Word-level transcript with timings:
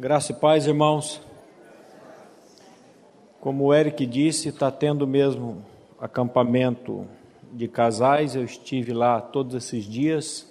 Graça 0.00 0.32
e 0.32 0.34
paz, 0.34 0.66
irmãos. 0.66 1.20
Como 3.38 3.64
o 3.64 3.74
Eric 3.74 4.06
disse, 4.06 4.48
está 4.48 4.70
tendo 4.70 5.06
mesmo 5.06 5.62
acampamento 6.00 7.06
de 7.52 7.68
casais. 7.68 8.34
Eu 8.34 8.42
estive 8.42 8.94
lá 8.94 9.20
todos 9.20 9.54
esses 9.54 9.84
dias. 9.84 10.50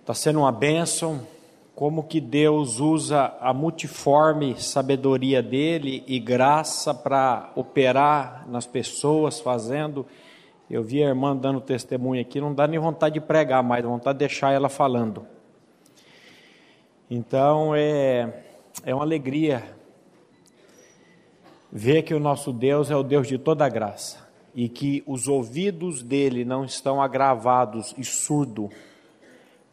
Está 0.00 0.14
sendo 0.14 0.38
uma 0.38 0.50
bênção. 0.50 1.20
Como 1.74 2.04
que 2.04 2.18
Deus 2.18 2.80
usa 2.80 3.36
a 3.42 3.52
multiforme 3.52 4.58
sabedoria 4.58 5.42
dele 5.42 6.02
e 6.06 6.18
graça 6.18 6.94
para 6.94 7.52
operar 7.56 8.48
nas 8.48 8.64
pessoas, 8.64 9.38
fazendo. 9.38 10.06
Eu 10.70 10.82
vi 10.82 11.04
a 11.04 11.08
irmã 11.08 11.36
dando 11.36 11.60
testemunho 11.60 12.22
aqui, 12.22 12.40
não 12.40 12.54
dá 12.54 12.66
nem 12.66 12.78
vontade 12.78 13.16
de 13.16 13.20
pregar 13.20 13.62
mais, 13.62 13.84
vontade 13.84 14.16
de 14.16 14.20
deixar 14.20 14.52
ela 14.52 14.70
falando. 14.70 15.36
Então 17.10 17.74
é, 17.74 18.44
é 18.84 18.94
uma 18.94 19.04
alegria 19.04 19.64
ver 21.72 22.02
que 22.02 22.12
o 22.12 22.20
nosso 22.20 22.52
Deus 22.52 22.90
é 22.90 22.96
o 22.96 23.02
Deus 23.02 23.26
de 23.26 23.38
toda 23.38 23.68
graça 23.68 24.28
e 24.54 24.68
que 24.68 25.02
os 25.06 25.28
ouvidos 25.28 26.02
dele 26.02 26.44
não 26.44 26.64
estão 26.64 27.00
agravados 27.00 27.94
e 27.96 28.04
surdo, 28.04 28.70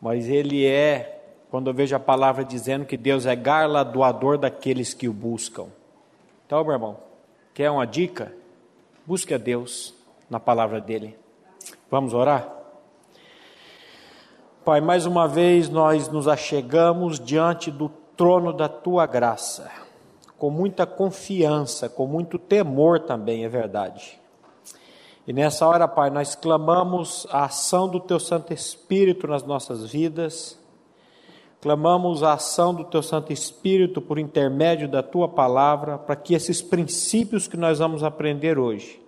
mas 0.01 0.27
ele 0.27 0.65
é, 0.65 1.23
quando 1.49 1.69
eu 1.69 1.73
vejo 1.73 1.95
a 1.95 1.99
palavra 1.99 2.43
dizendo 2.43 2.85
que 2.85 2.95
Deus 2.95 3.25
é 3.25 3.35
galardoador 3.35 4.37
daqueles 4.37 4.93
que 4.93 5.07
o 5.07 5.13
buscam. 5.13 5.67
Então, 6.45 6.63
meu 6.63 6.73
irmão, 6.73 6.97
quer 7.53 7.71
uma 7.71 7.87
dica? 7.87 8.31
Busque 9.05 9.33
a 9.33 9.37
Deus 9.37 9.93
na 10.29 10.39
palavra 10.39 10.79
dele. 10.79 11.17
Vamos 11.89 12.13
orar? 12.13 12.64
Pai, 14.65 14.81
mais 14.81 15.05
uma 15.05 15.27
vez 15.27 15.69
nós 15.69 16.09
nos 16.09 16.27
achegamos 16.27 17.19
diante 17.19 17.69
do 17.69 17.87
trono 18.17 18.51
da 18.51 18.67
tua 18.67 19.05
graça, 19.05 19.69
com 20.39 20.49
muita 20.49 20.87
confiança, 20.87 21.87
com 21.87 22.07
muito 22.07 22.39
temor 22.39 23.01
também, 23.01 23.45
é 23.45 23.47
verdade. 23.47 24.19
E 25.27 25.31
nessa 25.31 25.67
hora, 25.67 25.87
Pai, 25.87 26.09
nós 26.09 26.33
clamamos 26.33 27.27
a 27.29 27.45
ação 27.45 27.87
do 27.87 27.99
teu 27.99 28.19
Santo 28.19 28.51
Espírito 28.51 29.27
nas 29.27 29.43
nossas 29.43 29.85
vidas, 29.91 30.59
clamamos 31.61 32.23
a 32.23 32.33
ação 32.33 32.73
do 32.73 32.85
teu 32.85 33.03
Santo 33.03 33.31
Espírito 33.31 34.01
por 34.01 34.17
intermédio 34.17 34.89
da 34.89 35.03
tua 35.03 35.27
palavra, 35.27 35.99
para 35.99 36.15
que 36.15 36.33
esses 36.33 36.63
princípios 36.63 37.47
que 37.47 37.55
nós 37.55 37.77
vamos 37.77 38.03
aprender 38.03 38.57
hoje 38.57 39.04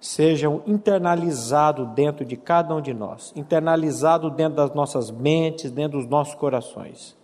sejam 0.00 0.62
internalizados 0.66 1.88
dentro 1.88 2.24
de 2.24 2.36
cada 2.36 2.74
um 2.74 2.80
de 2.80 2.94
nós, 2.94 3.32
internalizados 3.34 4.32
dentro 4.32 4.56
das 4.56 4.72
nossas 4.72 5.10
mentes, 5.10 5.70
dentro 5.70 5.98
dos 5.98 6.08
nossos 6.08 6.34
corações. 6.34 7.16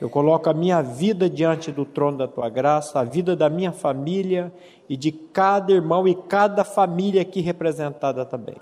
Eu 0.00 0.10
coloco 0.10 0.50
a 0.50 0.54
minha 0.54 0.82
vida 0.82 1.30
diante 1.30 1.70
do 1.70 1.84
trono 1.84 2.18
da 2.18 2.26
tua 2.26 2.48
graça, 2.48 2.98
a 2.98 3.04
vida 3.04 3.36
da 3.36 3.48
minha 3.48 3.72
família 3.72 4.52
e 4.88 4.96
de 4.96 5.12
cada 5.12 5.72
irmão 5.72 6.06
e 6.06 6.14
cada 6.14 6.64
família 6.64 7.22
aqui 7.22 7.40
representada 7.40 8.24
também. 8.24 8.56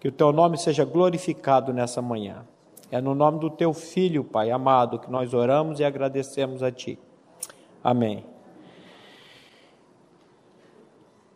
Que 0.00 0.08
o 0.08 0.12
teu 0.12 0.32
nome 0.32 0.56
seja 0.56 0.84
glorificado 0.84 1.72
nessa 1.72 2.00
manhã. 2.00 2.44
É 2.90 3.00
no 3.00 3.14
nome 3.14 3.40
do 3.40 3.50
teu 3.50 3.72
filho, 3.72 4.24
Pai 4.24 4.50
amado, 4.50 4.98
que 4.98 5.10
nós 5.10 5.34
oramos 5.34 5.80
e 5.80 5.84
agradecemos 5.84 6.62
a 6.62 6.70
ti. 6.70 6.98
Amém. 7.82 8.33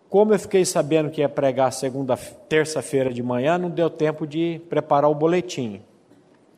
Como 0.08 0.32
eu 0.32 0.38
fiquei 0.38 0.64
sabendo 0.64 1.10
que 1.10 1.20
ia 1.20 1.28
pregar 1.28 1.70
segunda, 1.70 2.16
terça-feira 2.16 3.12
de 3.12 3.22
manhã, 3.22 3.58
não 3.58 3.68
deu 3.68 3.90
tempo 3.90 4.26
de 4.26 4.60
preparar 4.68 5.10
o 5.10 5.14
boletim. 5.14 5.82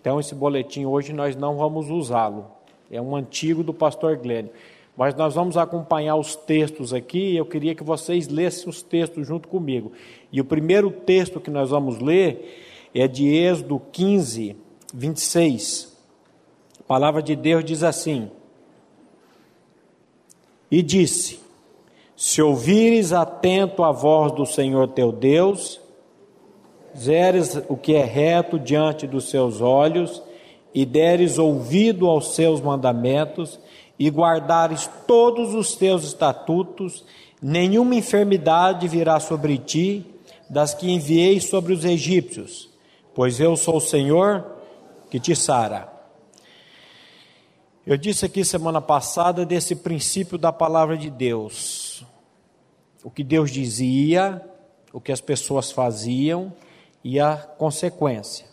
Então, 0.01 0.21
esse 0.21 0.35
boletim 0.35 0.85
hoje 0.85 1.13
nós 1.13 1.35
não 1.35 1.57
vamos 1.57 1.91
usá-lo. 1.91 2.47
É 2.91 3.01
um 3.01 3.17
antigo 3.17 3.65
do 3.65 3.75
pastor 3.75 4.17
Glênio. 4.17 4.53
Mas 4.97 5.15
nós 5.15 5.35
vamos 5.35 5.57
acompanhar 5.57 6.17
os 6.17 6.37
textos 6.37 6.93
aqui 6.93 7.33
e 7.33 7.37
eu 7.37 7.47
queria 7.47 7.75
que 7.75 7.83
vocês 7.83 8.29
lessem 8.29 8.69
os 8.69 8.83
textos 8.83 9.27
junto 9.27 9.49
comigo. 9.49 9.93
E 10.31 10.41
o 10.41 10.45
primeiro 10.45 10.91
texto 10.91 11.41
que 11.41 11.51
nós 11.51 11.71
vamos 11.71 11.99
ler 11.99 12.89
é 12.95 13.09
de 13.09 13.29
Êxodo 13.29 13.81
15, 13.93 14.57
26. 14.93 15.97
A 16.81 16.83
palavra 16.85 17.23
de 17.23 17.35
Deus 17.35 17.65
diz 17.65 17.83
assim: 17.83 18.31
E 20.71 20.83
disse: 20.83 21.41
se 22.21 22.43
ouvires 22.43 23.15
atento 23.15 23.83
a 23.83 23.91
voz 23.91 24.31
do 24.33 24.45
Senhor 24.45 24.89
teu 24.89 25.11
Deus, 25.11 25.81
zeres 26.95 27.59
o 27.67 27.79
que 27.79 27.95
é 27.95 28.05
reto 28.05 28.59
diante 28.59 29.07
dos 29.07 29.31
seus 29.31 29.63
olhos, 29.63 30.23
e 30.75 30.85
deres 30.85 31.39
ouvido 31.39 32.07
aos 32.07 32.35
seus 32.35 32.61
mandamentos, 32.61 33.59
e 33.99 34.11
guardares 34.11 34.87
todos 35.07 35.55
os 35.55 35.75
teus 35.75 36.05
estatutos, 36.05 37.07
nenhuma 37.41 37.95
enfermidade 37.95 38.87
virá 38.87 39.19
sobre 39.19 39.57
ti, 39.57 40.05
das 40.47 40.75
que 40.75 40.93
enviei 40.93 41.41
sobre 41.41 41.73
os 41.73 41.87
egípcios, 41.87 42.69
pois 43.15 43.41
eu 43.41 43.57
sou 43.57 43.77
o 43.79 43.81
Senhor 43.81 44.45
que 45.09 45.19
te 45.19 45.35
sara. 45.35 45.91
Eu 47.87 47.97
disse 47.97 48.27
aqui 48.27 48.45
semana 48.45 48.83
passada 48.83 49.47
desse 49.47 49.75
princípio 49.75 50.37
da 50.37 50.53
palavra 50.53 50.99
de 50.99 51.09
Deus 51.09 51.90
o 53.03 53.11
que 53.11 53.25
Deus 53.25 53.51
dizia, 53.51 54.45
o 54.93 55.01
que 55.01 55.13
as 55.13 55.21
pessoas 55.21 55.71
faziam 55.71 56.53
e 57.03 57.19
a 57.19 57.37
consequência. 57.37 58.47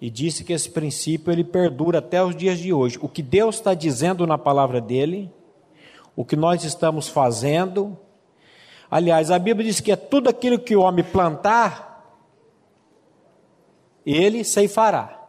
E 0.00 0.10
disse 0.10 0.44
que 0.44 0.52
esse 0.52 0.70
princípio 0.70 1.32
ele 1.32 1.44
perdura 1.44 1.98
até 1.98 2.22
os 2.22 2.36
dias 2.36 2.58
de 2.58 2.72
hoje. 2.72 2.98
O 3.00 3.08
que 3.08 3.22
Deus 3.22 3.56
está 3.56 3.74
dizendo 3.74 4.26
na 4.26 4.36
palavra 4.36 4.80
dele, 4.80 5.30
o 6.16 6.24
que 6.24 6.36
nós 6.36 6.64
estamos 6.64 7.08
fazendo. 7.08 7.96
Aliás, 8.90 9.30
a 9.30 9.38
Bíblia 9.38 9.70
diz 9.70 9.80
que 9.80 9.92
é 9.92 9.96
tudo 9.96 10.28
aquilo 10.28 10.58
que 10.58 10.76
o 10.76 10.82
homem 10.82 11.04
plantar, 11.04 12.04
ele 14.04 14.44
ceifará. 14.44 15.23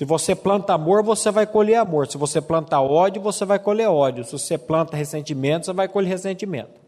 Se 0.00 0.04
você 0.06 0.34
planta 0.34 0.72
amor, 0.72 1.02
você 1.02 1.30
vai 1.30 1.46
colher 1.46 1.74
amor. 1.74 2.06
Se 2.06 2.16
você 2.16 2.40
planta 2.40 2.80
ódio, 2.80 3.20
você 3.20 3.44
vai 3.44 3.58
colher 3.58 3.86
ódio. 3.86 4.24
Se 4.24 4.32
você 4.32 4.56
planta 4.56 4.96
ressentimento, 4.96 5.66
você 5.66 5.74
vai 5.74 5.88
colher 5.88 6.08
ressentimento. 6.08 6.80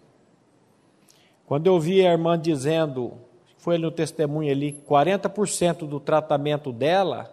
Quando 1.45 1.67
eu 1.67 1.79
vi 1.79 2.07
a 2.07 2.11
irmã 2.11 2.41
dizendo, 2.41 3.13
foi 3.59 3.77
no 3.77 3.91
testemunho 3.91 4.51
ali, 4.51 4.83
40% 4.89 5.87
do 5.87 6.01
tratamento 6.01 6.73
dela 6.73 7.31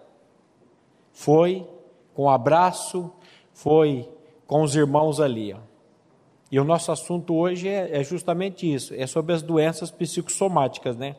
foi 1.14 1.66
com 2.14 2.30
abraço, 2.30 3.10
foi 3.54 4.06
com 4.46 4.62
os 4.62 4.76
irmãos 4.76 5.22
ali. 5.22 5.54
Ó. 5.54 5.60
E 6.52 6.60
o 6.60 6.66
nosso 6.66 6.92
assunto 6.92 7.34
hoje 7.34 7.70
é, 7.70 8.02
é 8.02 8.04
justamente 8.04 8.70
isso, 8.70 8.94
é 8.94 9.08
sobre 9.08 9.32
as 9.32 9.42
doenças 9.42 9.90
psicossomáticas, 9.90 10.98
né? 10.98 11.16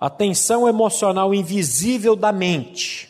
A 0.00 0.08
tensão 0.08 0.68
emocional 0.68 1.34
invisível 1.34 2.14
da 2.14 2.30
mente. 2.32 3.08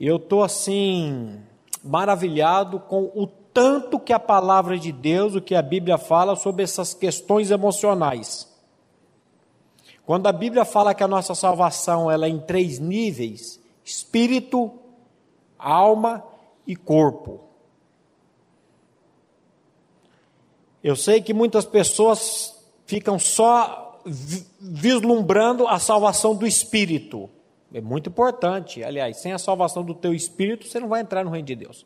Eu 0.00 0.16
estou 0.16 0.42
assim, 0.42 1.40
maravilhado 1.82 2.80
com 2.80 3.10
o 3.14 3.26
tanto 3.26 4.00
que 4.00 4.12
a 4.12 4.18
palavra 4.18 4.78
de 4.78 4.90
Deus, 4.90 5.34
o 5.34 5.40
que 5.40 5.54
a 5.54 5.62
Bíblia 5.62 5.98
fala 5.98 6.34
sobre 6.34 6.64
essas 6.64 6.94
questões 6.94 7.50
emocionais. 7.50 8.52
Quando 10.04 10.26
a 10.26 10.32
Bíblia 10.32 10.64
fala 10.64 10.94
que 10.94 11.02
a 11.02 11.08
nossa 11.08 11.34
salvação 11.34 12.10
ela 12.10 12.26
é 12.26 12.28
em 12.28 12.40
três 12.40 12.78
níveis: 12.78 13.60
espírito, 13.84 14.72
alma 15.58 16.24
e 16.66 16.74
corpo. 16.74 17.40
Eu 20.82 20.96
sei 20.96 21.22
que 21.22 21.32
muitas 21.32 21.64
pessoas 21.64 22.62
ficam 22.84 23.18
só 23.18 23.83
vislumbrando 24.60 25.66
a 25.66 25.78
salvação 25.78 26.34
do 26.34 26.46
espírito. 26.46 27.28
É 27.72 27.80
muito 27.80 28.08
importante. 28.08 28.84
Aliás, 28.84 29.16
sem 29.16 29.32
a 29.32 29.38
salvação 29.38 29.82
do 29.82 29.94
teu 29.94 30.14
espírito, 30.14 30.66
você 30.66 30.78
não 30.78 30.88
vai 30.88 31.00
entrar 31.00 31.24
no 31.24 31.30
reino 31.30 31.46
de 31.46 31.56
Deus. 31.56 31.84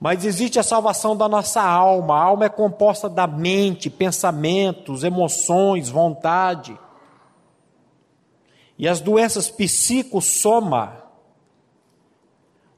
Mas 0.00 0.24
existe 0.24 0.58
a 0.58 0.62
salvação 0.62 1.16
da 1.16 1.28
nossa 1.28 1.62
alma. 1.62 2.14
A 2.14 2.22
alma 2.22 2.44
é 2.44 2.48
composta 2.48 3.08
da 3.08 3.26
mente, 3.26 3.90
pensamentos, 3.90 5.02
emoções, 5.02 5.88
vontade. 5.88 6.78
E 8.78 8.86
as 8.86 9.00
doenças 9.00 9.50
psicossoma, 9.50 11.02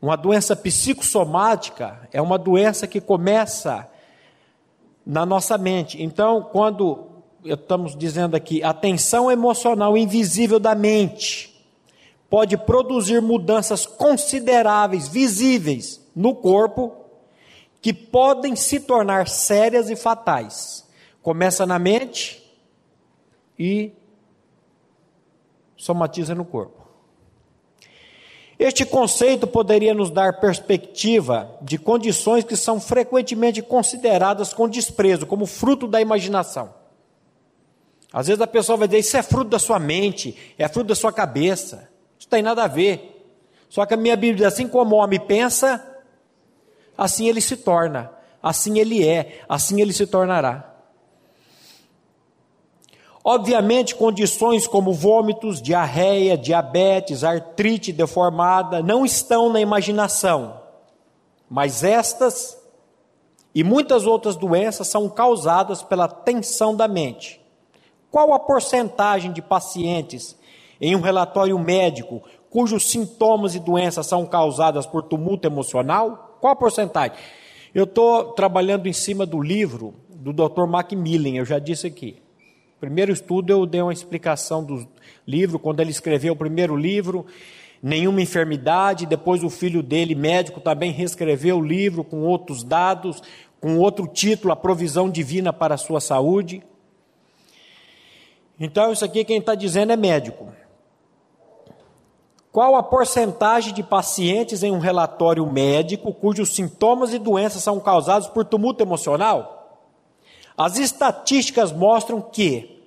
uma 0.01 0.17
doença 0.17 0.57
psicossomática 0.57 2.09
é 2.11 2.23
uma 2.23 2.39
doença 2.39 2.87
que 2.87 3.03
começa 3.03 3.87
na 5.05 5.27
nossa 5.27 5.59
mente. 5.59 6.03
Então, 6.03 6.43
quando 6.43 7.10
estamos 7.45 7.97
dizendo 7.97 8.37
aqui, 8.37 8.63
a 8.63 8.73
tensão 8.73 9.31
emocional 9.31 9.97
invisível 9.97 10.59
da 10.59 10.75
mente 10.75 11.51
pode 12.29 12.57
produzir 12.57 13.21
mudanças 13.21 13.85
consideráveis, 13.85 15.09
visíveis 15.09 16.01
no 16.15 16.35
corpo, 16.35 16.95
que 17.83 17.93
podem 17.93 18.55
se 18.55 18.79
tornar 18.79 19.27
sérias 19.29 19.91
e 19.91 19.97
fatais. 19.97 20.87
Começa 21.23 21.67
na 21.67 21.79
mente 21.79 22.43
e 23.59 23.93
somatiza 25.77 26.35
no 26.35 26.45
corpo. 26.45 26.81
Este 28.59 28.85
conceito 28.85 29.47
poderia 29.47 29.95
nos 29.95 30.11
dar 30.11 30.39
perspectiva 30.39 31.59
de 31.63 31.79
condições 31.79 32.45
que 32.45 32.57
são 32.57 32.79
frequentemente 32.79 33.63
consideradas 33.63 34.53
com 34.53 34.69
desprezo, 34.69 35.27
como 35.27 35.47
fruto 35.47 35.89
da 35.89 35.99
imaginação. 35.99 36.80
Às 38.13 38.27
vezes 38.27 38.41
a 38.41 38.47
pessoa 38.47 38.79
vai 38.79 38.89
dizer: 38.89 39.01
Isso 39.01 39.17
é 39.17 39.23
fruto 39.23 39.51
da 39.51 39.59
sua 39.59 39.79
mente, 39.79 40.37
é 40.59 40.69
fruto 40.69 40.89
da 40.89 40.95
sua 40.95 41.13
cabeça. 41.13 41.89
Isso 42.19 42.29
tem 42.29 42.43
nada 42.43 42.65
a 42.65 42.67
ver. 42.67 43.17
Só 43.69 43.87
que 43.87 43.95
a 43.95 43.97
minha 43.97 44.17
Bíblia 44.17 44.47
diz: 44.47 44.47
assim 44.47 44.69
como 44.69 44.97
o 44.97 44.99
homem 44.99 45.21
pensa, 45.21 45.85
assim 46.99 47.29
ele 47.29 47.41
se 47.41 47.57
torna, 47.57 48.11
assim 48.43 48.79
ele 48.79 49.07
é, 49.07 49.41
assim 49.49 49.81
ele 49.81 49.93
se 49.93 50.07
tornará. 50.07 50.67
Obviamente, 53.23 53.95
condições 53.95 54.67
como 54.67 54.95
vômitos, 54.95 55.61
diarreia, 55.61 56.39
diabetes, 56.39 57.23
artrite 57.23 57.93
deformada 57.93 58.83
não 58.83 59.05
estão 59.05 59.53
na 59.53 59.61
imaginação, 59.61 60.59
mas 61.49 61.85
estas 61.85 62.59
e 63.55 63.63
muitas 63.63 64.07
outras 64.07 64.37
doenças 64.37 64.89
são 64.89 65.09
causadas 65.09 65.83
pela 65.83 66.09
tensão 66.09 66.75
da 66.75 66.89
mente. 66.89 67.40
Qual 68.11 68.33
a 68.35 68.39
porcentagem 68.39 69.33
de 69.33 69.41
pacientes 69.41 70.37
em 70.81 70.97
um 70.97 71.01
relatório 71.01 71.59
médico 71.59 72.23
cujos 72.51 72.91
sintomas 72.91 73.55
e 73.55 73.61
doenças 73.61 74.07
são 74.07 74.27
causadas 74.27 74.85
por 74.85 75.05
tumulto 75.05 75.47
emocional? 75.47 76.37
Qual 76.41 76.53
a 76.53 76.57
porcentagem? 76.57 77.17
Eu 77.73 77.85
estou 77.85 78.33
trabalhando 78.33 78.89
em 78.89 78.93
cima 78.93 79.25
do 79.25 79.41
livro 79.41 79.95
do 80.09 80.33
Dr. 80.33 80.67
Macmillan, 80.67 81.37
eu 81.37 81.45
já 81.45 81.59
disse 81.59 81.87
aqui. 81.87 82.17
Primeiro 82.81 83.13
estudo 83.13 83.53
eu 83.53 83.65
dei 83.65 83.81
uma 83.81 83.93
explicação 83.93 84.65
do 84.65 84.89
livro, 85.27 85.59
quando 85.59 85.81
ele 85.81 85.91
escreveu 85.91 86.33
o 86.33 86.37
primeiro 86.37 86.75
livro, 86.75 87.27
nenhuma 87.83 88.23
enfermidade, 88.23 89.07
depois 89.07 89.45
o 89.45 89.51
filho 89.51 89.83
dele, 89.83 90.15
médico, 90.15 90.61
também 90.61 90.91
reescreveu 90.91 91.59
o 91.59 91.65
livro 91.65 92.03
com 92.03 92.23
outros 92.23 92.65
dados, 92.65 93.23
com 93.61 93.79
outro 93.79 94.07
título, 94.07 94.53
A 94.53 94.57
Provisão 94.57 95.09
Divina 95.09 95.53
para 95.53 95.75
a 95.75 95.79
Sua 95.79 96.01
Saúde. 96.01 96.63
Então, 98.61 98.93
isso 98.93 99.05
aqui 99.07 99.25
quem 99.25 99.39
está 99.39 99.55
dizendo 99.55 99.91
é 99.91 99.97
médico. 99.97 100.53
Qual 102.53 102.77
a 102.77 102.83
porcentagem 102.83 103.73
de 103.73 103.83
pacientes 103.83 104.63
em 104.63 104.71
um 104.71 104.79
relatório 104.79 105.51
médico 105.51 106.13
cujos 106.13 106.55
sintomas 106.55 107.15
e 107.15 107.19
doenças 107.19 107.63
são 107.63 107.81
causados 107.81 108.29
por 108.29 108.45
tumulto 108.45 108.83
emocional? 108.83 109.81
As 110.59 110.77
estatísticas 110.77 111.73
mostram 111.73 112.21
que, 112.21 112.85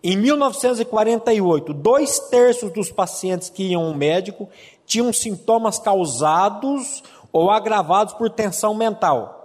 em 0.00 0.16
1948, 0.16 1.74
dois 1.74 2.20
terços 2.20 2.70
dos 2.70 2.92
pacientes 2.92 3.50
que 3.50 3.64
iam 3.64 3.86
ao 3.86 3.94
médico 3.94 4.48
tinham 4.84 5.12
sintomas 5.12 5.78
causados 5.78 7.02
ou 7.32 7.50
agravados 7.50 8.14
por 8.14 8.30
tensão 8.30 8.74
mental. 8.74 9.35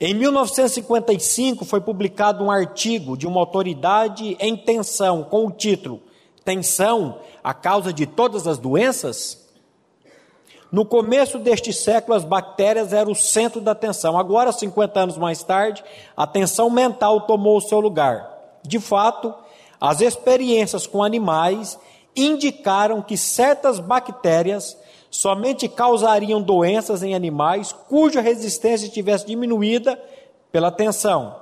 Em 0.00 0.14
1955 0.14 1.64
foi 1.64 1.80
publicado 1.80 2.44
um 2.44 2.50
artigo 2.50 3.16
de 3.16 3.26
uma 3.26 3.40
autoridade 3.40 4.36
em 4.38 4.56
tensão 4.56 5.24
com 5.24 5.46
o 5.46 5.50
título 5.50 6.00
Tensão, 6.44 7.18
a 7.42 7.52
causa 7.52 7.92
de 7.92 8.06
todas 8.06 8.46
as 8.46 8.58
doenças? 8.58 9.46
No 10.70 10.84
começo 10.86 11.38
deste 11.38 11.72
século, 11.72 12.16
as 12.16 12.24
bactérias 12.24 12.92
eram 12.92 13.12
o 13.12 13.16
centro 13.16 13.60
da 13.60 13.72
atenção. 13.72 14.16
Agora, 14.16 14.52
50 14.52 15.00
anos 15.00 15.18
mais 15.18 15.42
tarde, 15.42 15.84
a 16.16 16.26
tensão 16.26 16.70
mental 16.70 17.22
tomou 17.22 17.58
o 17.58 17.60
seu 17.60 17.80
lugar. 17.80 18.30
De 18.62 18.78
fato, 18.78 19.34
as 19.80 20.00
experiências 20.00 20.86
com 20.86 21.02
animais 21.02 21.78
indicaram 22.14 23.02
que 23.02 23.16
certas 23.16 23.78
bactérias 23.78 24.76
somente 25.10 25.68
causariam 25.68 26.40
doenças 26.40 27.02
em 27.02 27.14
animais 27.14 27.72
cuja 27.72 28.20
resistência 28.20 28.86
estivesse 28.86 29.26
diminuída 29.26 30.00
pela 30.52 30.70
tensão. 30.70 31.36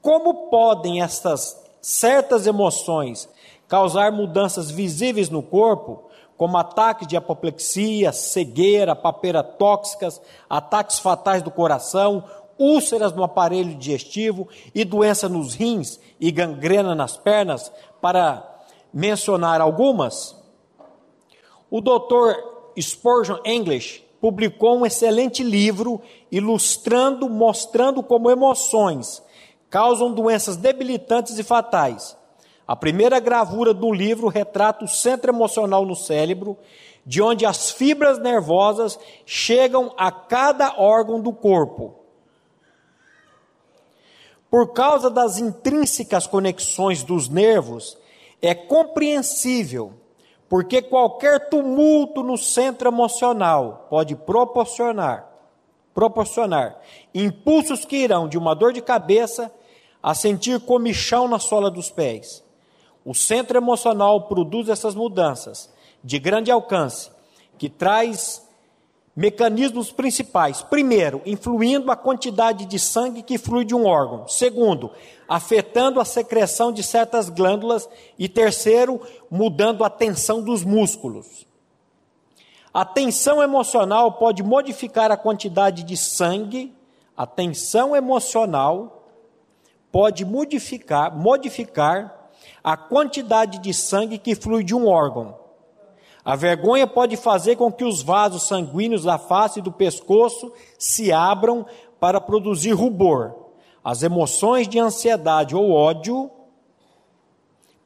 Como 0.00 0.50
podem 0.50 1.02
estas 1.02 1.62
certas 1.80 2.46
emoções 2.46 3.28
causar 3.68 4.12
mudanças 4.12 4.70
visíveis 4.70 5.30
no 5.30 5.42
corpo, 5.42 6.04
como 6.36 6.56
ataques 6.56 7.06
de 7.06 7.16
apoplexia, 7.16 8.12
cegueira, 8.12 8.94
papeira 8.94 9.42
tóxicas, 9.42 10.20
ataques 10.48 10.98
fatais 10.98 11.42
do 11.42 11.50
coração, 11.50 12.24
úlceras 12.58 13.12
no 13.12 13.22
aparelho 13.22 13.74
digestivo 13.74 14.48
e 14.74 14.84
doença 14.84 15.28
nos 15.28 15.54
rins 15.54 15.98
e 16.20 16.30
gangrena 16.30 16.94
nas 16.94 17.16
pernas, 17.16 17.72
para 18.00 18.42
mencionar 18.92 19.60
algumas. 19.60 20.36
O 21.70 21.80
doutor 21.80 22.53
Spurgeon 22.80 23.38
English 23.44 24.04
publicou 24.20 24.78
um 24.78 24.86
excelente 24.86 25.42
livro 25.42 26.00
ilustrando, 26.30 27.28
mostrando 27.28 28.02
como 28.02 28.30
emoções 28.30 29.22
causam 29.70 30.12
doenças 30.12 30.56
debilitantes 30.56 31.36
e 31.38 31.42
fatais 31.42 32.16
a 32.66 32.74
primeira 32.74 33.20
gravura 33.20 33.74
do 33.74 33.92
livro 33.92 34.28
retrata 34.28 34.84
o 34.84 34.88
centro 34.88 35.30
emocional 35.30 35.84
no 35.84 35.94
cérebro, 35.94 36.56
de 37.04 37.20
onde 37.20 37.44
as 37.44 37.70
fibras 37.70 38.18
nervosas 38.18 38.98
chegam 39.26 39.92
a 39.98 40.10
cada 40.10 40.74
órgão 40.78 41.20
do 41.20 41.32
corpo. 41.32 41.94
Por 44.50 44.72
causa 44.72 45.10
das 45.10 45.38
intrínsecas 45.38 46.26
conexões 46.26 47.02
dos 47.02 47.28
nervos, 47.28 47.98
é 48.40 48.54
compreensível 48.54 49.92
porque 50.48 50.82
qualquer 50.82 51.48
tumulto 51.48 52.22
no 52.22 52.36
centro 52.36 52.88
emocional 52.88 53.86
pode 53.90 54.14
proporcionar 54.14 55.34
proporcionar 55.94 56.80
impulsos 57.14 57.84
que 57.84 57.96
irão 57.96 58.28
de 58.28 58.36
uma 58.36 58.54
dor 58.54 58.72
de 58.72 58.82
cabeça 58.82 59.50
a 60.02 60.12
sentir 60.12 60.60
comichão 60.60 61.28
na 61.28 61.38
sola 61.38 61.70
dos 61.70 61.88
pés. 61.88 62.44
O 63.04 63.14
centro 63.14 63.56
emocional 63.56 64.22
produz 64.22 64.68
essas 64.68 64.94
mudanças 64.94 65.72
de 66.02 66.18
grande 66.18 66.50
alcance, 66.50 67.10
que 67.56 67.70
traz 67.70 68.43
mecanismos 69.16 69.92
principais. 69.92 70.62
Primeiro, 70.62 71.22
influindo 71.24 71.90
a 71.90 71.96
quantidade 71.96 72.66
de 72.66 72.78
sangue 72.78 73.22
que 73.22 73.38
flui 73.38 73.64
de 73.64 73.74
um 73.74 73.86
órgão. 73.86 74.26
Segundo, 74.26 74.90
afetando 75.28 76.00
a 76.00 76.04
secreção 76.04 76.72
de 76.72 76.82
certas 76.82 77.28
glândulas. 77.28 77.88
E 78.18 78.28
terceiro, 78.28 79.00
mudando 79.30 79.84
a 79.84 79.90
tensão 79.90 80.42
dos 80.42 80.64
músculos. 80.64 81.46
A 82.72 82.84
tensão 82.84 83.40
emocional 83.40 84.12
pode 84.12 84.42
modificar 84.42 85.12
a 85.12 85.16
quantidade 85.16 85.84
de 85.84 85.96
sangue. 85.96 86.74
A 87.16 87.24
tensão 87.24 87.94
emocional 87.94 89.08
pode 89.92 90.24
modificar, 90.24 91.16
modificar 91.16 92.30
a 92.64 92.76
quantidade 92.76 93.60
de 93.60 93.72
sangue 93.72 94.18
que 94.18 94.34
flui 94.34 94.64
de 94.64 94.74
um 94.74 94.88
órgão. 94.88 95.43
A 96.24 96.34
vergonha 96.36 96.86
pode 96.86 97.16
fazer 97.16 97.56
com 97.56 97.70
que 97.70 97.84
os 97.84 98.00
vasos 98.00 98.44
sanguíneos 98.44 99.04
da 99.04 99.18
face 99.18 99.58
e 99.58 99.62
do 99.62 99.70
pescoço 99.70 100.52
se 100.78 101.12
abram 101.12 101.66
para 102.00 102.20
produzir 102.20 102.72
rubor. 102.72 103.34
As 103.82 104.02
emoções 104.02 104.66
de 104.66 104.78
ansiedade 104.78 105.54
ou 105.54 105.70
ódio 105.70 106.30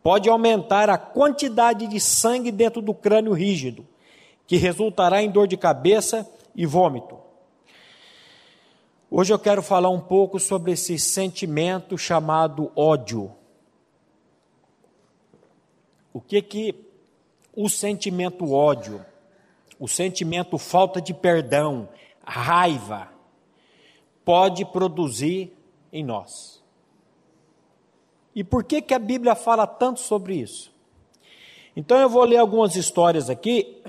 pode 0.00 0.28
aumentar 0.28 0.88
a 0.88 0.96
quantidade 0.96 1.88
de 1.88 1.98
sangue 1.98 2.52
dentro 2.52 2.80
do 2.80 2.94
crânio 2.94 3.32
rígido, 3.32 3.84
que 4.46 4.56
resultará 4.56 5.20
em 5.20 5.30
dor 5.30 5.48
de 5.48 5.56
cabeça 5.56 6.26
e 6.54 6.64
vômito. 6.64 7.18
Hoje 9.10 9.32
eu 9.32 9.38
quero 9.38 9.62
falar 9.62 9.88
um 9.88 10.00
pouco 10.00 10.38
sobre 10.38 10.72
esse 10.72 10.96
sentimento 10.96 11.98
chamado 11.98 12.70
ódio. 12.76 13.32
O 16.12 16.20
que 16.20 16.40
que 16.40 16.87
o 17.60 17.68
sentimento 17.68 18.52
ódio, 18.52 19.04
o 19.80 19.88
sentimento 19.88 20.56
falta 20.58 21.00
de 21.00 21.12
perdão, 21.12 21.88
raiva, 22.24 23.08
pode 24.24 24.64
produzir 24.64 25.52
em 25.92 26.04
nós? 26.04 26.62
E 28.32 28.44
por 28.44 28.62
que 28.62 28.80
que 28.80 28.94
a 28.94 28.98
Bíblia 29.00 29.34
fala 29.34 29.66
tanto 29.66 29.98
sobre 29.98 30.36
isso? 30.36 30.72
Então 31.74 31.98
eu 31.98 32.08
vou 32.08 32.22
ler 32.22 32.36
algumas 32.36 32.76
histórias 32.76 33.28
aqui 33.28 33.82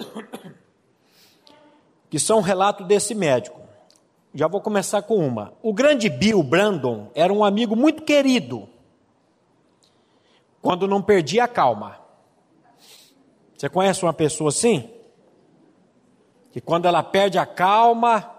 que 2.10 2.18
são 2.18 2.38
um 2.38 2.42
relato 2.42 2.82
desse 2.82 3.14
médico. 3.14 3.60
Já 4.34 4.48
vou 4.48 4.60
começar 4.60 5.02
com 5.02 5.16
uma. 5.16 5.54
O 5.62 5.72
grande 5.72 6.10
Bill 6.10 6.42
Brandon 6.42 7.08
era 7.14 7.32
um 7.32 7.44
amigo 7.44 7.76
muito 7.76 8.02
querido 8.02 8.68
quando 10.62 10.88
não 10.88 11.02
perdia 11.02 11.44
a 11.44 11.48
calma. 11.48 12.00
Você 13.54 13.68
conhece 13.68 14.02
uma 14.02 14.14
pessoa 14.14 14.48
assim? 14.48 15.02
que 16.52 16.60
quando 16.60 16.84
ela 16.84 17.02
perde 17.02 17.38
a 17.38 17.46
calma, 17.46 18.30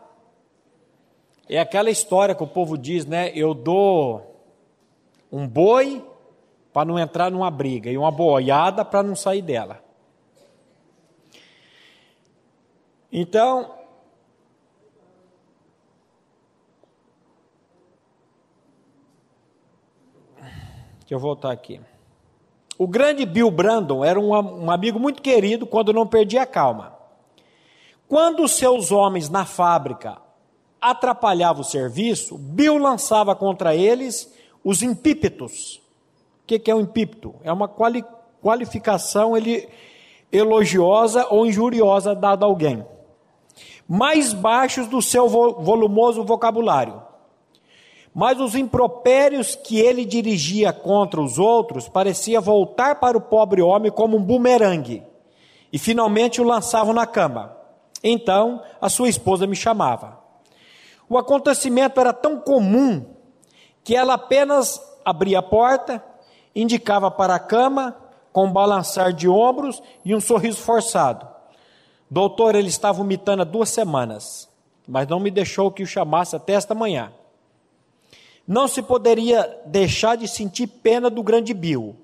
é 1.50 1.60
aquela 1.60 1.90
história 1.90 2.36
que 2.36 2.44
o 2.44 2.48
povo 2.48 2.78
diz, 2.78 3.08
né? 3.08 3.32
Eu 3.34 3.56
dou 3.56 4.40
um 5.32 5.48
boi 5.48 6.08
para 6.72 6.86
não 6.86 7.00
entrar 7.00 7.32
numa 7.32 7.50
briga 7.50 7.90
e 7.90 7.98
uma 7.98 8.12
boiada 8.12 8.86
para 8.86 9.02
não 9.02 9.16
sair 9.16 9.42
dela. 9.42 9.84
Então, 13.12 13.76
deixa 21.00 21.16
eu 21.16 21.20
voltar 21.20 21.52
aqui. 21.52 21.82
O 22.78 22.88
grande 22.88 23.26
Bill 23.26 23.52
Brandon 23.52 24.04
era 24.04 24.20
um, 24.20 24.32
um 24.32 24.72
amigo 24.72 25.00
muito 25.00 25.22
querido 25.22 25.66
quando 25.66 25.94
não 25.94 26.08
perdia 26.08 26.42
a 26.42 26.46
calma. 26.46 26.94
Quando 28.08 28.48
seus 28.48 28.92
homens 28.92 29.30
na 29.30 29.46
fábrica 29.46 30.18
atrapalhavam 30.82 31.62
o 31.62 31.66
serviço, 31.66 32.38
Bill 32.38 32.78
lançava 32.78 33.36
contra 33.36 33.76
eles 33.76 34.32
os 34.64 34.82
impípetos. 34.82 35.82
O 36.44 36.46
que 36.46 36.70
é 36.70 36.76
um 36.76 36.82
impípeto? 36.82 37.36
É 37.44 37.52
uma 37.52 37.68
quali 37.68 38.04
qualificação 38.42 39.38
ele, 39.38 39.70
elogiosa 40.32 41.26
ou 41.30 41.46
injuriosa 41.46 42.14
dada 42.14 42.46
a 42.46 42.50
alguém. 42.50 42.86
Mais 43.88 44.34
baixos 44.34 44.88
do 44.88 45.02
seu 45.02 45.30
volumoso 45.30 46.24
vocabulário. 46.24 47.02
Mas 48.14 48.40
os 48.40 48.54
impropérios 48.54 49.56
que 49.56 49.80
ele 49.80 50.06
dirigia 50.06 50.72
contra 50.72 51.20
os 51.20 51.40
outros 51.40 51.90
parecia 51.90 52.40
voltar 52.40 53.00
para 53.00 53.18
o 53.18 53.22
pobre 53.22 53.62
homem 53.62 53.92
como 53.92 54.18
um 54.18 54.24
bumerangue, 54.24 55.04
e 55.72 55.80
finalmente 55.80 56.40
o 56.40 56.44
lançavam 56.44 56.94
na 56.94 57.08
cama. 57.08 57.58
Então 58.04 58.62
a 58.80 58.90
sua 58.90 59.10
esposa 59.10 59.48
me 59.48 59.56
chamava. 59.56 60.20
O 61.10 61.18
acontecimento 61.18 62.00
era 62.00 62.14
tão 62.14 62.40
comum 62.40 63.04
que 63.84 63.96
ela 63.96 64.14
apenas 64.14 64.80
abria 65.04 65.40
a 65.40 65.44
porta, 65.44 66.04
indicava 66.56 67.10
para 67.10 67.36
a 67.36 67.40
cama, 67.40 67.98
com 68.32 68.46
um 68.46 68.52
balançar 68.52 69.14
de 69.14 69.28
ombros 69.28 69.82
e 70.04 70.16
um 70.16 70.20
sorriso 70.20 70.62
forçado. 70.62 71.28
Doutor, 72.10 72.56
ele 72.56 72.68
estava 72.68 73.00
vomitando 73.00 73.42
há 73.42 73.46
duas 73.46 73.70
semanas, 73.70 74.50
mas 74.88 75.08
não 75.08 75.20
me 75.20 75.32
deixou 75.32 75.72
que 75.72 75.84
o 75.84 75.88
chamasse 75.88 76.36
até 76.36 76.54
esta 76.54 76.76
manhã. 76.76 77.12
Não 78.48 78.68
se 78.68 78.82
poderia 78.82 79.62
deixar 79.66 80.18
de 80.18 80.28
sentir 80.28 80.68
pena 80.68 81.10
do 81.10 81.24
grande 81.24 81.54
Bill, 81.54 81.96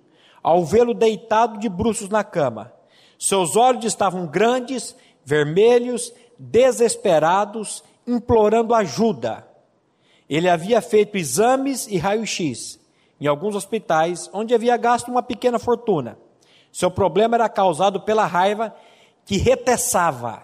ao 0.41 0.63
vê-lo 0.63 0.93
deitado 0.93 1.59
de 1.59 1.67
bruços 1.67 2.09
na 2.09 2.23
cama. 2.23 2.71
Seus 3.17 3.55
olhos 3.55 3.83
estavam 3.83 4.25
grandes, 4.25 4.95
vermelhos, 5.25 6.13
desesperados, 6.37 7.83
implorando 8.07 8.73
ajuda. 8.73 9.45
Ele 10.29 10.47
havia 10.47 10.81
feito 10.81 11.17
exames 11.17 11.87
e 11.87 11.97
raio-x 11.97 12.79
em 13.19 13.27
alguns 13.27 13.55
hospitais, 13.55 14.29
onde 14.31 14.53
havia 14.53 14.77
gasto 14.77 15.09
uma 15.09 15.21
pequena 15.21 15.59
fortuna. 15.59 16.17
Seu 16.71 16.89
problema 16.89 17.35
era 17.35 17.49
causado 17.49 17.99
pela 17.99 18.25
raiva 18.25 18.73
que 19.25 19.37
reteçava. 19.37 20.43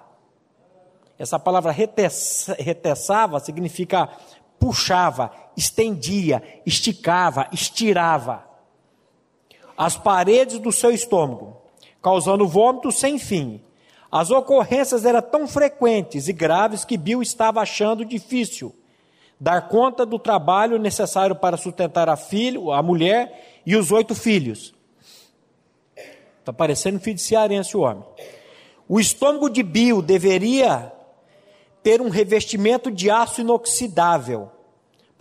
Essa 1.17 1.39
palavra 1.39 1.71
reteçava 1.71 3.39
significa 3.39 4.09
puxava, 4.65 5.29
estendia, 5.55 6.41
esticava, 6.65 7.47
estirava 7.51 8.43
as 9.77 9.95
paredes 9.95 10.57
do 10.57 10.71
seu 10.71 10.89
estômago, 10.89 11.55
causando 12.01 12.47
vômito 12.47 12.91
sem 12.91 13.19
fim. 13.19 13.61
As 14.11 14.31
ocorrências 14.31 15.05
eram 15.05 15.21
tão 15.21 15.47
frequentes 15.47 16.27
e 16.27 16.33
graves 16.33 16.83
que 16.83 16.97
Bill 16.97 17.21
estava 17.21 17.61
achando 17.61 18.03
difícil 18.03 18.75
dar 19.39 19.69
conta 19.69 20.03
do 20.03 20.17
trabalho 20.17 20.79
necessário 20.79 21.35
para 21.35 21.57
sustentar 21.57 22.09
a 22.09 22.15
filho, 22.15 22.71
a 22.71 22.81
mulher 22.81 23.61
e 23.67 23.75
os 23.75 23.91
oito 23.91 24.15
filhos. 24.15 24.73
Está 26.39 26.51
parecendo 26.51 26.99
filho 26.99 27.17
de 27.17 27.21
cearense 27.21 27.77
o 27.77 27.81
homem. 27.81 28.03
O 28.89 28.99
estômago 28.99 29.47
de 29.47 29.61
Bill 29.61 30.01
deveria 30.01 30.91
ter 31.83 32.01
um 32.01 32.09
revestimento 32.09 32.89
de 32.89 33.11
aço 33.11 33.41
inoxidável, 33.41 34.49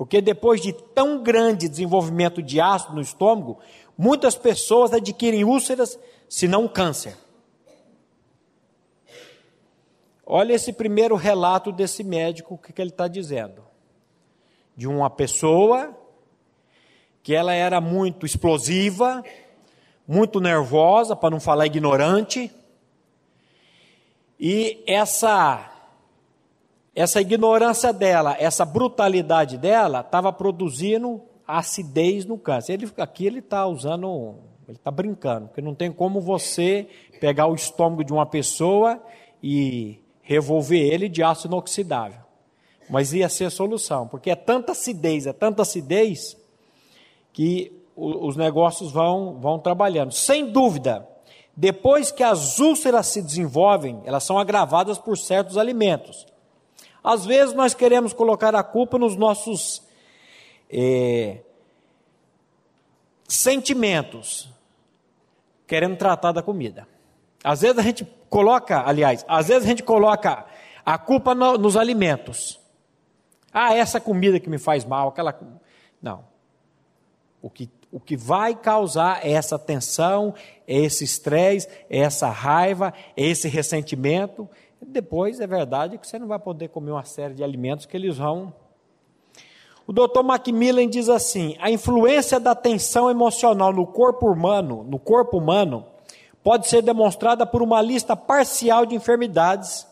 porque 0.04 0.20
depois 0.20 0.60
de 0.60 0.70
tão 0.70 1.22
grande 1.22 1.66
desenvolvimento 1.66 2.42
de 2.42 2.60
ácido 2.60 2.94
no 2.94 3.00
estômago, 3.00 3.58
muitas 3.96 4.36
pessoas 4.36 4.92
adquirem 4.92 5.44
úlceras, 5.44 5.98
se 6.28 6.46
não 6.46 6.68
câncer. 6.68 7.16
Olha 10.26 10.52
esse 10.52 10.74
primeiro 10.74 11.16
relato 11.16 11.72
desse 11.72 12.04
médico, 12.04 12.52
o 12.52 12.58
que, 12.58 12.70
que 12.70 12.82
ele 12.82 12.90
está 12.90 13.08
dizendo. 13.08 13.64
De 14.76 14.86
uma 14.86 15.08
pessoa 15.08 15.98
que 17.22 17.34
ela 17.34 17.54
era 17.54 17.80
muito 17.80 18.26
explosiva, 18.26 19.24
muito 20.06 20.38
nervosa, 20.38 21.16
para 21.16 21.30
não 21.30 21.40
falar 21.40 21.64
ignorante, 21.64 22.50
e 24.38 24.84
essa 24.86 25.73
essa 26.94 27.20
ignorância 27.20 27.92
dela, 27.92 28.36
essa 28.38 28.64
brutalidade 28.64 29.58
dela, 29.58 30.00
estava 30.00 30.32
produzindo 30.32 31.22
acidez 31.46 32.24
no 32.24 32.38
câncer. 32.38 32.74
Ele, 32.74 32.90
aqui 32.98 33.26
ele 33.26 33.40
está 33.40 33.66
usando, 33.66 34.36
ele 34.68 34.76
está 34.76 34.90
brincando, 34.90 35.48
porque 35.48 35.60
não 35.60 35.74
tem 35.74 35.90
como 35.90 36.20
você 36.20 36.88
pegar 37.20 37.46
o 37.46 37.54
estômago 37.54 38.04
de 38.04 38.12
uma 38.12 38.26
pessoa 38.26 39.02
e 39.42 40.00
revolver 40.22 40.80
ele 40.80 41.08
de 41.08 41.22
aço 41.22 41.46
inoxidável. 41.46 42.20
Mas 42.88 43.12
ia 43.12 43.28
ser 43.28 43.46
a 43.46 43.50
solução, 43.50 44.06
porque 44.06 44.30
é 44.30 44.36
tanta 44.36 44.72
acidez, 44.72 45.26
é 45.26 45.32
tanta 45.32 45.62
acidez, 45.62 46.36
que 47.32 47.72
os 47.96 48.36
negócios 48.36 48.92
vão, 48.92 49.38
vão 49.40 49.58
trabalhando. 49.58 50.12
Sem 50.12 50.50
dúvida, 50.50 51.08
depois 51.56 52.10
que 52.10 52.22
as 52.22 52.58
úlceras 52.58 53.06
se 53.06 53.22
desenvolvem, 53.22 54.00
elas 54.04 54.24
são 54.24 54.38
agravadas 54.38 54.98
por 54.98 55.16
certos 55.16 55.56
alimentos. 55.56 56.26
Às 57.04 57.26
vezes 57.26 57.54
nós 57.54 57.74
queremos 57.74 58.14
colocar 58.14 58.54
a 58.54 58.62
culpa 58.62 58.98
nos 58.98 59.14
nossos 59.14 59.82
é, 60.70 61.40
sentimentos, 63.28 64.48
querendo 65.66 65.98
tratar 65.98 66.32
da 66.32 66.42
comida. 66.42 66.88
Às 67.44 67.60
vezes 67.60 67.78
a 67.78 67.82
gente 67.82 68.06
coloca, 68.30 68.82
aliás, 68.88 69.22
às 69.28 69.48
vezes 69.48 69.64
a 69.64 69.68
gente 69.68 69.82
coloca 69.82 70.46
a 70.84 70.96
culpa 70.96 71.34
no, 71.34 71.58
nos 71.58 71.76
alimentos. 71.76 72.58
Ah, 73.52 73.74
essa 73.74 74.00
comida 74.00 74.40
que 74.40 74.48
me 74.48 74.58
faz 74.58 74.84
mal, 74.84 75.08
aquela. 75.08 75.38
Não. 76.00 76.24
O 77.42 77.50
que, 77.50 77.70
o 77.92 78.00
que 78.00 78.16
vai 78.16 78.54
causar 78.54 79.24
essa 79.26 79.58
tensão, 79.58 80.34
esse 80.66 81.04
estresse, 81.04 81.68
essa 81.90 82.30
raiva, 82.30 82.94
esse 83.14 83.46
ressentimento, 83.46 84.48
depois 84.82 85.40
é 85.40 85.46
verdade 85.46 85.98
que 85.98 86.06
você 86.06 86.18
não 86.18 86.26
vai 86.26 86.38
poder 86.38 86.68
comer 86.68 86.90
uma 86.90 87.04
série 87.04 87.34
de 87.34 87.44
alimentos 87.44 87.86
que 87.86 87.96
eles 87.96 88.18
vão. 88.18 88.52
O 89.86 89.92
Dr. 89.92 90.22
Macmillan 90.22 90.88
diz 90.88 91.08
assim: 91.08 91.56
a 91.60 91.70
influência 91.70 92.40
da 92.40 92.54
tensão 92.54 93.10
emocional 93.10 93.72
no 93.72 93.86
corpo 93.86 94.30
humano, 94.30 94.84
no 94.88 94.98
corpo 94.98 95.38
humano, 95.38 95.86
pode 96.42 96.68
ser 96.68 96.82
demonstrada 96.82 97.46
por 97.46 97.62
uma 97.62 97.80
lista 97.80 98.16
parcial 98.16 98.86
de 98.86 98.94
enfermidades 98.94 99.86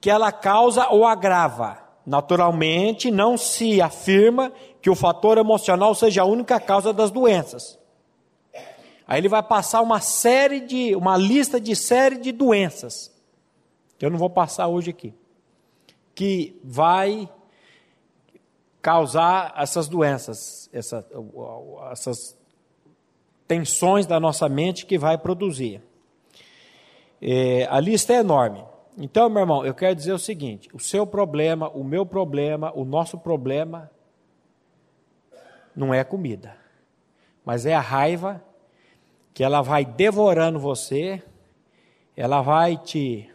que 0.00 0.10
ela 0.10 0.30
causa 0.30 0.88
ou 0.88 1.04
agrava. 1.04 1.84
Naturalmente, 2.04 3.10
não 3.10 3.36
se 3.36 3.80
afirma 3.80 4.52
que 4.80 4.88
o 4.88 4.94
fator 4.94 5.38
emocional 5.38 5.92
seja 5.94 6.22
a 6.22 6.26
única 6.26 6.60
causa 6.60 6.92
das 6.92 7.10
doenças. 7.10 7.76
Aí 9.08 9.20
ele 9.20 9.28
vai 9.28 9.42
passar 9.42 9.80
uma 9.80 10.00
série 10.00 10.60
de, 10.60 10.94
uma 10.94 11.16
lista 11.16 11.60
de 11.60 11.74
série 11.74 12.18
de 12.18 12.30
doenças 12.30 13.15
que 13.98 14.04
eu 14.04 14.10
não 14.10 14.18
vou 14.18 14.30
passar 14.30 14.68
hoje 14.68 14.90
aqui, 14.90 15.14
que 16.14 16.58
vai 16.62 17.28
causar 18.80 19.52
essas 19.56 19.88
doenças, 19.88 20.70
essa, 20.72 21.04
essas 21.90 22.36
tensões 23.48 24.06
da 24.06 24.20
nossa 24.20 24.48
mente 24.48 24.86
que 24.86 24.98
vai 24.98 25.18
produzir. 25.18 25.82
É, 27.20 27.66
a 27.70 27.80
lista 27.80 28.12
é 28.12 28.18
enorme. 28.18 28.64
Então, 28.98 29.28
meu 29.28 29.40
irmão, 29.40 29.66
eu 29.66 29.74
quero 29.74 29.94
dizer 29.94 30.12
o 30.12 30.18
seguinte: 30.18 30.68
o 30.72 30.78
seu 30.78 31.06
problema, 31.06 31.68
o 31.70 31.84
meu 31.84 32.06
problema, 32.06 32.72
o 32.74 32.84
nosso 32.84 33.18
problema 33.18 33.90
não 35.74 35.92
é 35.92 36.02
comida, 36.02 36.56
mas 37.44 37.66
é 37.66 37.74
a 37.74 37.80
raiva 37.80 38.42
que 39.34 39.44
ela 39.44 39.60
vai 39.60 39.84
devorando 39.84 40.58
você, 40.58 41.22
ela 42.16 42.40
vai 42.40 42.78
te 42.78 43.30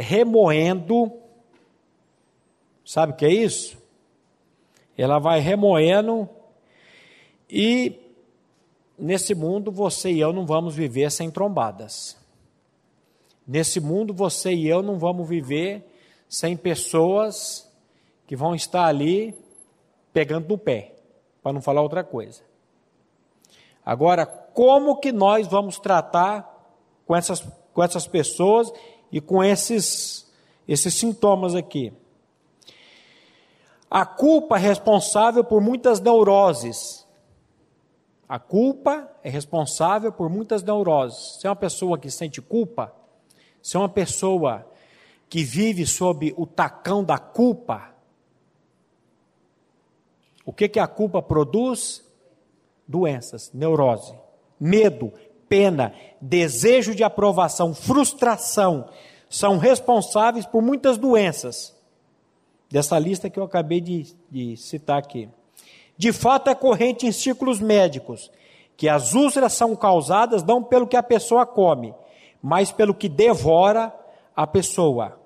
remoendo. 0.00 1.12
Sabe 2.84 3.12
o 3.12 3.16
que 3.16 3.26
é 3.26 3.32
isso? 3.32 3.78
Ela 4.96 5.18
vai 5.18 5.40
remoendo 5.40 6.28
e 7.48 7.98
nesse 8.98 9.34
mundo 9.34 9.70
você 9.70 10.10
e 10.10 10.20
eu 10.20 10.32
não 10.32 10.44
vamos 10.44 10.74
viver 10.74 11.10
sem 11.10 11.30
trombadas. 11.30 12.20
Nesse 13.46 13.80
mundo, 13.80 14.14
você 14.14 14.52
e 14.52 14.68
eu 14.68 14.80
não 14.80 14.96
vamos 14.96 15.28
viver 15.28 15.84
sem 16.28 16.56
pessoas 16.56 17.68
que 18.24 18.36
vão 18.36 18.54
estar 18.54 18.84
ali 18.84 19.34
pegando 20.12 20.48
no 20.48 20.56
pé, 20.56 20.94
para 21.42 21.52
não 21.52 21.60
falar 21.60 21.82
outra 21.82 22.04
coisa. 22.04 22.42
Agora, 23.84 24.24
como 24.24 25.00
que 25.00 25.10
nós 25.10 25.48
vamos 25.48 25.80
tratar 25.80 26.48
com 27.04 27.16
essas, 27.16 27.40
com 27.72 27.82
essas 27.82 28.06
pessoas 28.06 28.72
e 29.12 29.20
com 29.20 29.42
esses, 29.42 30.26
esses 30.66 30.94
sintomas 30.94 31.54
aqui? 31.54 31.92
A 33.90 34.06
culpa 34.06 34.56
é 34.56 34.60
responsável 34.60 35.42
por 35.42 35.60
muitas 35.60 36.00
neuroses. 36.00 37.06
A 38.28 38.38
culpa 38.38 39.10
é 39.24 39.28
responsável 39.28 40.12
por 40.12 40.30
muitas 40.30 40.62
neuroses. 40.62 41.40
Se 41.40 41.46
é 41.46 41.50
uma 41.50 41.56
pessoa 41.56 41.98
que 41.98 42.08
sente 42.10 42.40
culpa, 42.40 42.94
se 43.60 43.76
é 43.76 43.80
uma 43.80 43.88
pessoa 43.88 44.64
que 45.28 45.42
vive 45.42 45.84
sob 45.86 46.32
o 46.36 46.46
tacão 46.46 47.02
da 47.02 47.18
culpa, 47.18 47.92
o 50.44 50.52
que, 50.52 50.68
que 50.68 50.78
a 50.78 50.86
culpa 50.86 51.20
produz? 51.20 52.04
Doenças, 52.86 53.52
neurose, 53.52 54.14
medo, 54.58 55.12
pena, 55.50 55.92
desejo 56.20 56.94
de 56.94 57.04
aprovação, 57.04 57.74
frustração, 57.74 58.88
são 59.28 59.58
responsáveis 59.58 60.46
por 60.46 60.62
muitas 60.62 60.96
doenças 60.96 61.76
dessa 62.70 62.98
lista 62.98 63.28
que 63.28 63.38
eu 63.38 63.44
acabei 63.44 63.80
de, 63.80 64.14
de 64.30 64.56
citar 64.56 64.98
aqui. 64.98 65.28
De 65.98 66.12
fato, 66.12 66.48
é 66.48 66.54
corrente 66.54 67.06
em 67.06 67.12
círculos 67.12 67.60
médicos 67.60 68.30
que 68.76 68.88
as 68.88 69.12
úlceras 69.12 69.52
são 69.52 69.76
causadas 69.76 70.42
não 70.42 70.62
pelo 70.62 70.86
que 70.86 70.96
a 70.96 71.02
pessoa 71.02 71.44
come, 71.44 71.92
mas 72.40 72.72
pelo 72.72 72.94
que 72.94 73.08
devora 73.08 73.94
a 74.34 74.46
pessoa. 74.46 75.20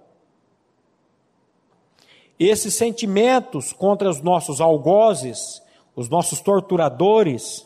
Esses 2.38 2.74
sentimentos 2.74 3.72
contra 3.72 4.10
os 4.10 4.20
nossos 4.20 4.60
algozes, 4.60 5.62
os 5.94 6.08
nossos 6.08 6.40
torturadores. 6.40 7.64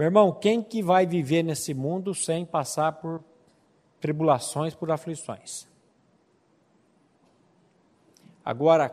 Meu 0.00 0.06
irmão, 0.06 0.32
quem 0.32 0.62
que 0.62 0.82
vai 0.82 1.04
viver 1.04 1.42
nesse 1.42 1.74
mundo 1.74 2.14
sem 2.14 2.46
passar 2.46 2.90
por 2.92 3.22
tribulações, 4.00 4.74
por 4.74 4.90
aflições? 4.90 5.68
Agora, 8.42 8.88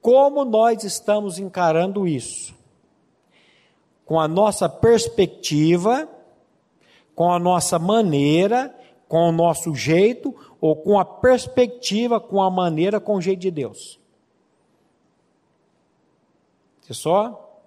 como 0.00 0.42
nós 0.46 0.82
estamos 0.82 1.38
encarando 1.38 2.08
isso? 2.08 2.54
Com 4.06 4.18
a 4.18 4.26
nossa 4.26 4.66
perspectiva, 4.66 6.08
com 7.14 7.30
a 7.30 7.38
nossa 7.38 7.78
maneira, 7.78 8.74
com 9.06 9.28
o 9.28 9.32
nosso 9.32 9.74
jeito, 9.74 10.34
ou 10.58 10.74
com 10.74 10.98
a 10.98 11.04
perspectiva, 11.04 12.18
com 12.18 12.40
a 12.40 12.50
maneira, 12.50 12.98
com 12.98 13.16
o 13.16 13.20
jeito 13.20 13.40
de 13.40 13.50
Deus? 13.50 14.00
Você 16.80 16.94
só 16.94 17.60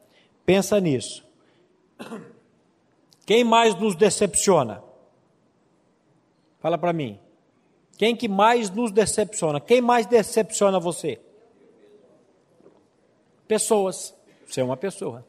pensa 0.44 0.80
nisso. 0.80 1.24
Quem 3.26 3.44
mais 3.44 3.76
nos 3.76 3.96
decepciona? 3.96 4.84
Fala 6.60 6.78
para 6.78 6.94
mim. 6.94 7.20
Quem 7.98 8.16
que 8.16 8.28
mais 8.28 8.70
nos 8.70 8.92
decepciona? 8.92 9.60
Quem 9.60 9.82
mais 9.82 10.06
decepciona 10.06 10.80
você? 10.80 11.22
Pessoas. 13.48 14.14
Você 14.46 14.62
é 14.62 14.64
uma 14.64 14.78
pessoa. 14.78 15.26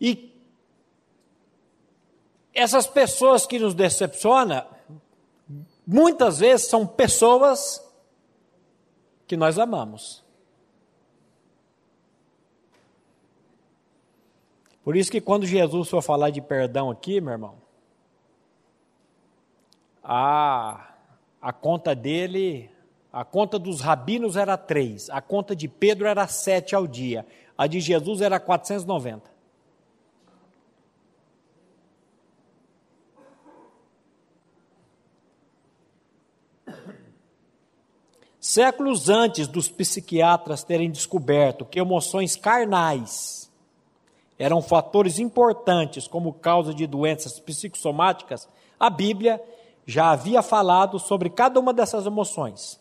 E 0.00 0.32
essas 2.52 2.86
pessoas 2.86 3.46
que 3.46 3.58
nos 3.58 3.74
decepcionam, 3.74 4.66
muitas 5.86 6.40
vezes 6.40 6.66
são 6.66 6.86
pessoas 6.86 7.82
que 9.26 9.36
nós 9.36 9.58
amamos. 9.58 10.21
Por 14.84 14.96
isso 14.96 15.10
que 15.10 15.20
quando 15.20 15.46
Jesus 15.46 15.88
for 15.88 16.02
falar 16.02 16.30
de 16.30 16.40
perdão 16.40 16.90
aqui, 16.90 17.20
meu 17.20 17.32
irmão, 17.32 17.54
a, 20.02 20.94
a 21.40 21.52
conta 21.52 21.94
dele, 21.94 22.68
a 23.12 23.24
conta 23.24 23.58
dos 23.58 23.80
rabinos 23.80 24.36
era 24.36 24.56
três, 24.56 25.08
a 25.10 25.20
conta 25.20 25.54
de 25.54 25.68
Pedro 25.68 26.06
era 26.06 26.26
sete 26.26 26.74
ao 26.74 26.86
dia, 26.86 27.24
a 27.56 27.66
de 27.68 27.78
Jesus 27.80 28.20
era 28.20 28.40
490. 28.40 29.30
Séculos 38.40 39.08
antes 39.08 39.46
dos 39.46 39.68
psiquiatras 39.68 40.64
terem 40.64 40.90
descoberto 40.90 41.64
que 41.64 41.78
emoções 41.78 42.34
carnais 42.34 43.41
eram 44.38 44.60
fatores 44.60 45.18
importantes 45.18 46.06
como 46.08 46.32
causa 46.32 46.74
de 46.74 46.86
doenças 46.86 47.38
psicossomáticas, 47.38 48.48
a 48.78 48.90
Bíblia 48.90 49.42
já 49.86 50.10
havia 50.10 50.42
falado 50.42 50.98
sobre 50.98 51.30
cada 51.30 51.58
uma 51.60 51.72
dessas 51.72 52.06
emoções. 52.06 52.80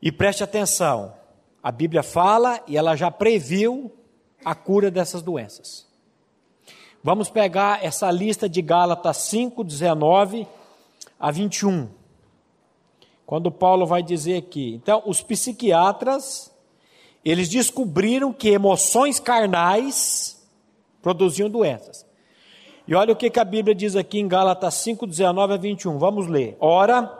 E 0.00 0.12
preste 0.12 0.44
atenção, 0.44 1.14
a 1.62 1.72
Bíblia 1.72 2.02
fala 2.02 2.60
e 2.66 2.76
ela 2.76 2.94
já 2.94 3.10
previu 3.10 3.90
a 4.44 4.54
cura 4.54 4.90
dessas 4.90 5.22
doenças. 5.22 5.86
Vamos 7.02 7.28
pegar 7.28 7.84
essa 7.84 8.10
lista 8.10 8.48
de 8.48 8.62
Gálatas 8.62 9.16
5, 9.18 9.64
19 9.64 10.46
a 11.18 11.30
21. 11.30 11.88
Quando 13.26 13.50
Paulo 13.50 13.86
vai 13.86 14.02
dizer 14.02 14.36
aqui, 14.36 14.74
então, 14.74 15.02
os 15.06 15.22
psiquiatras, 15.22 16.53
eles 17.24 17.48
descobriram 17.48 18.32
que 18.32 18.50
emoções 18.50 19.18
carnais 19.18 20.42
produziam 21.00 21.48
doenças. 21.48 22.04
E 22.86 22.94
olha 22.94 23.12
o 23.12 23.16
que, 23.16 23.30
que 23.30 23.40
a 23.40 23.44
Bíblia 23.44 23.74
diz 23.74 23.96
aqui 23.96 24.18
em 24.18 24.28
Gálatas 24.28 24.74
5, 24.74 25.06
19 25.06 25.54
a 25.54 25.56
21. 25.56 25.98
Vamos 25.98 26.26
ler. 26.26 26.56
Ora, 26.60 27.10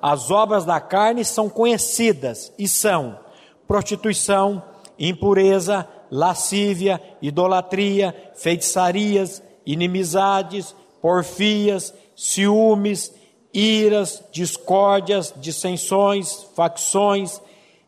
as 0.00 0.30
obras 0.30 0.64
da 0.64 0.80
carne 0.80 1.24
são 1.24 1.48
conhecidas 1.48 2.52
e 2.56 2.68
são 2.68 3.18
prostituição, 3.66 4.62
impureza, 4.96 5.88
lascívia, 6.10 7.02
idolatria, 7.20 8.14
feitiçarias, 8.36 9.42
inimizades, 9.64 10.74
porfias, 11.02 11.92
ciúmes, 12.14 13.12
iras, 13.52 14.22
discórdias, 14.30 15.34
dissensões, 15.36 16.44
facções, 16.54 17.40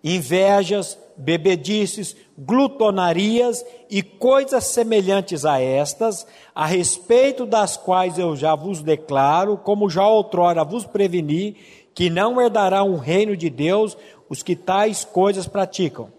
invejas, 0.03 0.99
bebedices, 1.17 2.17
glutonarias 2.37 3.65
e 3.91 4.03
coisas 4.03 4.65
semelhantes 4.65 5.45
a 5.45 5.61
estas, 5.61 6.27
a 6.55 6.65
respeito 6.65 7.45
das 7.45 7.77
quais 7.77 8.19
eu 8.19 8.37
já 8.37 8.55
vos 8.55 8.83
declaro, 8.83 9.57
como 9.57 9.91
já 9.91 10.07
outrora 10.07 10.65
vos 10.65 10.85
preveni, 10.85 11.57
que 11.95 12.09
não 12.09 12.41
herdarão 12.41 12.93
o 12.93 12.97
reino 12.97 13.37
de 13.37 13.51
Deus 13.51 13.97
os 14.29 14.43
que 14.43 14.55
tais 14.55 15.05
coisas 15.05 15.49
praticam. 15.49 16.13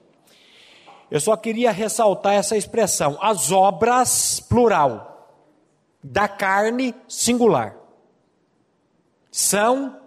Eu 1.09 1.19
só 1.19 1.35
queria 1.37 1.71
ressaltar 1.71 2.33
essa 2.33 2.57
expressão, 2.57 3.17
as 3.21 3.51
obras, 3.51 4.39
plural, 4.39 5.39
da 6.03 6.27
carne, 6.27 6.93
singular. 7.07 7.75
São, 9.31 9.97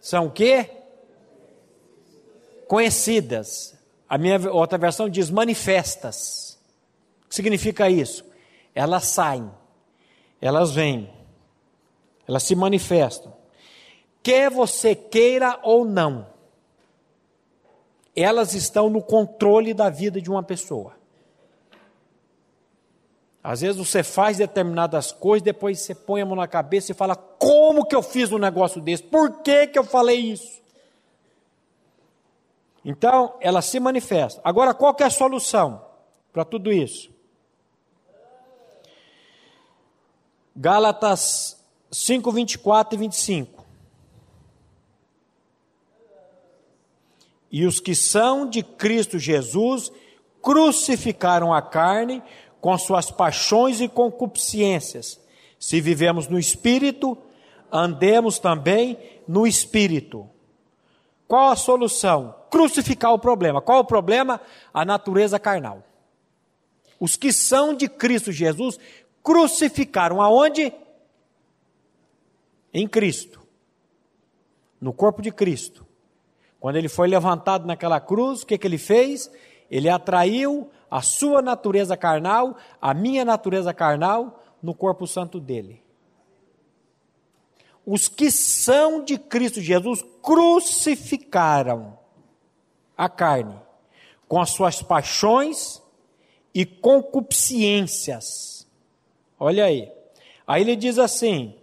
são 0.00 0.26
o 0.26 0.30
quê? 0.30 0.75
Conhecidas. 2.66 3.76
A 4.08 4.16
minha 4.16 4.50
outra 4.50 4.78
versão 4.78 5.08
diz 5.08 5.30
manifestas. 5.30 6.58
O 7.24 7.28
que 7.28 7.34
significa 7.34 7.90
isso? 7.90 8.24
Elas 8.74 9.04
saem, 9.04 9.50
elas 10.40 10.72
vêm, 10.72 11.10
elas 12.28 12.42
se 12.42 12.54
manifestam. 12.54 13.34
Quer 14.22 14.50
você 14.50 14.94
queira 14.94 15.58
ou 15.62 15.84
não, 15.84 16.26
elas 18.14 18.54
estão 18.54 18.88
no 18.88 19.02
controle 19.02 19.74
da 19.74 19.90
vida 19.90 20.20
de 20.20 20.30
uma 20.30 20.42
pessoa. 20.42 20.94
Às 23.42 23.60
vezes 23.60 23.76
você 23.76 24.02
faz 24.02 24.38
determinadas 24.38 25.12
coisas, 25.12 25.44
depois 25.44 25.80
você 25.80 25.94
põe 25.94 26.20
a 26.20 26.26
mão 26.26 26.34
na 26.34 26.48
cabeça 26.48 26.90
e 26.90 26.94
fala: 26.94 27.14
como 27.14 27.86
que 27.86 27.94
eu 27.94 28.02
fiz 28.02 28.32
um 28.32 28.38
negócio 28.38 28.80
desse? 28.80 29.04
Por 29.04 29.42
que, 29.42 29.68
que 29.68 29.78
eu 29.78 29.84
falei 29.84 30.18
isso? 30.18 30.60
Então, 32.88 33.34
ela 33.40 33.60
se 33.60 33.80
manifesta. 33.80 34.40
Agora, 34.44 34.72
qual 34.72 34.94
que 34.94 35.02
é 35.02 35.06
a 35.06 35.10
solução 35.10 35.84
para 36.32 36.44
tudo 36.44 36.72
isso? 36.72 37.10
Gálatas 40.54 41.60
5, 41.90 42.30
24 42.30 42.94
e 42.94 42.98
25. 42.98 43.66
E 47.50 47.66
os 47.66 47.80
que 47.80 47.92
são 47.92 48.48
de 48.48 48.62
Cristo 48.62 49.18
Jesus 49.18 49.90
crucificaram 50.40 51.52
a 51.52 51.60
carne 51.60 52.22
com 52.60 52.78
suas 52.78 53.10
paixões 53.10 53.80
e 53.80 53.88
concupiscências. 53.88 55.20
Se 55.58 55.80
vivemos 55.80 56.28
no 56.28 56.38
espírito, 56.38 57.18
andemos 57.72 58.38
também 58.38 58.96
no 59.26 59.44
espírito. 59.44 60.30
Qual 61.26 61.48
a 61.48 61.56
solução? 61.56 62.32
Crucificar 62.56 63.12
o 63.12 63.18
problema. 63.18 63.60
Qual 63.60 63.80
o 63.80 63.84
problema? 63.84 64.40
A 64.72 64.82
natureza 64.82 65.38
carnal. 65.38 65.84
Os 66.98 67.14
que 67.14 67.30
são 67.30 67.74
de 67.74 67.86
Cristo 67.86 68.32
Jesus 68.32 68.80
crucificaram 69.22 70.22
aonde? 70.22 70.72
Em 72.72 72.88
Cristo. 72.88 73.42
No 74.80 74.90
corpo 74.90 75.20
de 75.20 75.30
Cristo. 75.30 75.86
Quando 76.58 76.76
ele 76.76 76.88
foi 76.88 77.08
levantado 77.08 77.66
naquela 77.66 78.00
cruz, 78.00 78.40
o 78.40 78.46
que, 78.46 78.56
que 78.56 78.66
ele 78.66 78.78
fez? 78.78 79.30
Ele 79.70 79.90
atraiu 79.90 80.70
a 80.90 81.02
sua 81.02 81.42
natureza 81.42 81.94
carnal, 81.94 82.56
a 82.80 82.94
minha 82.94 83.22
natureza 83.22 83.74
carnal, 83.74 84.42
no 84.62 84.74
corpo 84.74 85.06
santo 85.06 85.38
dele. 85.38 85.82
Os 87.84 88.08
que 88.08 88.30
são 88.30 89.04
de 89.04 89.18
Cristo 89.18 89.60
Jesus 89.60 90.02
crucificaram 90.22 92.05
a 92.96 93.08
carne 93.08 93.66
com 94.28 94.40
as 94.40 94.50
suas 94.50 94.82
paixões 94.82 95.82
e 96.54 96.64
concupiscências. 96.64 98.66
Olha 99.38 99.64
aí. 99.64 99.92
Aí 100.46 100.62
ele 100.62 100.76
diz 100.76 100.98
assim: 100.98 101.54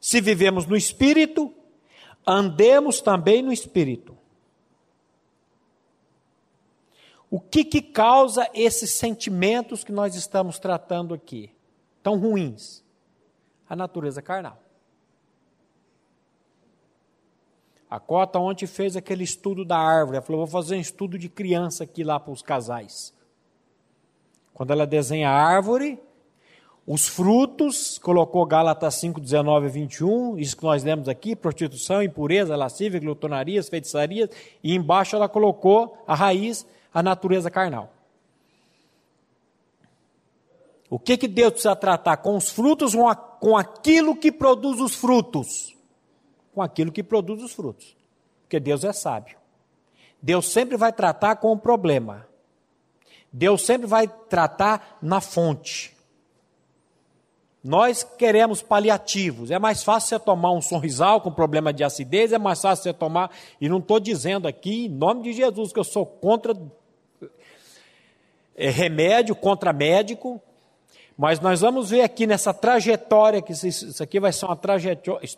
se 0.00 0.20
vivemos 0.20 0.66
no 0.66 0.76
espírito, 0.76 1.52
andemos 2.26 3.00
também 3.00 3.42
no 3.42 3.52
espírito. 3.52 4.16
O 7.30 7.40
que, 7.40 7.64
que 7.64 7.82
causa 7.82 8.48
esses 8.54 8.92
sentimentos 8.92 9.82
que 9.82 9.90
nós 9.90 10.14
estamos 10.14 10.58
tratando 10.58 11.12
aqui, 11.12 11.50
tão 12.02 12.18
ruins? 12.18 12.84
A 13.68 13.74
natureza 13.74 14.22
carnal. 14.22 14.63
A 17.94 18.00
Cota 18.00 18.40
ontem 18.40 18.66
fez 18.66 18.96
aquele 18.96 19.22
estudo 19.22 19.64
da 19.64 19.78
árvore. 19.78 20.16
Ela 20.16 20.26
falou: 20.26 20.44
vou 20.44 20.60
fazer 20.60 20.74
um 20.74 20.80
estudo 20.80 21.16
de 21.16 21.28
criança 21.28 21.84
aqui 21.84 22.02
lá 22.02 22.18
para 22.18 22.32
os 22.32 22.42
casais. 22.42 23.14
Quando 24.52 24.72
ela 24.72 24.84
desenha 24.84 25.30
a 25.30 25.32
árvore, 25.32 26.02
os 26.84 27.06
frutos, 27.06 27.96
colocou 27.98 28.44
Gálatas 28.46 28.96
5, 28.96 29.20
19 29.20 29.66
e 29.66 29.70
21, 29.70 30.38
isso 30.40 30.56
que 30.56 30.64
nós 30.64 30.82
lemos 30.82 31.08
aqui: 31.08 31.36
prostituição, 31.36 32.02
impureza, 32.02 32.56
lascívia, 32.56 32.98
glutonarias, 32.98 33.68
feitiçarias, 33.68 34.28
e 34.60 34.74
embaixo 34.74 35.14
ela 35.14 35.28
colocou 35.28 35.96
a 36.04 36.16
raiz, 36.16 36.66
a 36.92 37.00
natureza 37.00 37.48
carnal. 37.48 37.92
O 40.90 40.98
que, 40.98 41.16
que 41.16 41.28
Deus 41.28 41.52
precisa 41.52 41.76
tratar? 41.76 42.16
Com 42.16 42.36
os 42.36 42.50
frutos 42.50 42.92
com 43.38 43.56
aquilo 43.56 44.16
que 44.16 44.32
produz 44.32 44.80
os 44.80 44.96
frutos? 44.96 45.73
Com 46.54 46.62
aquilo 46.62 46.92
que 46.92 47.02
produz 47.02 47.42
os 47.42 47.52
frutos. 47.52 47.96
Porque 48.42 48.60
Deus 48.60 48.84
é 48.84 48.92
sábio. 48.92 49.36
Deus 50.22 50.48
sempre 50.48 50.76
vai 50.76 50.92
tratar 50.92 51.36
com 51.36 51.52
o 51.52 51.58
problema. 51.58 52.26
Deus 53.32 53.62
sempre 53.66 53.86
vai 53.86 54.06
tratar 54.06 54.98
na 55.02 55.20
fonte. 55.20 55.94
Nós 57.62 58.04
queremos 58.04 58.62
paliativos. 58.62 59.50
É 59.50 59.58
mais 59.58 59.82
fácil 59.82 60.10
você 60.10 60.18
tomar 60.18 60.52
um 60.52 60.62
sorrisal 60.62 61.20
com 61.20 61.32
problema 61.32 61.72
de 61.72 61.82
acidez, 61.82 62.32
é 62.32 62.38
mais 62.38 62.60
fácil 62.60 62.84
você 62.84 62.92
tomar. 62.92 63.30
E 63.60 63.68
não 63.68 63.78
estou 63.78 63.98
dizendo 63.98 64.46
aqui, 64.46 64.86
em 64.86 64.88
nome 64.88 65.22
de 65.22 65.32
Jesus, 65.32 65.72
que 65.72 65.78
eu 65.78 65.84
sou 65.84 66.06
contra 66.06 66.54
é, 68.56 68.70
remédio 68.70 69.34
contra 69.34 69.72
médico, 69.72 70.40
mas 71.16 71.38
nós 71.38 71.60
vamos 71.60 71.90
ver 71.90 72.02
aqui 72.02 72.26
nessa 72.26 72.52
trajetória, 72.52 73.40
que 73.40 73.52
isso 73.52 74.02
aqui 74.02 74.18
vai 74.18 74.32
ser 74.32 74.46
uma 74.46 74.56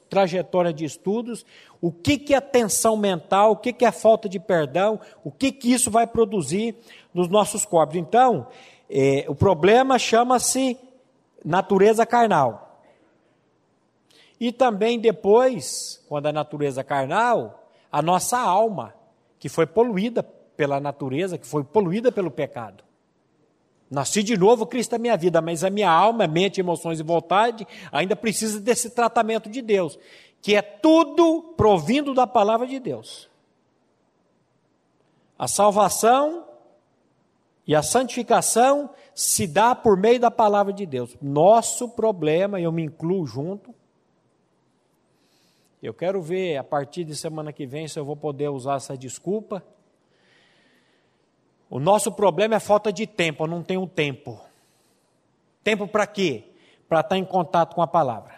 trajetória, 0.09 0.73
de 0.73 0.85
estudos, 0.87 1.45
o 1.83 1.93
que, 1.93 2.17
que 2.17 2.35
é 2.35 2.41
tensão 2.41 2.97
mental, 2.97 3.53
o 3.53 3.57
que, 3.57 3.73
que 3.75 3.85
é 3.85 3.93
falta 3.93 4.27
de 4.29 4.41
perdão, 4.41 4.99
o 5.23 5.31
que, 5.31 5.53
que 5.53 5.71
isso 5.71 5.91
vai 5.91 6.07
produzir 6.07 6.75
nos 7.13 7.29
nossos 7.29 7.67
corpos. 7.67 7.97
Então, 7.97 8.47
é, 8.89 9.27
o 9.29 9.35
problema 9.35 9.99
chama-se 9.99 10.79
natureza 11.45 12.07
carnal. 12.07 12.81
E 14.41 14.53
também 14.53 14.99
depois, 14.99 16.03
quando 16.09 16.27
a 16.27 16.33
natureza 16.33 16.83
carnal, 16.83 17.69
a 17.93 18.01
nossa 18.01 18.39
alma, 18.39 18.95
que 19.39 19.49
foi 19.49 19.67
poluída 19.67 20.23
pela 20.23 20.81
natureza, 20.81 21.37
que 21.37 21.47
foi 21.47 21.63
poluída 21.63 22.11
pelo 22.11 22.31
pecado. 22.31 22.86
Nasci 23.91 24.23
de 24.23 24.37
novo, 24.37 24.67
Cristo 24.67 24.95
é 24.95 24.99
minha 24.99 25.17
vida, 25.17 25.41
mas 25.41 25.63
a 25.63 25.71
minha 25.71 25.91
alma, 25.91 26.27
mente, 26.27 26.61
emoções 26.61 26.99
e 26.99 27.05
vontade 27.05 27.67
ainda 27.93 28.17
precisa 28.17 28.61
desse 28.61 28.91
tratamento 28.91 29.49
de 29.49 29.63
Deus, 29.63 29.99
que 30.43 30.55
é 30.57 30.63
tudo 30.63 31.55
provindo 31.57 32.13
da 32.13 32.27
palavra 32.27 32.67
de 32.67 32.81
Deus. 32.81 33.31
A 35.39 35.47
salvação 35.47 36.45
e 37.67 37.75
a 37.75 37.83
santificação 37.83 38.91
se 39.15 39.47
dá 39.47 39.75
por 39.75 39.97
meio 39.97 40.19
da 40.19 40.31
palavra 40.31 40.73
de 40.73 40.85
Deus. 40.85 41.17
Nosso 41.23 41.89
problema, 41.89 42.61
eu 42.61 42.73
me 42.73 42.83
incluo 42.83 43.25
junto. 43.25 43.75
Eu 45.81 45.95
quero 45.95 46.21
ver 46.21 46.57
a 46.57 46.65
partir 46.65 47.05
de 47.05 47.15
semana 47.15 47.53
que 47.53 47.67
vem 47.67 47.87
se 47.87 47.99
eu 47.99 48.05
vou 48.05 48.17
poder 48.17 48.49
usar 48.49 48.77
essa 48.77 48.97
desculpa 48.97 49.63
o 51.69 51.81
nosso 51.81 52.13
problema 52.13 52.55
é 52.55 52.61
falta 52.61 52.93
de 52.93 53.07
tempo, 53.07 53.45
eu 53.45 53.49
não 53.49 53.63
tenho 53.63 53.87
tempo. 53.87 54.41
Tempo 55.65 55.89
para 55.89 56.07
quê? 56.07 56.45
Para 56.89 57.01
estar 57.01 57.17
em 57.17 57.25
contato 57.25 57.75
com 57.75 57.83
a 57.83 57.87
palavra. 57.87 58.37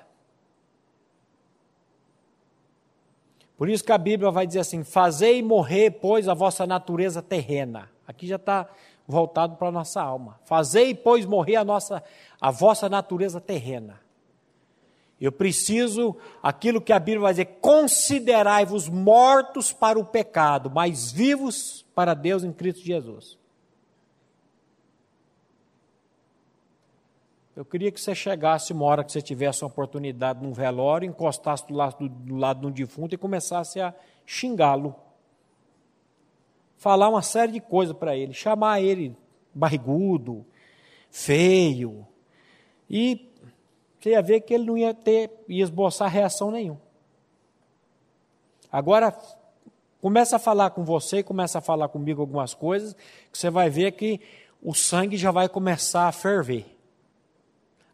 Por 3.59 3.69
isso 3.69 3.85
que 3.85 3.93
a 3.93 3.99
Bíblia 3.99 4.31
vai 4.31 4.47
dizer 4.47 4.61
assim: 4.61 4.83
Fazei 4.85 5.43
morrer, 5.43 5.91
pois, 5.91 6.29
a 6.29 6.35
vossa 6.35 6.67
natureza 6.67 7.21
terrena. 7.21 7.91
Aqui 8.07 8.27
já 8.27 8.37
está 8.37 8.67
voltado 9.07 9.57
para 9.57 9.69
a 9.69 9.73
nossa 9.73 10.01
alma. 10.01 10.39
Fazei, 10.45 10.95
pois, 10.95 11.27
morrer 11.27 11.57
a, 11.57 11.65
nossa, 11.65 12.03
a 12.41 12.51
vossa 12.51 12.89
natureza 12.89 13.41
terrena. 13.41 14.01
Eu 15.21 15.33
preciso, 15.33 16.17
aquilo 16.41 16.81
que 16.81 16.93
a 16.93 16.99
Bíblia 16.99 17.23
vai 17.23 17.33
dizer, 17.33 17.59
considerai-vos 17.61 18.89
mortos 18.89 19.73
para 19.73 19.99
o 19.99 20.05
pecado, 20.05 20.71
mas 20.73 21.11
vivos 21.11 21.85
para 21.99 22.15
Deus 22.15 22.45
em 22.45 22.53
Cristo 22.53 22.81
Jesus. 22.81 23.37
Eu 27.57 27.65
queria 27.65 27.91
que 27.91 28.01
você 28.01 28.15
chegasse 28.15 28.73
uma 28.73 28.85
hora 28.85 29.03
que 29.03 29.11
você 29.11 29.21
tivesse 29.21 29.65
uma 29.65 29.69
oportunidade 29.69 30.41
num 30.41 30.53
velório, 30.53 31.09
encostasse 31.09 31.67
do 31.67 31.75
lado, 31.75 32.09
do 32.09 32.37
lado 32.37 32.61
de 32.61 32.67
um 32.69 32.71
defunto 32.71 33.17
e 33.17 33.19
começasse 33.19 33.81
a 33.81 33.93
xingá-lo. 34.25 34.95
Falar 36.77 37.09
uma 37.09 37.21
série 37.21 37.51
de 37.51 37.61
coisas 37.61 37.97
para 37.97 38.17
ele, 38.17 38.33
chamar 38.33 38.81
ele 38.81 39.17
barrigudo, 39.53 40.47
feio, 41.11 42.07
e 42.89 43.29
você 43.99 44.11
ia 44.11 44.23
ver 44.23 44.43
que 44.43 44.55
ele 44.55 44.67
não 44.67 44.79
ia 44.79 44.95
ter, 44.95 45.33
ia 45.49 45.65
esboçar 45.65 46.09
reação 46.09 46.53
nenhuma. 46.53 46.81
Agora, 48.71 49.11
começa 50.01 50.37
a 50.37 50.39
falar 50.39 50.71
com 50.71 50.85
você, 50.85 51.23
começa 51.23 51.59
a 51.59 51.61
falar 51.61 51.89
comigo 51.89 52.21
algumas 52.21 52.55
coisas, 52.55 52.95
que 53.33 53.39
você 53.39 53.51
vai 53.51 53.69
ver 53.69 53.93
que 53.93 54.21
o 54.63 54.75
sangue 54.75 55.17
já 55.17 55.31
vai 55.31 55.49
começar 55.49 56.09
a 56.09 56.13
ferver. 56.13 56.67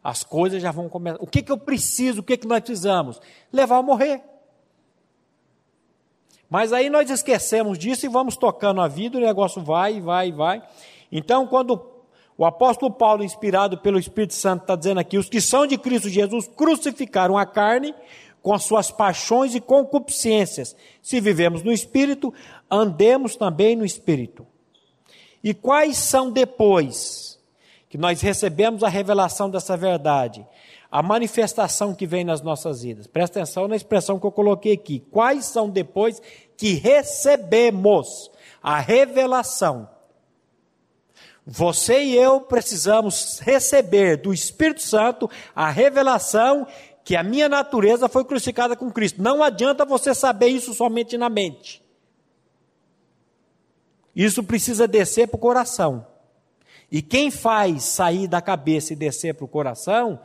As 0.03 0.23
coisas 0.23 0.61
já 0.61 0.71
vão 0.71 0.87
começar. 0.87 1.17
O 1.19 1.27
que, 1.27 1.41
que 1.41 1.51
eu 1.51 1.57
preciso, 1.57 2.21
o 2.21 2.23
que, 2.23 2.37
que 2.37 2.47
nós 2.47 2.59
precisamos? 2.59 3.19
Levar 3.51 3.77
a 3.77 3.81
morrer. 3.81 4.21
Mas 6.49 6.71
aí 6.71 6.89
nós 6.89 7.09
esquecemos 7.09 7.77
disso 7.77 8.05
e 8.05 8.09
vamos 8.09 8.37
tocando 8.37 8.81
a 8.81 8.87
vida, 8.87 9.17
o 9.17 9.21
negócio 9.21 9.63
vai, 9.63 9.99
vai, 9.99 10.31
vai. 10.31 10.61
Então, 11.11 11.47
quando 11.47 11.95
o 12.37 12.45
apóstolo 12.45 12.91
Paulo, 12.91 13.23
inspirado 13.23 13.77
pelo 13.77 13.97
Espírito 13.97 14.33
Santo, 14.33 14.61
está 14.61 14.75
dizendo 14.75 14.99
aqui: 14.99 15.17
os 15.17 15.29
que 15.29 15.41
são 15.41 15.65
de 15.65 15.77
Cristo 15.77 16.09
Jesus 16.09 16.47
crucificaram 16.47 17.37
a 17.37 17.45
carne 17.45 17.95
com 18.45 18.53
as 18.53 18.63
suas 18.63 18.91
paixões 18.91 19.55
e 19.55 19.59
concupiscências. 19.59 20.75
Se 21.01 21.19
vivemos 21.19 21.63
no 21.63 21.71
Espírito, 21.71 22.31
andemos 22.69 23.35
também 23.35 23.75
no 23.75 23.83
Espírito. 23.83 24.45
E 25.43 25.51
quais 25.51 25.97
são 25.97 26.29
depois 26.29 27.39
que 27.89 27.97
nós 27.97 28.21
recebemos 28.21 28.83
a 28.83 28.87
revelação 28.87 29.49
dessa 29.49 29.75
verdade? 29.75 30.45
A 30.91 31.01
manifestação 31.01 31.95
que 31.95 32.05
vem 32.05 32.23
nas 32.23 32.43
nossas 32.43 32.83
vidas. 32.83 33.07
Presta 33.07 33.39
atenção 33.39 33.67
na 33.67 33.75
expressão 33.75 34.19
que 34.19 34.27
eu 34.27 34.31
coloquei 34.31 34.73
aqui. 34.73 34.99
Quais 35.09 35.45
são 35.45 35.67
depois 35.67 36.21
que 36.55 36.75
recebemos 36.75 38.29
a 38.61 38.79
revelação 38.79 39.89
você 41.47 42.03
e 42.03 42.15
eu 42.15 42.41
precisamos 42.41 43.37
receber 43.39 44.17
do 44.17 44.33
Espírito 44.33 44.81
Santo 44.81 45.29
a 45.55 45.69
revelação 45.69 46.65
que 47.05 47.15
a 47.15 47.21
minha 47.21 47.47
natureza 47.47 48.09
foi 48.09 48.25
crucificada 48.25 48.75
com 48.75 48.91
Cristo. 48.91 49.21
Não 49.21 49.43
adianta 49.43 49.85
você 49.85 50.15
saber 50.15 50.47
isso 50.47 50.73
somente 50.73 51.15
na 51.19 51.29
mente. 51.29 51.85
Isso 54.15 54.43
precisa 54.43 54.87
descer 54.87 55.27
para 55.27 55.35
o 55.37 55.39
coração. 55.39 56.07
E 56.91 57.03
quem 57.03 57.29
faz 57.29 57.83
sair 57.83 58.27
da 58.27 58.41
cabeça 58.41 58.93
e 58.93 58.95
descer 58.95 59.35
para 59.35 59.45
o 59.45 59.47
coração, 59.47 60.19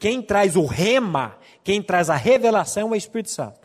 quem 0.00 0.20
traz 0.20 0.56
o 0.56 0.66
rema, 0.66 1.36
quem 1.62 1.80
traz 1.80 2.10
a 2.10 2.16
revelação 2.16 2.88
é 2.88 2.90
o 2.90 2.96
Espírito 2.96 3.30
Santo. 3.30 3.60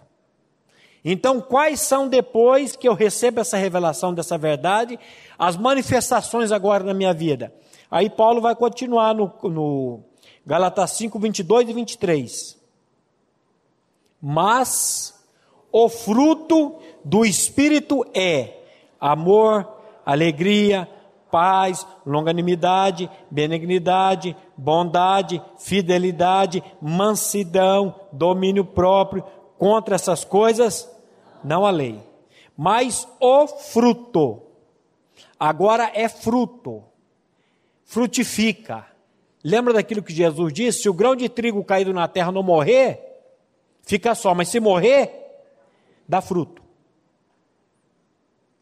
Então, 1.04 1.42
quais 1.42 1.80
são 1.80 2.08
depois 2.08 2.76
que 2.76 2.88
eu 2.88 2.94
recebo 2.94 3.40
essa 3.40 3.58
revelação 3.58 4.14
dessa 4.14 4.38
verdade, 4.38 5.00
as 5.40 5.58
manifestações 5.58 6.52
agora 6.52 6.84
na 6.84 6.94
minha 6.94 7.12
vida? 7.12 7.52
Aí 7.90 8.08
Paulo 8.08 8.40
vai 8.40 8.56
continuar 8.56 9.16
no, 9.16 9.34
no 9.46 10.11
Galatas 10.46 10.92
5, 10.92 11.20
22 11.20 11.70
e 11.70 11.74
23. 11.74 12.62
Mas 14.22 15.20
o 15.72 15.88
fruto 15.88 16.80
do 17.04 17.26
Espírito 17.26 18.06
é 18.14 18.58
amor, 19.00 19.68
alegria, 20.06 20.88
paz, 21.32 21.88
longanimidade, 22.06 23.10
benignidade, 23.32 24.36
bondade, 24.58 25.42
fidelidade, 25.58 26.64
mansidão, 26.82 27.96
domínio 28.12 28.66
próprio. 28.66 29.24
Contra 29.58 29.96
essas 29.96 30.26
coisas, 30.26 30.90
não 31.44 31.66
há 31.66 31.72
lei. 31.72 32.00
Mas 32.58 33.08
o 33.20 33.48
fruto, 33.48 34.42
agora 35.40 35.90
é 35.94 36.10
fruto, 36.10 36.84
frutifica. 37.86 38.91
Lembra 39.44 39.74
daquilo 39.74 40.04
que 40.04 40.14
Jesus 40.14 40.54
disse? 40.54 40.84
Se 40.84 40.90
o 40.90 40.94
grão 40.94 41.16
de 41.16 41.28
trigo 41.28 41.64
caído 41.64 41.94
na 41.94 42.08
terra 42.08 42.32
não 42.32 42.44
morrer, 42.44 43.00
fica 43.82 44.14
só, 44.14 44.36
mas 44.36 44.50
se 44.50 44.60
morrer, 44.60 45.12
dá 46.08 46.22
fruto. 46.22 46.62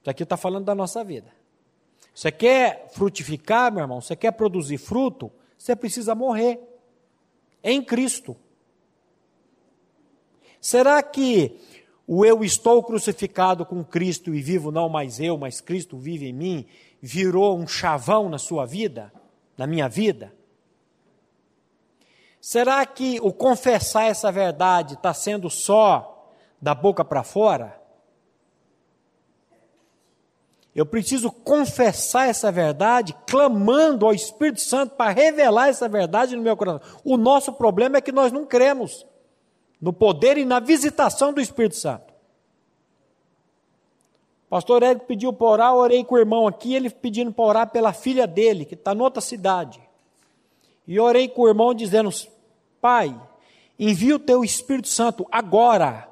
Isso 0.02 0.10
aqui 0.10 0.24
está 0.24 0.38
falando 0.38 0.66
da 0.66 0.74
nossa 0.74 1.04
vida. 1.04 1.32
Você 2.14 2.32
quer 2.32 2.88
frutificar, 2.92 3.72
meu 3.72 3.82
irmão? 3.82 4.02
Você 4.02 4.16
quer 4.16 4.32
produzir 4.32 4.78
fruto? 4.78 5.32
Você 5.58 5.76
precisa 5.76 6.16
morrer 6.16 6.60
em 7.64 7.82
Cristo. 7.84 8.36
Será 10.62 11.02
que 11.04 11.58
o 12.08 12.26
eu 12.26 12.44
estou 12.44 12.82
crucificado 12.84 13.66
com 13.66 13.84
Cristo 13.84 14.34
e 14.34 14.42
vivo 14.42 14.72
não 14.72 14.90
mais 14.90 15.20
eu, 15.20 15.38
mas 15.38 15.62
Cristo 15.62 15.98
vive 15.98 16.28
em 16.28 16.34
mim, 16.34 16.66
virou 17.02 17.58
um 17.58 17.68
chavão 17.68 18.30
na 18.30 18.38
sua 18.38 18.66
vida, 18.66 19.14
na 19.58 19.68
minha 19.68 19.88
vida? 19.88 20.34
Será 22.42 22.86
que 22.86 23.20
o 23.22 23.34
confessar 23.34 24.06
essa 24.06 24.32
verdade 24.32 24.94
está 24.94 25.14
sendo 25.14 25.50
só 25.50 26.32
da 26.62 26.74
boca 26.74 27.04
para 27.04 27.24
fora? 27.24 27.80
Eu 30.74 30.86
preciso 30.86 31.32
confessar 31.32 32.30
essa 32.30 32.52
verdade, 32.52 33.14
clamando 33.28 34.06
ao 34.06 34.14
Espírito 34.14 34.62
Santo 34.62 34.96
para 34.96 35.12
revelar 35.12 35.68
essa 35.68 35.90
verdade 35.90 36.36
no 36.36 36.42
meu 36.42 36.56
coração. 36.56 36.82
O 37.04 37.18
nosso 37.18 37.52
problema 37.52 37.98
é 37.98 38.02
que 38.02 38.12
nós 38.12 38.32
não 38.32 38.46
cremos 38.46 39.06
no 39.82 39.92
poder 39.92 40.38
e 40.38 40.46
na 40.46 40.60
visitação 40.60 41.34
do 41.34 41.42
Espírito 41.42 41.76
Santo. 41.76 42.14
Pastor 44.50 44.82
Érico 44.82 45.06
pediu 45.06 45.34
para 45.34 45.48
orar, 45.48 45.76
orei 45.76 46.04
com 46.04 46.16
o 46.16 46.18
irmão 46.18 46.48
aqui, 46.48 46.74
ele 46.74 46.90
pedindo 46.90 47.32
para 47.32 47.46
orar 47.46 47.72
pela 47.72 47.92
filha 47.92 48.26
dele, 48.26 48.66
que 48.66 48.74
está 48.74 48.96
noutra 48.96 49.22
cidade. 49.22 49.89
E 50.90 51.00
orei 51.00 51.28
com 51.28 51.44
o 51.44 51.48
irmão 51.48 51.72
dizendo: 51.72 52.10
Pai, 52.82 53.16
envia 53.78 54.16
o 54.16 54.20
teu 54.20 54.44
Espírito 54.44 54.88
Santo 54.88 55.24
agora, 55.32 56.10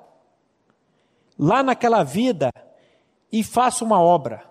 lá 1.38 1.64
naquela 1.64 2.04
vida, 2.04 2.52
e 3.32 3.44
faça 3.44 3.84
uma 3.84 4.00
obra. 4.00 4.46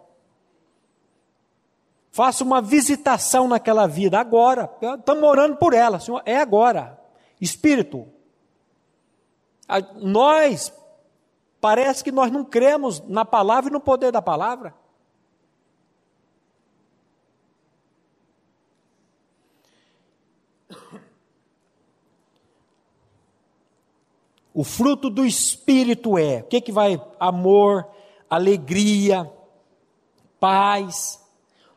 Faça 2.11 2.43
uma 2.43 2.61
visitação 2.61 3.47
naquela 3.47 3.87
vida 3.87 4.19
agora. 4.19 4.69
Estamos 4.99 5.23
orando 5.23 5.59
por 5.59 5.73
ela, 5.73 6.01
Senhor, 6.01 6.21
é 6.27 6.39
agora. 6.39 7.01
Espírito. 7.41 8.09
Nós, 9.95 10.75
parece 11.61 12.03
que 12.03 12.11
nós 12.11 12.33
não 12.33 12.45
cremos 12.45 13.01
na 13.07 13.25
palavra 13.25 13.71
e 13.71 13.73
no 13.73 13.81
poder 13.81 14.11
da 14.11 14.21
palavra. 14.21 14.75
O 24.57 24.65
fruto 24.65 25.11
do 25.11 25.27
Espírito 25.27 26.17
é, 26.17 26.39
o 26.39 26.45
que, 26.45 26.63
que 26.63 26.73
vai? 26.73 26.99
Amor, 27.21 27.87
alegria, 28.31 29.31
paz, 30.41 31.23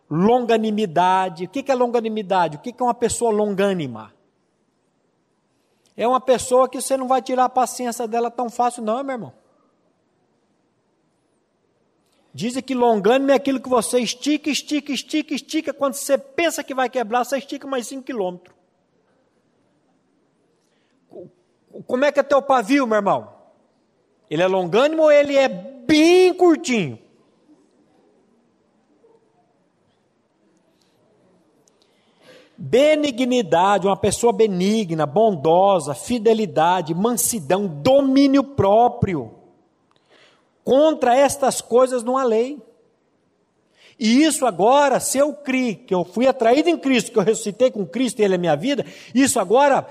longanimidade. 0.09 1.43
O 1.43 1.49
que 1.49 1.69
é 1.69 1.75
longanimidade? 1.75 2.55
O 2.55 2.59
que 2.61 2.73
é 2.79 2.81
uma 2.81 2.93
pessoa 2.93 3.31
longânima? 3.31 4.13
É 5.97 6.07
uma 6.07 6.21
pessoa 6.21 6.69
que 6.69 6.81
você 6.81 6.95
não 6.95 7.05
vai 7.05 7.21
tirar 7.21 7.43
a 7.43 7.49
paciência 7.49 8.07
dela 8.07 8.31
tão 8.31 8.49
fácil, 8.49 8.81
não, 8.81 9.03
meu 9.03 9.13
irmão. 9.13 9.33
Dizem 12.33 12.63
que 12.63 12.73
longânimo 12.73 13.31
é 13.31 13.33
aquilo 13.33 13.59
que 13.59 13.67
você 13.67 13.99
estica, 13.99 14.49
estica, 14.49 14.93
estica, 14.93 15.33
estica. 15.33 15.73
Quando 15.73 15.95
você 15.95 16.17
pensa 16.17 16.63
que 16.63 16.73
vai 16.73 16.89
quebrar, 16.89 17.25
você 17.25 17.39
estica 17.39 17.67
mais 17.67 17.87
5 17.87 18.03
quilômetros. 18.03 18.55
Como 21.85 22.05
é 22.05 22.11
que 22.11 22.19
é 22.19 22.23
teu 22.23 22.41
pavio, 22.41 22.87
meu 22.87 22.97
irmão? 22.97 23.33
Ele 24.29 24.43
é 24.43 24.47
longânimo 24.47 25.03
ou 25.03 25.11
ele 25.11 25.35
é 25.35 25.47
bem 25.47 26.33
curtinho? 26.33 26.99
Benignidade, 32.57 33.87
uma 33.87 33.95
pessoa 33.95 34.33
benigna, 34.33 35.05
bondosa, 35.05 35.95
fidelidade, 35.95 36.93
mansidão, 36.93 37.65
domínio 37.65 38.43
próprio. 38.43 39.33
Contra 40.63 41.15
estas 41.15 41.61
coisas 41.61 42.03
não 42.03 42.17
há 42.17 42.23
lei. 42.23 42.61
E 43.99 44.23
isso 44.23 44.45
agora, 44.45 44.99
se 44.99 45.17
eu 45.17 45.33
criei, 45.33 45.75
que 45.75 45.93
eu 45.93 46.05
fui 46.05 46.25
atraído 46.25 46.69
em 46.69 46.77
Cristo, 46.77 47.11
que 47.11 47.17
eu 47.17 47.23
ressuscitei 47.23 47.69
com 47.69 47.85
Cristo 47.85 48.19
e 48.19 48.23
Ele 48.23 48.35
é 48.35 48.37
minha 48.37 48.55
vida, 48.55 48.85
isso 49.13 49.39
agora 49.39 49.85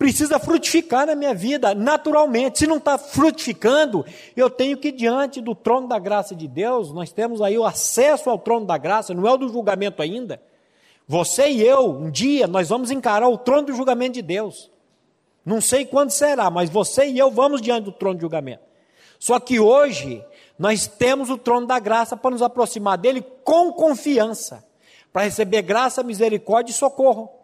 precisa 0.00 0.38
frutificar 0.38 1.06
na 1.06 1.14
minha 1.14 1.34
vida, 1.34 1.74
naturalmente. 1.74 2.60
Se 2.60 2.66
não 2.66 2.78
está 2.78 2.96
frutificando, 2.96 4.02
eu 4.34 4.48
tenho 4.48 4.78
que 4.78 4.90
diante 4.90 5.42
do 5.42 5.54
trono 5.54 5.86
da 5.86 5.98
graça 5.98 6.34
de 6.34 6.48
Deus, 6.48 6.90
nós 6.90 7.12
temos 7.12 7.42
aí 7.42 7.58
o 7.58 7.66
acesso 7.66 8.30
ao 8.30 8.38
trono 8.38 8.64
da 8.64 8.78
graça, 8.78 9.12
não 9.12 9.28
é 9.28 9.30
o 9.30 9.36
do 9.36 9.50
julgamento 9.50 10.00
ainda. 10.00 10.40
Você 11.06 11.50
e 11.50 11.62
eu, 11.62 11.90
um 11.90 12.10
dia, 12.10 12.46
nós 12.46 12.70
vamos 12.70 12.90
encarar 12.90 13.28
o 13.28 13.36
trono 13.36 13.66
do 13.66 13.74
julgamento 13.74 14.14
de 14.14 14.22
Deus. 14.22 14.70
Não 15.44 15.60
sei 15.60 15.84
quando 15.84 16.08
será, 16.12 16.48
mas 16.48 16.70
você 16.70 17.04
e 17.04 17.18
eu 17.18 17.30
vamos 17.30 17.60
diante 17.60 17.84
do 17.84 17.92
trono 17.92 18.14
de 18.14 18.22
julgamento. 18.22 18.62
Só 19.18 19.38
que 19.38 19.60
hoje, 19.60 20.24
nós 20.58 20.86
temos 20.86 21.28
o 21.28 21.36
trono 21.36 21.66
da 21.66 21.78
graça 21.78 22.16
para 22.16 22.30
nos 22.30 22.40
aproximar 22.40 22.96
dele 22.96 23.22
com 23.44 23.70
confiança, 23.70 24.64
para 25.12 25.24
receber 25.24 25.60
graça, 25.60 26.02
misericórdia 26.02 26.72
e 26.72 26.74
socorro. 26.74 27.39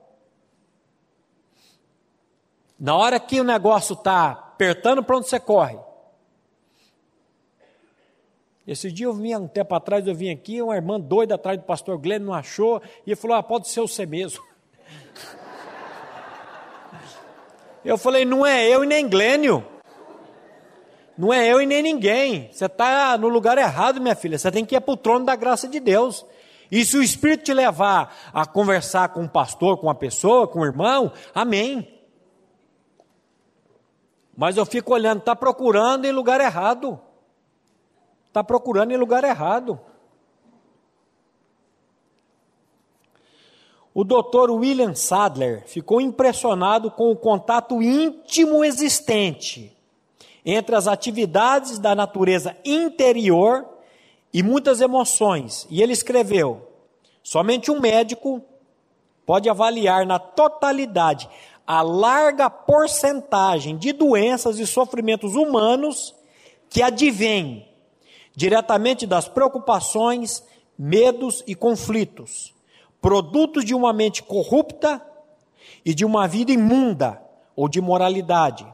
Na 2.78 2.94
hora 2.94 3.18
que 3.18 3.40
o 3.40 3.44
negócio 3.44 3.94
está 3.94 4.30
apertando, 4.32 5.02
para 5.02 5.16
onde 5.16 5.28
você 5.28 5.40
corre? 5.40 5.78
Esse 8.66 8.90
dia 8.90 9.06
eu 9.06 9.12
vinha, 9.12 9.38
um 9.38 9.46
tempo 9.46 9.74
atrás, 9.74 10.06
eu 10.06 10.14
vim 10.14 10.30
aqui, 10.30 10.60
uma 10.60 10.74
irmã 10.74 10.98
doida 10.98 11.36
atrás 11.36 11.56
do 11.56 11.64
pastor 11.64 11.96
Glenn 11.98 12.18
não 12.18 12.34
achou, 12.34 12.82
e 13.06 13.14
falou: 13.14 13.36
ah, 13.36 13.42
pode 13.42 13.68
ser 13.68 13.80
você 13.80 14.04
mesmo. 14.04 14.42
Eu 17.84 17.96
falei: 17.96 18.24
não 18.24 18.44
é 18.44 18.68
eu 18.68 18.82
e 18.82 18.86
nem 18.86 19.08
Glênio. 19.08 19.64
Não 21.16 21.32
é 21.32 21.46
eu 21.46 21.62
e 21.62 21.66
nem 21.66 21.80
ninguém. 21.80 22.50
Você 22.52 22.66
está 22.66 23.16
no 23.16 23.28
lugar 23.28 23.56
errado, 23.56 24.00
minha 24.00 24.16
filha. 24.16 24.36
Você 24.36 24.50
tem 24.50 24.64
que 24.64 24.74
ir 24.74 24.80
para 24.80 24.92
o 24.92 24.96
trono 24.96 25.24
da 25.24 25.36
graça 25.36 25.68
de 25.68 25.78
Deus. 25.78 26.26
E 26.70 26.84
se 26.84 26.96
o 26.96 27.02
Espírito 27.02 27.44
te 27.44 27.54
levar 27.54 28.14
a 28.34 28.44
conversar 28.44 29.10
com 29.10 29.20
um 29.20 29.28
pastor, 29.28 29.78
com 29.78 29.86
uma 29.86 29.94
pessoa, 29.94 30.48
com 30.48 30.60
um 30.60 30.64
irmão, 30.64 31.12
amém. 31.32 31.95
Mas 34.36 34.56
eu 34.56 34.66
fico 34.66 34.92
olhando, 34.92 35.20
está 35.20 35.34
procurando 35.34 36.04
em 36.04 36.12
lugar 36.12 36.40
errado 36.40 37.00
está 38.36 38.44
procurando 38.44 38.92
em 38.92 38.98
lugar 38.98 39.24
errado. 39.24 39.80
O 43.94 44.04
doutor 44.04 44.50
William 44.50 44.94
Sadler 44.94 45.66
ficou 45.66 46.02
impressionado 46.02 46.90
com 46.90 47.10
o 47.10 47.16
contato 47.16 47.82
íntimo 47.82 48.62
existente 48.62 49.74
entre 50.44 50.76
as 50.76 50.86
atividades 50.86 51.78
da 51.78 51.94
natureza 51.94 52.54
interior 52.62 53.66
e 54.34 54.42
muitas 54.42 54.82
emoções. 54.82 55.66
E 55.70 55.80
ele 55.80 55.94
escreveu: 55.94 56.68
somente 57.22 57.70
um 57.70 57.80
médico 57.80 58.42
pode 59.24 59.48
avaliar 59.48 60.04
na 60.04 60.18
totalidade 60.18 61.26
a 61.66 61.82
larga 61.82 62.48
porcentagem 62.48 63.76
de 63.76 63.92
doenças 63.92 64.58
e 64.58 64.66
sofrimentos 64.66 65.34
humanos 65.34 66.14
que 66.70 66.82
advêm 66.82 67.68
diretamente 68.34 69.06
das 69.06 69.26
preocupações, 69.26 70.44
medos 70.78 71.42
e 71.46 71.54
conflitos, 71.54 72.54
produtos 73.00 73.64
de 73.64 73.74
uma 73.74 73.92
mente 73.92 74.22
corrupta 74.22 75.04
e 75.84 75.94
de 75.94 76.04
uma 76.04 76.28
vida 76.28 76.52
imunda 76.52 77.20
ou 77.56 77.68
de 77.68 77.80
moralidade. 77.80 78.66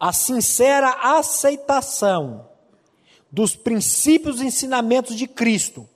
A 0.00 0.12
sincera 0.12 0.96
aceitação 1.02 2.48
dos 3.30 3.54
princípios 3.54 4.40
e 4.40 4.46
ensinamentos 4.46 5.14
de 5.14 5.26
Cristo, 5.26 5.86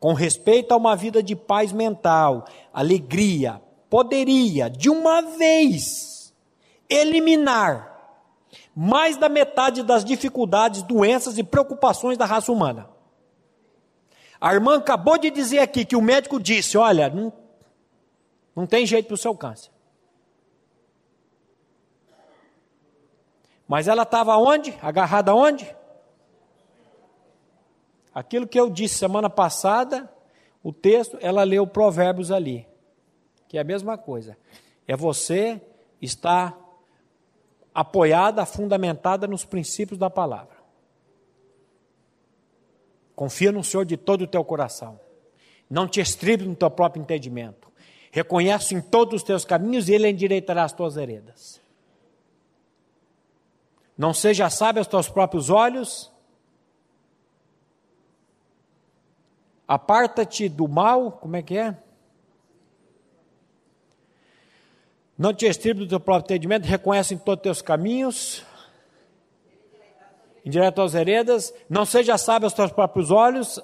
com 0.00 0.14
respeito 0.14 0.72
a 0.72 0.76
uma 0.76 0.96
vida 0.96 1.22
de 1.22 1.36
paz 1.36 1.72
mental, 1.72 2.46
alegria, 2.72 3.60
poderia, 3.88 4.68
de 4.68 4.90
uma 4.90 5.22
vez, 5.22 6.34
eliminar 6.88 7.94
mais 8.74 9.16
da 9.16 9.28
metade 9.28 9.82
das 9.82 10.04
dificuldades, 10.04 10.82
doenças 10.82 11.38
e 11.38 11.42
preocupações 11.42 12.18
da 12.18 12.26
raça 12.26 12.52
humana. 12.52 12.88
A 14.40 14.52
irmã 14.52 14.76
acabou 14.76 15.16
de 15.16 15.30
dizer 15.30 15.60
aqui 15.60 15.84
que 15.84 15.96
o 15.96 16.02
médico 16.02 16.38
disse: 16.38 16.76
olha, 16.76 17.08
não, 17.08 17.32
não 18.54 18.66
tem 18.66 18.84
jeito 18.84 19.06
para 19.06 19.14
o 19.14 19.18
seu 19.18 19.34
câncer. 19.34 19.70
Mas 23.66 23.88
ela 23.88 24.02
estava 24.02 24.36
onde? 24.36 24.76
Agarrada 24.80 25.34
onde? 25.34 25.74
Aquilo 28.14 28.46
que 28.46 28.58
eu 28.58 28.70
disse 28.70 28.94
semana 28.94 29.28
passada, 29.28 30.10
o 30.62 30.72
texto, 30.72 31.18
ela 31.20 31.42
leu 31.42 31.66
Provérbios 31.66 32.30
ali, 32.30 32.66
que 33.48 33.58
é 33.58 33.60
a 33.60 33.64
mesma 33.64 33.96
coisa. 33.96 34.36
É 34.86 34.96
você 34.96 35.60
estar 36.00 36.56
apoiada, 37.74 38.46
fundamentada 38.46 39.26
nos 39.26 39.44
princípios 39.44 39.98
da 39.98 40.08
palavra. 40.08 40.56
Confia 43.14 43.50
no 43.50 43.64
Senhor 43.64 43.84
de 43.84 43.96
todo 43.96 44.22
o 44.22 44.26
teu 44.26 44.44
coração. 44.44 45.00
Não 45.68 45.88
te 45.88 46.00
estribe 46.00 46.44
no 46.44 46.54
teu 46.54 46.70
próprio 46.70 47.02
entendimento. 47.02 47.70
Reconhece 48.10 48.74
em 48.74 48.80
todos 48.80 49.16
os 49.16 49.22
teus 49.22 49.44
caminhos 49.44 49.88
e 49.88 49.94
Ele 49.94 50.08
endireitará 50.08 50.64
as 50.64 50.72
tuas 50.72 50.94
veredas. 50.94 51.60
Não 53.96 54.12
seja 54.12 54.50
sábio 54.50 54.80
aos 54.80 54.86
teus 54.86 55.08
próprios 55.08 55.50
olhos. 55.50 56.12
Aparta-te 59.66 60.48
do 60.48 60.68
mal, 60.68 61.12
como 61.12 61.36
é 61.36 61.42
que 61.42 61.56
é? 61.56 61.76
Não 65.18 65.32
te 65.32 65.46
estribe 65.46 65.80
do 65.80 65.88
teu 65.88 66.00
próprio 66.00 66.24
entendimento, 66.26 66.64
reconhece 66.64 67.14
em 67.14 67.18
todos 67.18 67.38
os 67.38 67.42
teus 67.42 67.62
caminhos, 67.62 68.44
indireto 70.44 70.82
às 70.82 70.94
heredas, 70.94 71.54
não 71.68 71.86
seja 71.86 72.18
sábio 72.18 72.46
aos 72.46 72.52
teus 72.52 72.70
próprios 72.70 73.10
olhos. 73.10 73.60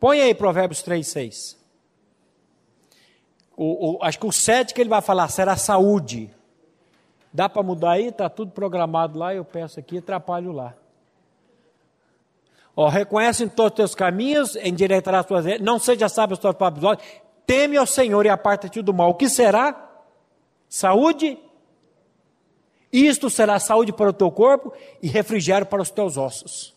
Põe 0.00 0.20
aí 0.20 0.34
Provérbios 0.34 0.82
3, 0.82 1.06
6. 1.06 1.62
O, 3.54 3.96
o, 3.96 4.02
acho 4.02 4.18
que 4.18 4.26
o 4.26 4.32
7 4.32 4.72
que 4.72 4.80
ele 4.80 4.88
vai 4.90 5.02
falar 5.02 5.28
será 5.28 5.56
saúde. 5.56 6.34
Dá 7.32 7.48
para 7.48 7.62
mudar 7.62 7.92
aí? 7.92 8.08
Está 8.08 8.28
tudo 8.28 8.50
programado 8.50 9.18
lá, 9.18 9.34
eu 9.34 9.44
peço 9.44 9.78
aqui, 9.78 9.98
atrapalho 9.98 10.52
lá. 10.52 10.74
Ó, 12.74 12.88
reconhece 12.88 13.44
em 13.44 13.48
todos 13.48 13.72
os 13.72 13.76
teus 13.76 13.94
caminhos, 13.94 14.56
endireitará 14.56 15.20
as 15.20 15.26
tuas 15.26 15.44
não 15.60 15.78
seja 15.78 16.08
sábio 16.08 16.32
aos 16.32 16.40
teus 16.40 16.56
próprios 16.56 16.84
olhos, 16.84 17.02
teme 17.46 17.76
ao 17.76 17.86
Senhor 17.86 18.24
e 18.26 18.28
aparta-te 18.28 18.82
do 18.82 18.92
mal. 18.92 19.10
O 19.10 19.14
que 19.14 19.28
será? 19.28 19.90
Saúde. 20.68 21.38
Isto 22.92 23.30
será 23.30 23.58
saúde 23.58 23.92
para 23.92 24.10
o 24.10 24.12
teu 24.12 24.30
corpo 24.30 24.72
e 25.02 25.08
refrigério 25.08 25.66
para 25.66 25.80
os 25.80 25.90
teus 25.90 26.16
ossos. 26.16 26.74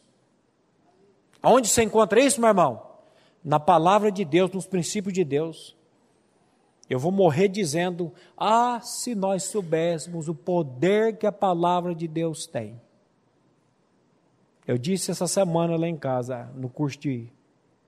Aonde 1.41 1.67
você 1.67 1.83
encontra 1.83 2.19
isso, 2.19 2.39
meu 2.39 2.49
irmão? 2.49 2.81
Na 3.43 3.59
palavra 3.59 4.11
de 4.11 4.25
Deus, 4.25 4.51
nos 4.51 4.65
princípios 4.65 5.13
de 5.13 5.23
Deus. 5.23 5.75
Eu 6.89 6.99
vou 6.99 7.11
morrer 7.11 7.47
dizendo: 7.47 8.11
Ah, 8.37 8.79
se 8.81 9.13
nós 9.13 9.43
soubéssemos 9.43 10.27
o 10.27 10.35
poder 10.35 11.17
que 11.17 11.27
a 11.27 11.31
palavra 11.31 11.93
de 11.93 12.07
Deus 12.07 12.47
tem. 12.47 12.79
Eu 14.67 14.77
disse 14.77 15.11
essa 15.11 15.27
semana 15.27 15.75
lá 15.77 15.87
em 15.87 15.97
casa, 15.97 16.49
no 16.55 16.69
curso 16.69 16.97
de 16.97 17.29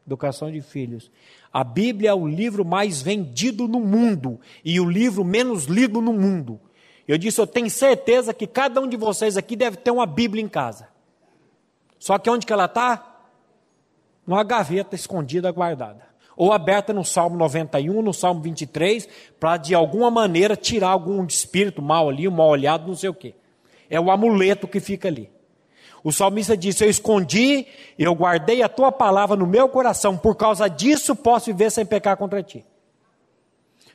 educação 0.08 0.50
de 0.50 0.62
filhos. 0.62 1.12
A 1.54 1.64
Bíblia 1.64 2.10
é 2.12 2.14
o 2.14 2.26
livro 2.26 2.66
mais 2.66 3.02
vendido 3.02 3.68
no 3.68 3.80
mundo 3.80 4.40
e 4.66 4.80
o 4.80 4.90
livro 4.90 5.24
menos 5.24 5.66
lido 5.66 6.02
no 6.02 6.14
mundo. 6.14 6.60
Eu 7.08 7.18
disse: 7.18 7.40
Eu 7.40 7.46
tenho 7.46 7.70
certeza 7.70 8.34
que 8.34 8.48
cada 8.48 8.82
um 8.82 8.88
de 8.88 8.98
vocês 8.98 9.38
aqui 9.38 9.56
deve 9.56 9.78
ter 9.78 9.92
uma 9.92 10.06
Bíblia 10.06 10.44
em 10.44 10.48
casa. 10.48 10.88
Só 12.00 12.18
que 12.18 12.30
onde 12.30 12.46
que 12.46 12.54
ela 12.54 12.66
está? 12.66 13.22
Numa 14.26 14.44
gaveta 14.44 14.96
escondida, 14.96 15.52
guardada 15.52 16.08
ou 16.38 16.54
aberta 16.54 16.94
no 16.94 17.04
Salmo 17.04 17.36
91, 17.36 18.04
no 18.04 18.14
Salmo 18.14 18.42
23, 18.42 19.10
para 19.40 19.58
de 19.58 19.74
alguma 19.74 20.12
maneira 20.12 20.56
tirar 20.56 20.90
algum 20.90 21.26
espírito 21.26 21.82
mal 21.82 22.08
ali, 22.08 22.28
um 22.28 22.32
mal 22.32 22.50
olhado, 22.50 22.88
não 22.88 22.96
sei 22.96 23.10
o 23.10 23.14
quê. 23.14 23.34
É 23.90 24.00
o 24.00 24.12
amuleto 24.12 24.68
que 24.68 24.80
fica 24.80 25.08
ali. 25.08 25.32
O 26.08 26.12
salmista 26.14 26.56
disse: 26.56 26.86
Eu 26.86 26.90
escondi, 26.90 27.68
eu 28.00 28.16
guardei 28.16 28.64
a 28.64 28.70
tua 28.70 28.94
palavra 28.94 29.36
no 29.36 29.46
meu 29.46 29.68
coração, 29.68 30.16
por 30.18 30.36
causa 30.36 30.70
disso 30.70 31.14
posso 31.14 31.48
viver 31.48 31.70
sem 31.70 31.86
pecar 31.86 32.16
contra 32.16 32.42
ti. 32.42 32.66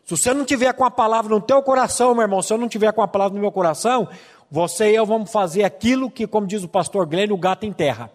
Se 0.04 0.10
você 0.10 0.34
não 0.34 0.44
tiver 0.44 0.74
com 0.74 0.84
a 0.84 0.90
palavra 0.90 1.34
no 1.34 1.40
teu 1.40 1.62
coração, 1.62 2.12
meu 2.12 2.20
irmão, 2.20 2.42
se 2.42 2.52
eu 2.52 2.58
não 2.58 2.68
tiver 2.68 2.92
com 2.92 3.00
a 3.00 3.08
palavra 3.08 3.34
no 3.34 3.40
meu 3.40 3.50
coração, 3.50 4.06
você 4.50 4.92
e 4.92 4.94
eu 4.94 5.06
vamos 5.06 5.32
fazer 5.32 5.64
aquilo 5.64 6.10
que, 6.10 6.26
como 6.26 6.46
diz 6.46 6.62
o 6.62 6.68
pastor 6.68 7.06
Glenn, 7.06 7.32
o 7.32 7.38
gato 7.38 7.64
enterra. 7.64 8.10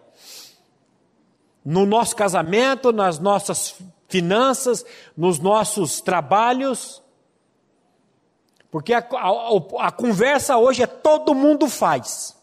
No 1.64 1.84
nosso 1.84 2.14
casamento, 2.14 2.92
nas 2.92 3.18
nossas 3.18 3.74
finanças, 4.06 4.86
nos 5.16 5.40
nossos 5.40 6.00
trabalhos. 6.00 7.02
Porque 8.70 8.94
a, 8.94 8.98
a, 9.00 9.86
a, 9.88 9.90
conversa 9.90 10.56
hoje 10.56 10.84
é 10.84 10.86
todo 10.86 11.34
mundo 11.34 11.66
faz. 11.66 12.37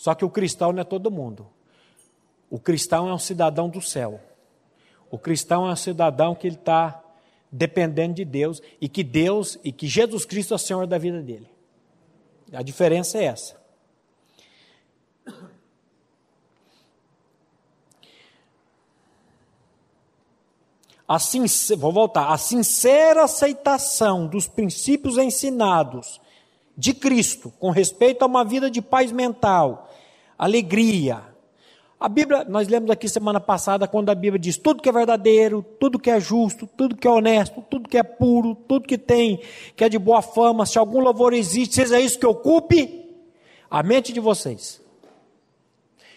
Só 0.00 0.14
que 0.14 0.24
o 0.24 0.30
cristão 0.30 0.72
não 0.72 0.80
é 0.80 0.84
todo 0.84 1.10
mundo. 1.10 1.46
O 2.48 2.58
cristão 2.58 3.06
é 3.06 3.12
um 3.12 3.18
cidadão 3.18 3.68
do 3.68 3.82
céu. 3.82 4.18
O 5.10 5.18
cristão 5.18 5.68
é 5.68 5.72
um 5.72 5.76
cidadão 5.76 6.34
que 6.34 6.46
ele 6.46 6.56
está 6.56 7.04
dependendo 7.52 8.14
de 8.14 8.24
Deus 8.24 8.62
e 8.80 8.88
que 8.88 9.04
Deus 9.04 9.58
e 9.62 9.70
que 9.70 9.86
Jesus 9.86 10.24
Cristo 10.24 10.54
é 10.54 10.56
o 10.56 10.58
Senhor 10.58 10.86
da 10.86 10.96
vida 10.96 11.20
dele. 11.20 11.50
A 12.50 12.62
diferença 12.62 13.18
é 13.18 13.24
essa. 13.24 13.60
a 21.06 21.18
vou 21.76 21.92
voltar, 21.92 22.32
a 22.32 22.38
sincera 22.38 23.24
aceitação 23.24 24.26
dos 24.26 24.48
princípios 24.48 25.18
ensinados 25.18 26.18
de 26.80 26.94
Cristo 26.94 27.52
com 27.60 27.70
respeito 27.70 28.22
a 28.22 28.26
uma 28.26 28.42
vida 28.42 28.70
de 28.70 28.80
paz 28.80 29.12
mental, 29.12 29.92
alegria. 30.38 31.22
A 32.00 32.08
Bíblia, 32.08 32.42
nós 32.44 32.66
lemos 32.68 32.90
aqui 32.90 33.06
semana 33.06 33.38
passada, 33.38 33.86
quando 33.86 34.08
a 34.08 34.14
Bíblia 34.14 34.38
diz 34.38 34.56
tudo 34.56 34.82
que 34.82 34.88
é 34.88 34.92
verdadeiro, 34.92 35.62
tudo 35.78 35.98
que 35.98 36.08
é 36.10 36.18
justo, 36.18 36.66
tudo 36.66 36.96
que 36.96 37.06
é 37.06 37.10
honesto, 37.10 37.62
tudo 37.68 37.86
que 37.86 37.98
é 37.98 38.02
puro, 38.02 38.54
tudo 38.54 38.88
que 38.88 38.96
tem, 38.96 39.42
que 39.76 39.84
é 39.84 39.90
de 39.90 39.98
boa 39.98 40.22
fama, 40.22 40.64
se 40.64 40.78
algum 40.78 41.00
louvor 41.00 41.34
existe, 41.34 41.74
seja 41.74 42.00
isso 42.00 42.18
que 42.18 42.24
ocupe 42.24 43.06
a 43.70 43.82
mente 43.82 44.10
de 44.10 44.18
vocês. 44.18 44.80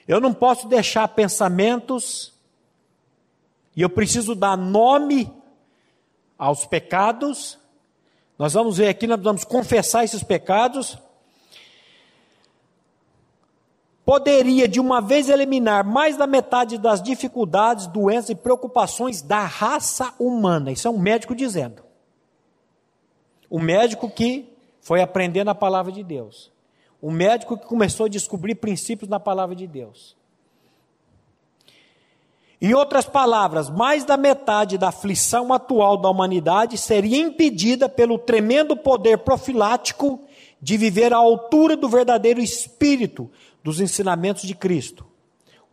Eu 0.08 0.21
não 0.21 0.34
posso 0.34 0.69
deixar 0.69 1.10
pensamentos 1.10 2.34
e 3.76 3.82
eu 3.82 3.89
preciso 3.89 4.34
dar 4.34 4.58
nome 4.58 5.30
aos 6.38 6.65
pecados. 6.65 7.60
Nós 8.38 8.54
vamos 8.54 8.78
ver 8.78 8.88
aqui, 8.88 9.06
nós 9.08 9.22
vamos 9.22 9.43
confessar 9.43 10.04
esses 10.04 10.24
pecados. 10.24 10.98
Poderia 14.06 14.67
de 14.67 14.80
uma 14.80 15.00
vez 15.02 15.30
eliminar 15.30 15.84
mais 15.84 16.17
da 16.17 16.28
metade 16.28 16.78
das 16.78 17.02
dificuldades, 17.02 17.88
doenças 17.88 18.32
e 18.32 18.36
preocupações 18.36 19.22
da 19.22 19.45
raça 19.45 20.14
humana. 20.20 20.72
Isso 20.72 20.88
é 20.88 20.91
um 20.91 20.99
médico 20.99 21.34
dizendo. 21.34 21.84
O 23.49 23.60
médico 23.60 24.10
que 24.10 24.51
foi 24.82 25.01
aprendendo 25.01 25.49
a 25.49 25.55
palavra 25.55 25.91
de 25.91 26.03
Deus. 26.03 26.51
O 27.01 27.12
médico 27.12 27.58
que 27.58 27.66
começou 27.66 28.08
a 28.08 28.10
descobrir 28.10 28.55
princípios 28.55 29.10
na 29.10 29.20
palavra 29.20 29.55
de 29.55 29.68
Deus. 29.68 30.18
Em 32.64 32.74
outras 32.74 33.03
palavras, 33.05 33.70
mais 33.70 34.05
da 34.05 34.16
metade 34.16 34.78
da 34.78 34.88
aflição 34.88 35.51
atual 35.51 35.97
da 35.97 36.09
humanidade 36.09 36.78
seria 36.78 37.18
impedida 37.18 37.89
pelo 37.89 38.18
tremendo 38.18 38.78
poder 38.78 39.18
profilático 39.18 40.22
de 40.61 40.78
viver 40.78 41.14
à 41.14 41.18
altura 41.18 41.76
do 41.76 41.89
verdadeiro 41.89 42.39
espírito 42.39 43.30
dos 43.61 43.82
ensinamentos 43.82 44.43
de 44.43 44.55
Cristo. 44.55 45.05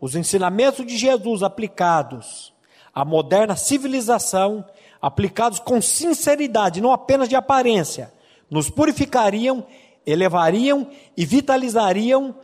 Os 0.01 0.17
ensinamentos 0.17 0.85
de 0.85 0.97
Jesus 0.97 1.45
aplicados 1.45 2.53
à 2.93 3.05
moderna 3.05 3.55
civilização, 3.55 4.65
aplicados 5.01 5.61
com 5.61 5.81
sinceridade, 5.81 6.81
não 6.81 6.91
apenas 6.91 7.29
de 7.29 7.37
aparência, 7.37 8.13
nos 8.51 8.69
purificariam, 8.69 9.65
elevariam 10.05 10.89
e 11.17 11.25
vitalizariam, 11.25 12.35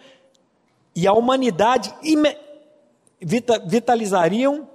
e 0.95 1.05
a 1.05 1.13
humanidade 1.13 1.93
vitalizariam 3.21 4.69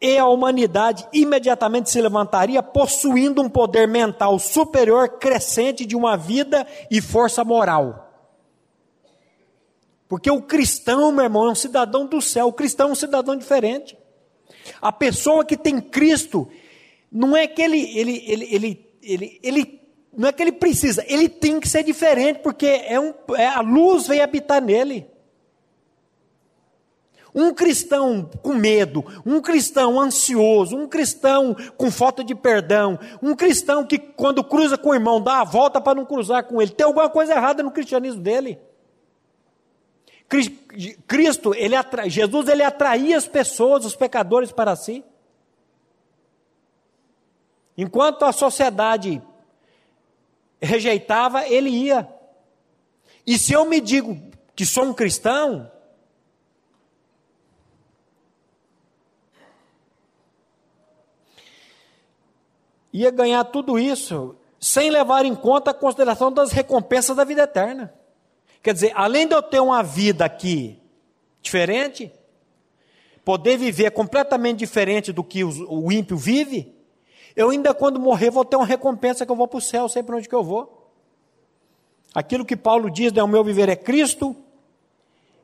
e 0.00 0.18
a 0.18 0.26
humanidade 0.26 1.06
imediatamente 1.12 1.90
se 1.90 2.00
levantaria 2.00 2.62
possuindo 2.62 3.40
um 3.40 3.48
poder 3.48 3.88
mental 3.88 4.38
superior 4.38 5.18
crescente 5.18 5.86
de 5.86 5.96
uma 5.96 6.16
vida 6.16 6.66
e 6.90 7.00
força 7.00 7.44
moral. 7.44 8.04
Porque 10.08 10.30
o 10.30 10.42
cristão, 10.42 11.10
meu 11.10 11.24
irmão, 11.24 11.46
é 11.46 11.50
um 11.50 11.54
cidadão 11.54 12.06
do 12.06 12.20
céu, 12.20 12.48
o 12.48 12.52
cristão 12.52 12.90
é 12.90 12.92
um 12.92 12.94
cidadão 12.94 13.34
diferente. 13.34 13.96
A 14.80 14.92
pessoa 14.92 15.44
que 15.44 15.56
tem 15.56 15.80
Cristo, 15.80 16.48
não 17.10 17.36
é 17.36 17.46
que 17.46 17.62
ele, 17.62 17.98
ele, 17.98 18.24
ele, 18.26 18.48
ele, 18.50 18.86
ele, 19.02 19.40
ele 19.42 19.80
não 20.16 20.28
é 20.28 20.32
que 20.32 20.42
ele 20.42 20.52
precisa, 20.52 21.04
ele 21.08 21.28
tem 21.28 21.58
que 21.58 21.68
ser 21.68 21.82
diferente, 21.82 22.40
porque 22.40 22.66
é 22.66 23.00
um, 23.00 23.14
é, 23.36 23.46
a 23.46 23.60
luz 23.60 24.06
vem 24.06 24.20
habitar 24.20 24.62
nele. 24.62 25.06
Um 27.34 27.52
cristão 27.52 28.30
com 28.42 28.54
medo, 28.54 29.04
um 29.26 29.40
cristão 29.40 30.00
ansioso, 30.00 30.76
um 30.76 30.86
cristão 30.86 31.56
com 31.76 31.90
falta 31.90 32.22
de 32.22 32.34
perdão, 32.34 32.96
um 33.20 33.34
cristão 33.34 33.84
que 33.84 33.98
quando 33.98 34.44
cruza 34.44 34.78
com 34.78 34.90
o 34.90 34.94
irmão 34.94 35.20
dá 35.20 35.40
a 35.40 35.44
volta 35.44 35.80
para 35.80 35.96
não 35.96 36.06
cruzar 36.06 36.44
com 36.44 36.62
ele, 36.62 36.70
tem 36.70 36.86
alguma 36.86 37.10
coisa 37.10 37.32
errada 37.32 37.62
no 37.62 37.72
cristianismo 37.72 38.20
dele. 38.20 38.60
Cristo, 41.06 41.54
ele 41.54 41.76
atra... 41.76 42.08
Jesus, 42.08 42.48
ele 42.48 42.62
atraía 42.62 43.16
as 43.16 43.26
pessoas, 43.26 43.84
os 43.84 43.96
pecadores 43.96 44.50
para 44.50 44.74
si. 44.76 45.04
Enquanto 47.76 48.24
a 48.24 48.32
sociedade 48.32 49.20
rejeitava, 50.60 51.46
ele 51.48 51.70
ia. 51.70 52.08
E 53.26 53.38
se 53.38 53.52
eu 53.52 53.64
me 53.64 53.80
digo 53.80 54.16
que 54.54 54.64
sou 54.64 54.84
um 54.84 54.94
cristão, 54.94 55.70
ia 62.94 63.10
ganhar 63.10 63.42
tudo 63.44 63.76
isso 63.76 64.36
sem 64.60 64.88
levar 64.88 65.26
em 65.26 65.34
conta 65.34 65.72
a 65.72 65.74
consideração 65.74 66.32
das 66.32 66.52
recompensas 66.52 67.16
da 67.16 67.24
vida 67.24 67.42
eterna. 67.42 67.92
Quer 68.62 68.72
dizer, 68.72 68.92
além 68.94 69.26
de 69.26 69.34
eu 69.34 69.42
ter 69.42 69.60
uma 69.60 69.82
vida 69.82 70.24
aqui 70.24 70.80
diferente, 71.42 72.10
poder 73.24 73.58
viver 73.58 73.90
completamente 73.90 74.60
diferente 74.60 75.12
do 75.12 75.24
que 75.24 75.42
o 75.44 75.92
ímpio 75.92 76.16
vive, 76.16 76.72
eu 77.34 77.50
ainda 77.50 77.74
quando 77.74 77.98
morrer 77.98 78.30
vou 78.30 78.44
ter 78.44 78.56
uma 78.56 78.64
recompensa 78.64 79.26
que 79.26 79.32
eu 79.32 79.36
vou 79.36 79.48
para 79.48 79.58
o 79.58 79.60
céu, 79.60 79.88
sei 79.88 80.02
para 80.02 80.16
onde 80.16 80.28
que 80.28 80.34
eu 80.34 80.44
vou. 80.44 80.92
Aquilo 82.14 82.44
que 82.44 82.56
Paulo 82.56 82.88
diz, 82.88 83.12
né, 83.12 83.22
o 83.22 83.28
meu 83.28 83.42
viver 83.42 83.68
é 83.68 83.76
Cristo 83.76 84.36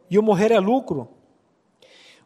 e 0.09 0.19
o 0.19 0.23
morrer 0.23 0.53
é 0.53 0.61
lucro. 0.61 1.09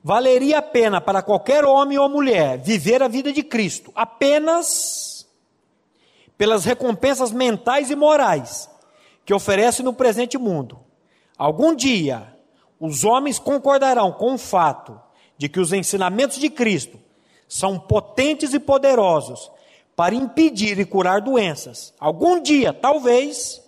Valeria 0.02 0.58
a 0.58 0.62
pena 0.62 1.00
para 1.00 1.22
qualquer 1.22 1.64
homem 1.64 1.98
ou 1.98 2.10
mulher 2.10 2.58
viver 2.58 3.02
a 3.02 3.08
vida 3.08 3.32
de 3.32 3.42
Cristo 3.42 3.90
apenas 3.94 5.13
pelas 6.36 6.64
recompensas 6.64 7.30
mentais 7.30 7.90
e 7.90 7.96
morais 7.96 8.68
que 9.24 9.32
oferece 9.32 9.82
no 9.82 9.92
presente 9.92 10.36
mundo. 10.36 10.78
Algum 11.36 11.74
dia, 11.74 12.36
os 12.78 13.04
homens 13.04 13.38
concordarão 13.38 14.12
com 14.12 14.34
o 14.34 14.38
fato 14.38 15.00
de 15.36 15.48
que 15.48 15.60
os 15.60 15.72
ensinamentos 15.72 16.38
de 16.38 16.50
Cristo 16.50 16.98
são 17.48 17.78
potentes 17.78 18.52
e 18.54 18.60
poderosos 18.60 19.50
para 19.96 20.14
impedir 20.14 20.78
e 20.78 20.84
curar 20.84 21.20
doenças. 21.20 21.94
Algum 21.98 22.40
dia, 22.40 22.72
talvez, 22.72 23.62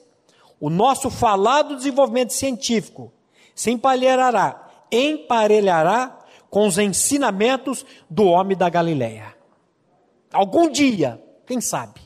o 0.60 0.68
nosso 0.68 1.10
falado 1.10 1.76
desenvolvimento 1.76 2.32
científico 2.32 3.12
se 3.54 3.70
emparelhará, 3.70 4.68
emparelhará 4.90 6.18
com 6.50 6.66
os 6.66 6.78
ensinamentos 6.78 7.84
do 8.08 8.24
homem 8.24 8.56
da 8.56 8.68
Galileia. 8.68 9.34
Algum 10.32 10.70
dia, 10.70 11.22
quem 11.46 11.60
sabe? 11.60 12.05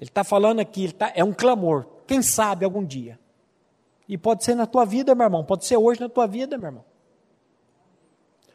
Ele 0.00 0.08
está 0.08 0.24
falando 0.24 0.60
aqui, 0.60 0.92
tá, 0.92 1.12
é 1.14 1.22
um 1.22 1.32
clamor. 1.32 1.86
Quem 2.06 2.22
sabe 2.22 2.64
algum 2.64 2.84
dia. 2.84 3.18
E 4.08 4.16
pode 4.16 4.42
ser 4.42 4.54
na 4.54 4.66
tua 4.66 4.84
vida, 4.84 5.14
meu 5.14 5.24
irmão. 5.24 5.44
Pode 5.44 5.66
ser 5.66 5.76
hoje 5.76 6.00
na 6.00 6.08
tua 6.08 6.26
vida, 6.26 6.56
meu 6.56 6.68
irmão. 6.68 6.84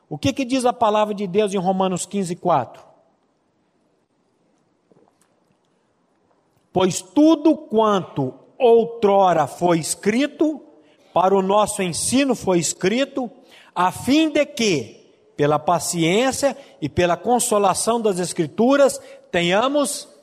O 0.09 0.17
que, 0.17 0.33
que 0.33 0.43
diz 0.43 0.65
a 0.65 0.73
palavra 0.73 1.13
de 1.13 1.27
Deus 1.27 1.53
em 1.53 1.57
Romanos 1.57 2.05
15, 2.05 2.35
4? 2.35 2.83
Pois 6.73 7.01
tudo 7.01 7.55
quanto 7.55 8.33
outrora 8.57 9.47
foi 9.47 9.79
escrito, 9.79 10.61
para 11.13 11.35
o 11.35 11.41
nosso 11.41 11.81
ensino 11.81 12.35
foi 12.35 12.59
escrito, 12.59 13.31
a 13.73 13.91
fim 13.91 14.29
de 14.29 14.45
que, 14.45 15.13
pela 15.37 15.57
paciência 15.57 16.57
e 16.81 16.89
pela 16.89 17.15
consolação 17.15 18.01
das 18.01 18.19
Escrituras, 18.19 18.99
tenhamos 19.31 20.14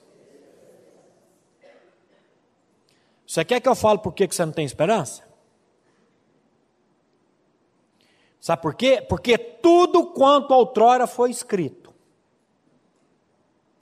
Você 3.32 3.46
quer 3.46 3.60
que 3.60 3.68
eu 3.70 3.74
fale 3.74 3.98
por 3.98 4.12
que 4.12 4.26
você 4.26 4.44
não 4.44 4.52
tem 4.52 4.62
esperança? 4.62 5.26
Sabe 8.38 8.60
por 8.60 8.74
quê? 8.74 9.00
Porque 9.00 9.38
tudo 9.38 10.08
quanto 10.08 10.52
outrora 10.52 11.06
foi 11.06 11.30
escrito. 11.30 11.94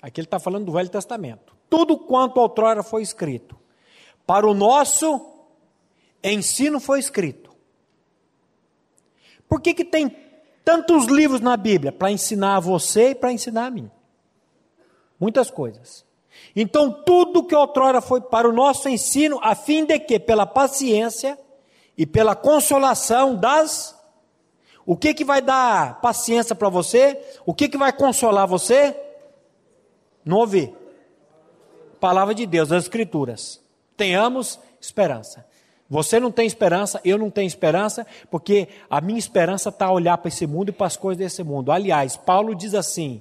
Aqui 0.01 0.21
ele 0.21 0.29
está 0.29 0.39
falando 0.39 0.67
do 0.67 0.73
Velho 0.73 0.89
Testamento. 0.89 1.57
Tudo 1.69 1.99
quanto 1.99 2.39
outrora 2.39 2.85
foi 2.85 3.03
escrito. 3.03 3.59
Para 4.25 4.49
o 4.49 4.55
nosso 4.55 5.21
ensino 6.23 6.79
foi 6.79 7.01
escrito. 7.01 7.51
Por 9.49 9.61
que, 9.61 9.75
que 9.75 9.85
tem 9.85 10.17
tantos 10.65 11.07
livros 11.07 11.41
na 11.41 11.57
Bíblia? 11.57 11.91
Para 11.91 12.13
ensinar 12.13 12.59
a 12.59 12.61
você 12.61 13.11
e 13.11 13.15
para 13.17 13.33
ensinar 13.33 13.67
a 13.67 13.71
mim. 13.73 13.91
Muitas 15.19 15.51
coisas. 15.51 16.09
Então, 16.55 16.91
tudo 16.91 17.45
que 17.45 17.55
outrora 17.55 18.01
foi 18.01 18.21
para 18.21 18.49
o 18.49 18.53
nosso 18.53 18.89
ensino, 18.89 19.39
a 19.43 19.55
fim 19.55 19.85
de 19.85 19.99
que, 19.99 20.19
pela 20.19 20.47
paciência 20.47 21.39
e 21.97 22.07
pela 22.07 22.35
consolação 22.35 23.37
das. 23.37 23.99
O 24.85 24.97
que, 24.97 25.15
que 25.15 25.25
vai 25.25 25.41
dar 25.41 26.01
paciência 26.01 26.55
para 26.55 26.69
você? 26.69 27.21
O 27.47 27.55
que, 27.55 27.69
que 27.69 27.79
vai 27.79 27.93
consolar 27.93 28.47
você? 28.47 28.97
Não 30.25 30.39
ouvir. 30.39 30.75
Palavra 32.01 32.35
de 32.35 32.47
Deus, 32.47 32.73
as 32.73 32.85
Escrituras. 32.85 33.61
Tenhamos 33.97 34.59
esperança. 34.81 35.47
Você 35.89 36.21
não 36.21 36.31
tem 36.31 36.47
esperança, 36.47 37.01
eu 37.05 37.19
não 37.19 37.31
tenho 37.31 37.49
esperança, 37.49 38.07
porque 38.31 38.69
a 38.89 39.01
minha 39.01 39.19
esperança 39.19 39.71
está 39.71 39.87
a 39.87 39.93
olhar 39.93 40.17
para 40.19 40.29
esse 40.29 40.47
mundo 40.47 40.69
e 40.69 40.73
para 40.73 40.87
as 40.87 40.97
coisas 40.97 41.19
desse 41.19 41.43
mundo. 41.43 41.73
Aliás, 41.73 42.17
Paulo 42.17 42.55
diz 42.55 42.75
assim: 42.75 43.21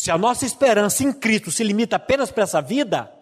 se 0.00 0.10
a 0.10 0.16
nossa 0.16 0.46
esperança 0.46 1.04
em 1.04 1.12
Cristo 1.12 1.50
se 1.50 1.62
limita 1.62 1.96
apenas 1.96 2.30
para 2.30 2.44
essa 2.44 2.62
vida, 2.62 3.12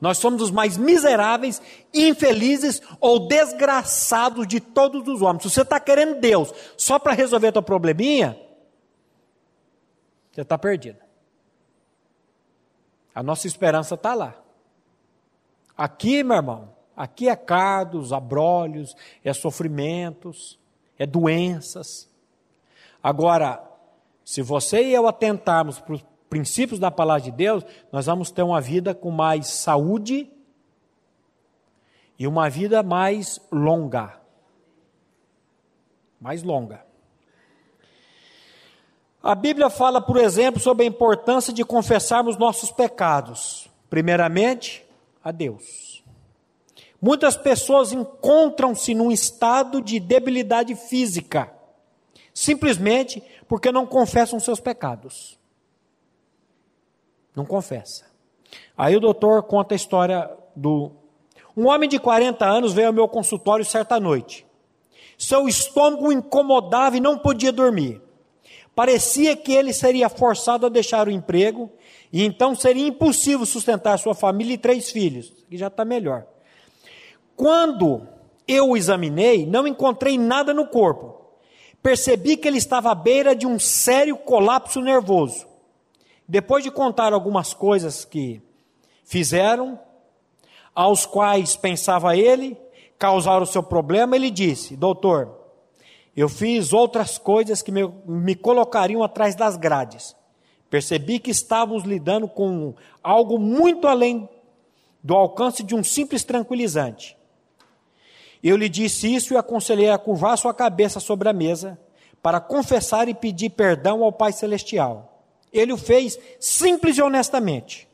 nós 0.00 0.16
somos 0.16 0.40
os 0.40 0.50
mais 0.50 0.78
miseráveis, 0.78 1.60
infelizes 1.92 2.80
ou 2.98 3.28
desgraçados 3.28 4.46
de 4.46 4.58
todos 4.58 5.06
os 5.06 5.20
homens. 5.20 5.42
Se 5.42 5.50
você 5.50 5.60
está 5.60 5.78
querendo 5.78 6.18
Deus 6.18 6.50
só 6.78 6.98
para 6.98 7.12
resolver 7.12 7.52
teu 7.52 7.62
probleminha, 7.62 8.40
você 10.32 10.40
está 10.40 10.56
perdido. 10.56 10.98
A 13.14 13.22
nossa 13.22 13.46
esperança 13.46 13.94
está 13.94 14.14
lá. 14.14 14.34
Aqui, 15.76 16.24
meu 16.24 16.36
irmão, 16.36 16.74
aqui 16.96 17.28
é 17.28 17.36
cardos, 17.36 18.14
abrolhos, 18.14 18.96
é 19.22 19.34
sofrimentos, 19.34 20.58
é 20.98 21.04
doenças. 21.04 22.08
Agora, 23.02 23.67
se 24.28 24.42
você 24.42 24.82
e 24.82 24.92
eu 24.92 25.08
atentarmos 25.08 25.80
para 25.80 25.94
os 25.94 26.04
princípios 26.28 26.78
da 26.78 26.90
palavra 26.90 27.22
de 27.22 27.30
Deus, 27.30 27.64
nós 27.90 28.04
vamos 28.04 28.30
ter 28.30 28.42
uma 28.42 28.60
vida 28.60 28.94
com 28.94 29.10
mais 29.10 29.46
saúde 29.46 30.30
e 32.18 32.26
uma 32.26 32.50
vida 32.50 32.82
mais 32.82 33.40
longa. 33.50 34.20
Mais 36.20 36.42
longa. 36.42 36.84
A 39.22 39.34
Bíblia 39.34 39.70
fala, 39.70 39.98
por 39.98 40.18
exemplo, 40.18 40.60
sobre 40.60 40.84
a 40.84 40.88
importância 40.88 41.50
de 41.50 41.64
confessarmos 41.64 42.36
nossos 42.36 42.70
pecados. 42.70 43.66
Primeiramente, 43.88 44.84
a 45.24 45.32
Deus. 45.32 46.04
Muitas 47.00 47.34
pessoas 47.34 47.92
encontram-se 47.92 48.92
num 48.92 49.10
estado 49.10 49.80
de 49.80 49.98
debilidade 49.98 50.74
física 50.74 51.56
simplesmente 52.38 53.20
porque 53.48 53.72
não 53.72 53.84
confessam 53.84 54.38
seus 54.38 54.60
pecados. 54.60 55.36
Não 57.34 57.44
confessa. 57.44 58.06
Aí 58.76 58.96
o 58.96 59.00
doutor 59.00 59.42
conta 59.42 59.74
a 59.74 59.76
história 59.76 60.30
do. 60.54 60.92
Um 61.56 61.66
homem 61.66 61.88
de 61.88 61.98
40 61.98 62.46
anos 62.46 62.72
veio 62.72 62.86
ao 62.86 62.92
meu 62.92 63.08
consultório 63.08 63.64
certa 63.64 63.98
noite. 63.98 64.46
Seu 65.18 65.48
estômago 65.48 66.12
incomodava 66.12 66.96
e 66.96 67.00
não 67.00 67.18
podia 67.18 67.50
dormir. 67.50 68.00
Parecia 68.72 69.36
que 69.36 69.52
ele 69.52 69.72
seria 69.72 70.08
forçado 70.08 70.64
a 70.64 70.68
deixar 70.68 71.08
o 71.08 71.10
emprego 71.10 71.68
e 72.12 72.24
então 72.24 72.54
seria 72.54 72.86
impossível 72.86 73.44
sustentar 73.44 73.98
sua 73.98 74.14
família 74.14 74.54
e 74.54 74.58
três 74.58 74.92
filhos, 74.92 75.32
que 75.50 75.56
já 75.56 75.66
está 75.66 75.84
melhor. 75.84 76.24
Quando 77.34 78.06
eu 78.46 78.70
o 78.70 78.76
examinei, 78.76 79.44
não 79.44 79.66
encontrei 79.66 80.16
nada 80.16 80.54
no 80.54 80.68
corpo, 80.68 81.17
Percebi 81.82 82.36
que 82.36 82.48
ele 82.48 82.58
estava 82.58 82.90
à 82.90 82.94
beira 82.94 83.34
de 83.34 83.46
um 83.46 83.58
sério 83.58 84.16
colapso 84.16 84.80
nervoso. 84.80 85.46
Depois 86.26 86.62
de 86.62 86.70
contar 86.70 87.12
algumas 87.12 87.54
coisas 87.54 88.04
que 88.04 88.42
fizeram, 89.04 89.78
aos 90.74 91.06
quais 91.06 91.56
pensava 91.56 92.16
ele, 92.16 92.56
causaram 92.98 93.42
o 93.42 93.46
seu 93.46 93.62
problema, 93.62 94.14
ele 94.14 94.30
disse: 94.30 94.76
Doutor, 94.76 95.36
eu 96.16 96.28
fiz 96.28 96.72
outras 96.72 97.18
coisas 97.18 97.62
que 97.62 97.72
me, 97.72 97.86
me 98.06 98.34
colocariam 98.34 99.02
atrás 99.02 99.34
das 99.34 99.56
grades. 99.56 100.14
Percebi 100.70 101.18
que 101.18 101.30
estávamos 101.30 101.84
lidando 101.84 102.28
com 102.28 102.74
algo 103.02 103.38
muito 103.38 103.88
além 103.88 104.28
do 105.02 105.16
alcance 105.16 105.64
de 105.64 105.74
um 105.74 105.82
simples 105.82 106.22
tranquilizante. 106.22 107.17
Eu 108.42 108.56
lhe 108.56 108.68
disse 108.68 109.12
isso 109.12 109.34
e 109.34 109.36
aconselhei 109.36 109.90
a 109.90 109.98
curvar 109.98 110.38
sua 110.38 110.54
cabeça 110.54 111.00
sobre 111.00 111.28
a 111.28 111.32
mesa 111.32 111.78
para 112.22 112.40
confessar 112.40 113.08
e 113.08 113.14
pedir 113.14 113.50
perdão 113.50 114.02
ao 114.02 114.12
Pai 114.12 114.32
Celestial. 114.32 115.22
Ele 115.52 115.72
o 115.72 115.78
fez 115.78 116.18
simples 116.38 116.98
e 116.98 117.02
honestamente. 117.02 117.88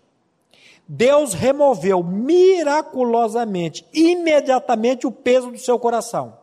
Deus 0.87 1.33
removeu 1.33 2.03
miraculosamente, 2.03 3.87
imediatamente, 3.93 5.07
o 5.07 5.13
peso 5.13 5.51
do 5.51 5.59
seu 5.59 5.79
coração. 5.79 6.37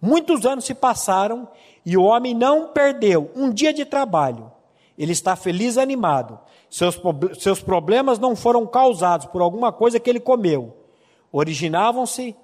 Muitos 0.00 0.46
anos 0.46 0.64
se 0.64 0.74
passaram 0.74 1.48
e 1.84 1.96
o 1.96 2.04
homem 2.04 2.34
não 2.34 2.68
perdeu 2.68 3.30
um 3.34 3.50
dia 3.50 3.72
de 3.72 3.84
trabalho. 3.84 4.52
Ele 4.96 5.12
está 5.12 5.34
feliz 5.34 5.76
e 5.76 5.80
animado. 5.80 6.38
Seus, 6.70 7.00
seus 7.38 7.60
problemas 7.60 8.18
não 8.18 8.36
foram 8.36 8.66
causados 8.66 9.26
por 9.26 9.40
alguma 9.40 9.72
coisa 9.72 9.98
que 9.98 10.08
ele 10.08 10.20
comeu. 10.20 10.76
Originavam-se 11.32 12.36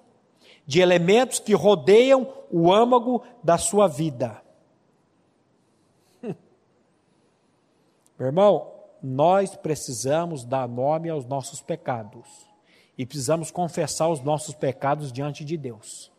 de 0.67 0.81
elementos 0.81 1.39
que 1.39 1.55
rodeiam 1.55 2.33
o 2.51 2.73
âmago 2.73 3.23
da 3.43 3.59
sua 3.59 3.87
vida. 3.87 4.43
Meu 8.19 8.27
irmão, 8.27 8.73
nós 9.03 9.55
precisamos 9.57 10.45
dar 10.45 10.69
nome 10.69 11.11
aos 11.11 11.27
nossos 11.27 11.61
pecados 11.61 12.27
e 12.97 13.05
precisamos 13.05 13.51
confessar 13.51 14.09
os 14.09 14.21
nossos 14.21 14.55
pecados 14.55 15.12
diante 15.12 15.45
de 15.45 15.57
Deus. 15.57 16.11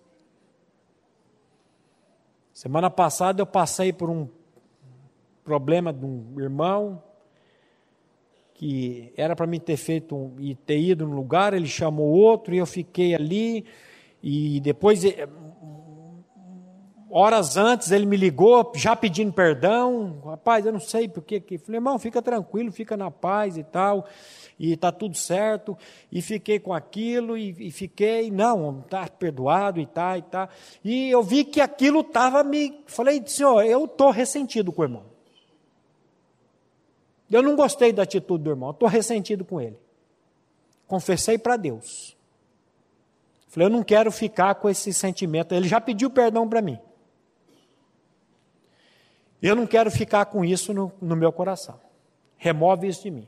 Semana 2.53 2.89
passada 2.89 3.41
eu 3.41 3.45
passei 3.45 3.91
por 3.91 4.09
um 4.09 4.29
problema 5.43 5.91
de 5.91 6.05
um 6.05 6.39
irmão 6.39 7.01
que 8.53 9.11
era 9.17 9.35
para 9.35 9.45
mim 9.45 9.59
ter 9.59 9.75
feito 9.75 10.15
um, 10.15 10.35
e 10.39 10.55
ter 10.55 10.79
ido 10.79 11.05
no 11.05 11.13
lugar, 11.13 11.53
ele 11.53 11.67
chamou 11.67 12.07
outro 12.07 12.55
e 12.55 12.57
eu 12.57 12.65
fiquei 12.65 13.13
ali 13.13 13.65
e 14.27 14.59
depois 14.59 15.05
eh, 15.05 15.29
horas 17.11 17.57
antes 17.57 17.91
ele 17.91 18.07
me 18.07 18.17
ligou, 18.17 18.71
já 18.75 18.95
pedindo 18.95 19.31
perdão. 19.31 20.19
Rapaz, 20.25 20.65
eu 20.65 20.73
não 20.73 20.79
sei 20.79 21.07
porque 21.07 21.39
que. 21.39 21.59
Falei, 21.59 21.77
irmão, 21.77 21.99
fica 21.99 22.23
tranquilo, 22.23 22.71
fica 22.71 22.97
na 22.97 23.11
paz 23.11 23.55
e 23.55 23.63
tal, 23.63 24.07
e 24.57 24.73
está 24.73 24.91
tudo 24.91 25.15
certo. 25.15 25.77
E 26.11 26.23
fiquei 26.23 26.57
com 26.57 26.73
aquilo, 26.73 27.37
e, 27.37 27.67
e 27.67 27.71
fiquei, 27.71 28.31
não, 28.31 28.79
está 28.79 29.07
perdoado 29.07 29.79
e 29.79 29.85
tá, 29.85 30.17
e 30.17 30.23
tá. 30.23 30.49
E 30.83 31.11
eu 31.11 31.21
vi 31.21 31.43
que 31.45 31.61
aquilo 31.61 31.99
estava 31.99 32.43
me. 32.43 32.81
Falei, 32.87 33.21
senhor, 33.27 33.63
eu 33.63 33.85
estou 33.85 34.09
ressentido 34.09 34.71
com 34.71 34.81
o 34.81 34.85
irmão. 34.85 35.03
Eu 37.29 37.43
não 37.43 37.55
gostei 37.55 37.93
da 37.93 38.01
atitude 38.01 38.43
do 38.43 38.49
irmão, 38.49 38.71
estou 38.71 38.89
ressentido 38.89 39.45
com 39.45 39.61
ele. 39.61 39.77
Confessei 40.87 41.37
para 41.37 41.57
Deus. 41.57 42.14
Falei, 43.55 43.67
eu 43.67 43.71
não 43.71 43.83
quero 43.83 44.11
ficar 44.11 44.55
com 44.55 44.69
esse 44.69 44.93
sentimento. 44.93 45.53
Ele 45.53 45.65
já 45.65 45.79
pediu 45.79 46.09
perdão 46.09 46.45
para 46.45 46.61
mim. 46.61 46.77
Eu 49.41 49.55
não 49.55 49.65
quero 49.65 49.89
ficar 49.89 50.25
com 50.25 50.43
isso 50.43 50.73
no, 50.73 50.91
no 51.01 51.15
meu 51.15 51.31
coração. 51.31 51.79
Remove 52.35 52.89
isso 52.89 53.03
de 53.03 53.11
mim. 53.11 53.27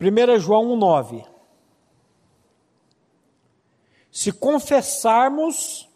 1 0.00 0.38
João 0.38 0.64
1,9. 0.78 1.26
Se 4.10 4.32
confessarmos 4.32 5.86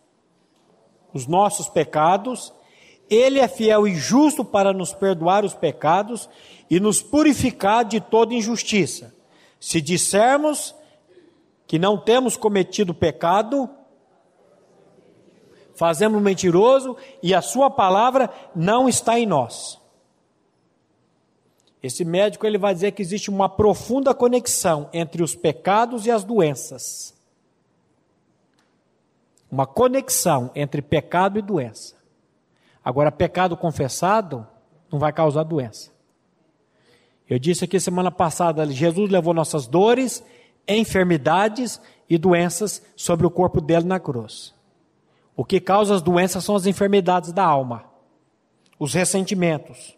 os 1.11 1.27
nossos 1.27 1.70
pecados, 1.70 2.53
Ele 3.09 3.39
é 3.39 3.49
fiel 3.49 3.89
e 3.89 3.95
justo 3.95 4.45
para 4.45 4.74
nos 4.74 4.93
perdoar 4.93 5.43
os 5.43 5.55
pecados 5.55 6.29
e 6.68 6.79
nos 6.79 7.01
purificar 7.01 7.83
de 7.83 7.99
toda 7.99 8.35
injustiça. 8.35 9.16
Se 9.67 9.81
dissermos 9.81 10.77
que 11.67 11.77
não 11.77 11.99
temos 11.99 12.37
cometido 12.37 12.95
pecado, 12.95 13.69
fazemos 15.75 16.23
mentiroso 16.23 16.97
e 17.21 17.35
a 17.35 17.43
sua 17.43 17.69
palavra 17.69 18.31
não 18.55 18.89
está 18.89 19.19
em 19.19 19.27
nós. 19.27 19.77
Esse 21.83 22.05
médico 22.05 22.47
ele 22.47 22.59
vai 22.59 22.75
dizer 22.75 22.93
que 22.93 23.03
existe 23.03 23.29
uma 23.29 23.49
profunda 23.49 24.14
conexão 24.14 24.89
entre 24.93 25.21
os 25.21 25.35
pecados 25.35 26.07
e 26.07 26.12
as 26.12 26.23
doenças. 26.23 27.12
Uma 29.51 29.67
conexão 29.67 30.49
entre 30.55 30.81
pecado 30.81 31.41
e 31.41 31.43
doença. 31.43 31.97
Agora, 32.85 33.11
pecado 33.11 33.57
confessado 33.57 34.47
não 34.93 35.01
vai 35.01 35.12
causar 35.12 35.43
doença. 35.43 35.95
Eu 37.29 37.39
disse 37.39 37.64
aqui 37.64 37.81
semana 37.81 38.11
passada, 38.11 38.64
Jesus 38.70 39.11
levou 39.11 39.35
nossas 39.35 39.66
dores, 39.66 40.24
enfermidades 40.66 41.81
e 42.09 42.16
doenças 42.16 42.83
sobre 42.95 43.27
o 43.27 43.31
corpo 43.31 43.61
dele 43.61 43.85
na 43.85 43.99
cruz. 43.99 44.55
O 45.37 45.45
que 45.45 45.61
causa 45.61 45.95
as 45.95 46.03
doenças 46.03 46.45
são 46.45 46.55
as 46.55 46.66
enfermidades 46.66 47.33
da 47.33 47.45
alma, 47.45 47.85
os 48.79 48.95
ressentimentos. 48.95 49.97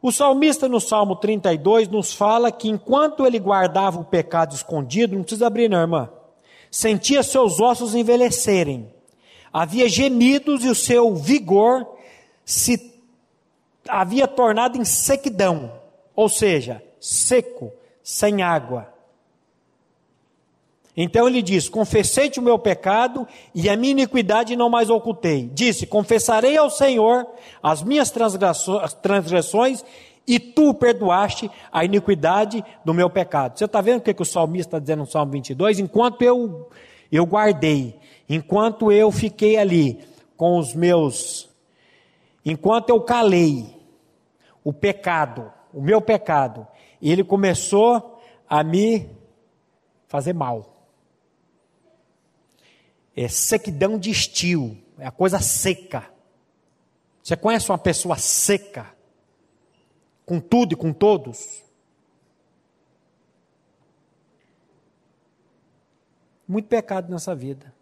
O 0.00 0.10
salmista 0.10 0.68
no 0.68 0.80
Salmo 0.80 1.16
32 1.16 1.88
nos 1.88 2.12
fala 2.12 2.50
que 2.50 2.68
enquanto 2.68 3.26
ele 3.26 3.38
guardava 3.38 4.00
o 4.00 4.04
pecado 4.04 4.54
escondido, 4.54 5.14
não 5.14 5.22
precisa 5.22 5.46
abrir, 5.46 5.68
não, 5.68 5.80
irmã, 5.80 6.08
sentia 6.70 7.22
seus 7.22 7.60
ossos 7.60 7.94
envelhecerem, 7.94 8.92
havia 9.52 9.88
gemidos 9.88 10.64
e 10.64 10.68
o 10.68 10.74
seu 10.74 11.14
vigor 11.14 11.86
se 12.44 12.97
havia 13.88 14.28
tornado 14.28 14.78
em 14.78 14.84
sequidão, 14.84 15.72
ou 16.14 16.28
seja, 16.28 16.82
seco, 17.00 17.72
sem 18.02 18.42
água. 18.42 18.92
Então 21.00 21.28
ele 21.28 21.40
diz: 21.40 21.68
Confessei-te 21.68 22.40
o 22.40 22.42
meu 22.42 22.58
pecado 22.58 23.26
e 23.54 23.70
a 23.70 23.76
minha 23.76 23.92
iniquidade 23.92 24.56
não 24.56 24.68
mais 24.68 24.90
ocultei. 24.90 25.48
Disse: 25.54 25.86
Confessarei 25.86 26.56
ao 26.56 26.68
Senhor 26.68 27.24
as 27.62 27.84
minhas 27.84 28.10
transgressões 28.10 29.84
e 30.26 30.40
tu 30.40 30.74
perdoaste 30.74 31.48
a 31.70 31.84
iniquidade 31.84 32.64
do 32.84 32.92
meu 32.92 33.08
pecado. 33.08 33.56
Você 33.56 33.64
está 33.64 33.80
vendo 33.80 33.98
o 33.98 34.02
que, 34.02 34.12
que 34.12 34.22
o 34.22 34.26
salmista 34.26 34.70
está 34.70 34.78
dizendo 34.80 35.00
no 35.00 35.06
Salmo 35.06 35.30
22? 35.30 35.78
Enquanto 35.78 36.20
eu, 36.22 36.68
eu 37.12 37.24
guardei, 37.24 37.94
enquanto 38.28 38.90
eu 38.90 39.12
fiquei 39.12 39.56
ali 39.56 40.00
com 40.36 40.58
os 40.58 40.74
meus, 40.74 41.48
enquanto 42.44 42.90
eu 42.90 43.00
calei 43.00 43.77
o 44.68 44.72
pecado, 44.72 45.52
o 45.72 45.80
meu 45.80 46.00
pecado, 46.00 46.66
ele 47.00 47.22
começou 47.24 48.20
a 48.48 48.62
me 48.62 49.08
fazer 50.08 50.32
mal 50.32 50.78
é 53.24 53.26
sequidão 53.26 53.98
de 53.98 54.10
estio, 54.10 54.78
é 54.96 55.06
a 55.06 55.10
coisa 55.10 55.40
seca. 55.40 56.08
Você 57.20 57.36
conhece 57.36 57.68
uma 57.68 57.78
pessoa 57.78 58.16
seca, 58.16 58.94
com 60.24 60.38
tudo 60.38 60.74
e 60.74 60.76
com 60.76 60.92
todos? 60.92 61.64
Muito 66.46 66.68
pecado 66.68 67.10
nessa 67.10 67.34
vida. 67.34 67.74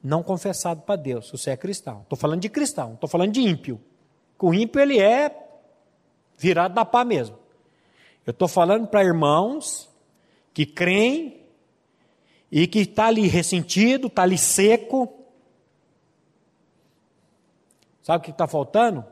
Não 0.00 0.22
confessado 0.22 0.82
para 0.82 0.94
Deus, 0.94 1.26
se 1.26 1.32
você 1.32 1.50
é 1.50 1.56
cristão. 1.56 2.02
Estou 2.02 2.16
falando 2.16 2.40
de 2.40 2.48
cristão, 2.48 2.94
estou 2.94 3.08
falando 3.08 3.32
de 3.32 3.40
ímpio. 3.40 3.80
O 4.38 4.54
ímpio 4.54 4.80
ele 4.80 5.00
é 5.00 5.41
virado 6.42 6.74
da 6.74 6.84
pá 6.84 7.04
mesmo. 7.04 7.38
Eu 8.26 8.32
estou 8.32 8.48
falando 8.48 8.88
para 8.88 9.04
irmãos 9.04 9.88
que 10.52 10.66
creem 10.66 11.40
e 12.50 12.66
que 12.66 12.80
está 12.80 13.06
ali 13.06 13.28
ressentido, 13.28 14.08
está 14.08 14.22
ali 14.22 14.36
seco. 14.36 15.12
Sabe 18.02 18.18
o 18.18 18.24
que 18.24 18.32
está 18.32 18.48
faltando? 18.48 19.04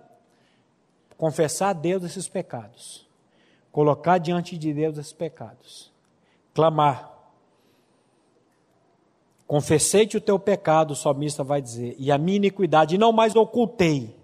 Confessar 1.16 1.70
a 1.70 1.72
Deus 1.72 2.02
esses 2.02 2.28
pecados. 2.28 3.06
Colocar 3.70 4.18
diante 4.18 4.58
de 4.58 4.74
Deus 4.74 4.98
esses 4.98 5.12
pecados. 5.12 5.92
Clamar. 6.52 7.08
Confessei-te 9.46 10.16
o 10.16 10.20
teu 10.20 10.38
pecado, 10.38 10.92
o 10.92 10.96
salmista 10.96 11.42
vai 11.42 11.60
dizer, 11.60 11.96
e 11.98 12.12
a 12.12 12.18
minha 12.18 12.36
iniquidade 12.36 12.98
não 12.98 13.12
mais 13.12 13.34
ocultei. 13.34 14.19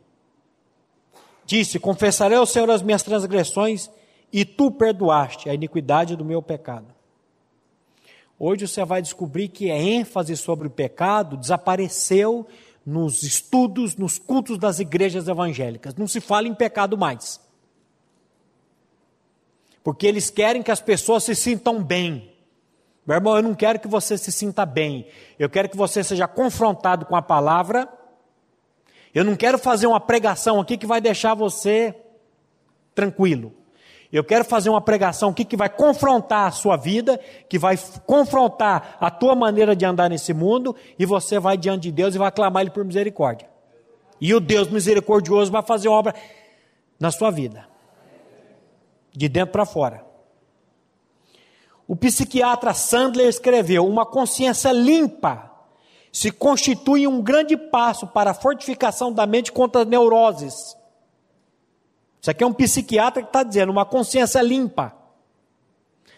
Disse: 1.46 1.78
Confessarei 1.78 2.36
ao 2.36 2.44
Senhor 2.44 2.68
as 2.70 2.82
minhas 2.82 3.02
transgressões, 3.02 3.88
e 4.32 4.44
tu 4.44 4.70
perdoaste 4.70 5.48
a 5.48 5.54
iniquidade 5.54 6.16
do 6.16 6.24
meu 6.24 6.42
pecado. 6.42 6.94
Hoje 8.38 8.68
você 8.68 8.84
vai 8.84 9.00
descobrir 9.00 9.48
que 9.48 9.70
a 9.70 9.78
ênfase 9.78 10.36
sobre 10.36 10.66
o 10.66 10.70
pecado 10.70 11.38
desapareceu 11.38 12.46
nos 12.84 13.22
estudos, 13.22 13.96
nos 13.96 14.18
cultos 14.18 14.58
das 14.58 14.78
igrejas 14.78 15.26
evangélicas. 15.26 15.94
Não 15.94 16.06
se 16.06 16.20
fala 16.20 16.46
em 16.46 16.54
pecado 16.54 16.98
mais. 16.98 17.40
Porque 19.82 20.06
eles 20.06 20.28
querem 20.30 20.62
que 20.62 20.70
as 20.70 20.80
pessoas 20.80 21.24
se 21.24 21.34
sintam 21.34 21.82
bem. 21.82 22.30
Meu 23.06 23.16
irmão, 23.16 23.36
eu 23.36 23.42
não 23.42 23.54
quero 23.54 23.78
que 23.78 23.88
você 23.88 24.18
se 24.18 24.32
sinta 24.32 24.66
bem. 24.66 25.06
Eu 25.38 25.48
quero 25.48 25.68
que 25.68 25.76
você 25.76 26.02
seja 26.02 26.26
confrontado 26.26 27.06
com 27.06 27.16
a 27.16 27.22
palavra. 27.22 27.88
Eu 29.16 29.24
não 29.24 29.34
quero 29.34 29.56
fazer 29.56 29.86
uma 29.86 29.98
pregação 29.98 30.60
aqui 30.60 30.76
que 30.76 30.86
vai 30.86 31.00
deixar 31.00 31.32
você 31.32 31.94
tranquilo. 32.94 33.50
Eu 34.12 34.22
quero 34.22 34.44
fazer 34.44 34.68
uma 34.68 34.82
pregação 34.82 35.30
aqui 35.30 35.42
que 35.42 35.56
vai 35.56 35.70
confrontar 35.70 36.46
a 36.46 36.50
sua 36.50 36.76
vida, 36.76 37.18
que 37.48 37.58
vai 37.58 37.78
confrontar 38.04 38.98
a 39.00 39.10
tua 39.10 39.34
maneira 39.34 39.74
de 39.74 39.86
andar 39.86 40.10
nesse 40.10 40.34
mundo, 40.34 40.76
e 40.98 41.06
você 41.06 41.38
vai 41.38 41.56
diante 41.56 41.84
de 41.84 41.92
Deus 41.92 42.14
e 42.14 42.18
vai 42.18 42.30
clamar 42.30 42.60
Ele 42.60 42.70
por 42.70 42.84
misericórdia. 42.84 43.48
E 44.20 44.34
o 44.34 44.38
Deus 44.38 44.68
misericordioso 44.68 45.50
vai 45.50 45.62
fazer 45.62 45.88
obra 45.88 46.14
na 47.00 47.10
sua 47.10 47.30
vida, 47.30 47.66
de 49.14 49.30
dentro 49.30 49.52
para 49.52 49.64
fora. 49.64 50.04
O 51.88 51.96
psiquiatra 51.96 52.74
Sandler 52.74 53.28
escreveu: 53.28 53.86
Uma 53.86 54.04
consciência 54.04 54.70
limpa 54.72 55.55
se 56.16 56.30
constitui 56.30 57.06
um 57.06 57.20
grande 57.20 57.56
passo 57.56 58.06
para 58.06 58.30
a 58.30 58.34
fortificação 58.34 59.12
da 59.12 59.26
mente 59.26 59.52
contra 59.52 59.82
as 59.82 59.86
neuroses 59.86 60.76
isso 62.26 62.30
aqui 62.32 62.42
é 62.42 62.46
um 62.48 62.52
psiquiatra 62.52 63.22
que 63.22 63.28
está 63.28 63.44
dizendo 63.44 63.70
uma 63.70 63.84
consciência 63.84 64.42
limpa, 64.42 64.92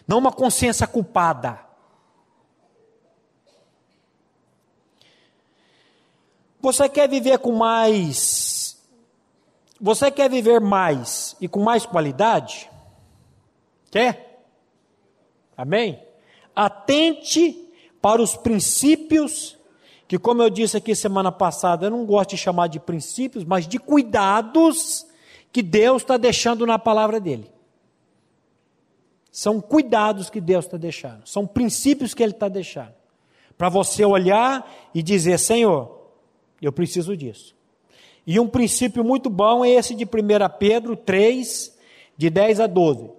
não 0.07 0.17
uma 0.17 0.31
consciência 0.31 0.87
culpada. 0.87 1.63
Você 6.59 6.89
quer 6.89 7.07
viver 7.07 7.37
com 7.37 7.51
mais. 7.51 8.75
Você 9.79 10.09
quer 10.09 10.31
viver 10.31 10.59
mais 10.59 11.35
e 11.39 11.47
com 11.47 11.59
mais 11.59 11.85
qualidade? 11.85 12.67
Quer? 13.91 14.47
Amém? 15.55 16.03
Atente 16.55 17.71
para 18.01 18.19
os 18.19 18.35
princípios, 18.35 19.58
que, 20.09 20.17
como 20.17 20.41
eu 20.41 20.49
disse 20.49 20.75
aqui 20.75 20.95
semana 20.95 21.31
passada, 21.31 21.85
eu 21.85 21.91
não 21.91 22.03
gosto 22.03 22.31
de 22.31 22.37
chamar 22.37 22.65
de 22.65 22.79
princípios, 22.79 23.43
mas 23.43 23.67
de 23.67 23.77
cuidados 23.77 25.05
que 25.51 25.61
Deus 25.61 26.01
está 26.01 26.17
deixando 26.17 26.65
na 26.65 26.79
palavra 26.79 27.19
dele. 27.19 27.47
São 29.31 29.61
cuidados 29.61 30.27
que 30.27 30.41
Deus 30.41 30.65
está 30.65 30.77
deixando, 30.77 31.27
são 31.27 31.45
princípios 31.45 32.15
que 32.15 32.23
Ele 32.23 32.31
está 32.31 32.49
deixando. 32.49 32.95
Para 33.55 33.69
você 33.69 34.03
olhar 34.03 34.67
e 34.95 35.03
dizer: 35.03 35.37
Senhor, 35.37 36.09
eu 36.59 36.73
preciso 36.73 37.15
disso. 37.15 37.55
E 38.25 38.39
um 38.39 38.47
princípio 38.47 39.03
muito 39.03 39.29
bom 39.29 39.63
é 39.63 39.69
esse 39.69 39.93
de 39.93 40.05
1 40.05 40.07
Pedro 40.57 40.95
3, 40.95 41.77
de 42.17 42.31
10 42.31 42.61
a 42.61 42.65
12. 42.65 43.11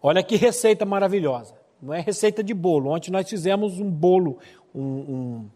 Olha 0.00 0.22
que 0.22 0.36
receita 0.36 0.86
maravilhosa. 0.86 1.62
Não 1.84 1.92
é 1.92 2.00
receita 2.00 2.42
de 2.42 2.54
bolo. 2.54 2.90
Ontem 2.90 3.10
nós 3.10 3.28
fizemos 3.28 3.78
um 3.78 3.90
bolo, 3.90 4.38
um, 4.74 4.82
um, 4.82 5.50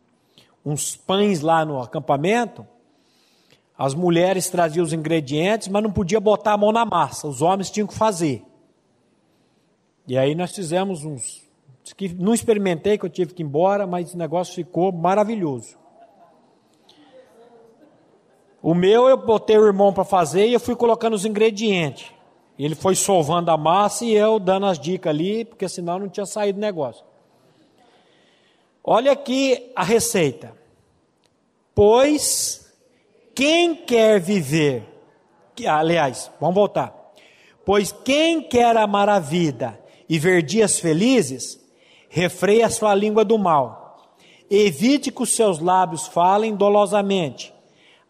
uns 0.63 0.95
pães 0.95 1.41
lá 1.41 1.65
no 1.65 1.81
acampamento. 1.81 2.67
As 3.79 3.95
mulheres 3.95 4.51
traziam 4.51 4.85
os 4.85 4.93
ingredientes, 4.93 5.69
mas 5.69 5.83
não 5.83 5.91
podia 5.91 6.21
botar 6.21 6.53
a 6.53 6.59
mão 6.59 6.71
na 6.71 6.85
massa. 6.85 7.27
Os 7.27 7.41
homens 7.41 7.71
tinham 7.71 7.87
que 7.87 7.95
fazer. 7.95 8.45
E 10.07 10.19
aí 10.19 10.35
nós 10.35 10.55
fizemos 10.55 11.03
uns. 11.03 11.43
Que 11.97 12.13
não 12.13 12.35
experimentei, 12.35 12.99
que 12.99 13.07
eu 13.07 13.11
tive 13.11 13.33
que 13.33 13.43
ir 13.43 13.47
embora, 13.47 13.87
mas 13.87 14.13
o 14.13 14.19
negócio 14.19 14.55
ficou 14.55 14.93
maravilhoso. 14.93 15.79
O 18.61 18.75
meu 18.75 19.09
eu 19.09 19.17
botei 19.17 19.57
o 19.57 19.67
irmão 19.67 19.95
para 19.95 20.05
fazer 20.05 20.47
e 20.47 20.53
eu 20.53 20.61
fui 20.61 20.77
colocando 20.77 21.15
os 21.15 21.25
ingredientes. 21.25 22.13
Ele 22.59 22.75
foi 22.75 22.97
sovando 22.97 23.51
a 23.51 23.57
massa 23.57 24.05
e 24.05 24.13
eu 24.13 24.39
dando 24.39 24.67
as 24.67 24.79
dicas 24.79 25.11
ali, 25.11 25.45
porque 25.45 25.69
senão 25.69 25.99
não 25.99 26.09
tinha 26.09 26.27
saído 26.27 26.59
negócio. 26.59 27.05
Olha 28.83 29.13
aqui 29.13 29.71
a 29.77 29.85
receita. 29.85 30.53
Pois 31.75 32.75
quem 33.35 33.77
quer 33.77 34.19
viver, 34.19 34.83
aliás, 35.65 36.31
vamos 36.41 36.57
voltar. 36.57 36.93
Pois 37.65 37.93
quem 37.93 38.43
quer 38.43 38.77
amar 38.77 39.09
a 39.09 39.21
vida 39.21 39.79
e 40.09 40.19
ver 40.19 40.43
dias 40.43 40.81
felizes, 40.81 41.61
refreia 42.09 42.67
a 42.67 42.71
sua 42.71 42.95
língua 42.95 43.25
do 43.25 43.39
mal. 43.39 44.09
Evite 44.51 45.13
que 45.13 45.23
os 45.23 45.37
seus 45.37 45.59
lábios 45.61 46.07
falem 46.07 46.57
dolosamente. 46.57 47.55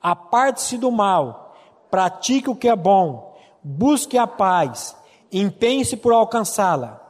Aparte-se 0.01 0.79
do 0.79 0.91
mal. 0.91 1.57
Pratique 1.91 2.49
o 2.49 2.57
que 2.57 2.69
é 2.69 2.77
bom. 2.77 3.28
Busque 3.71 4.17
a 4.17 4.27
paz. 4.27 4.97
Empenhe-se 5.31 5.95
por 5.95 6.15
alcançá-la. 6.15 7.05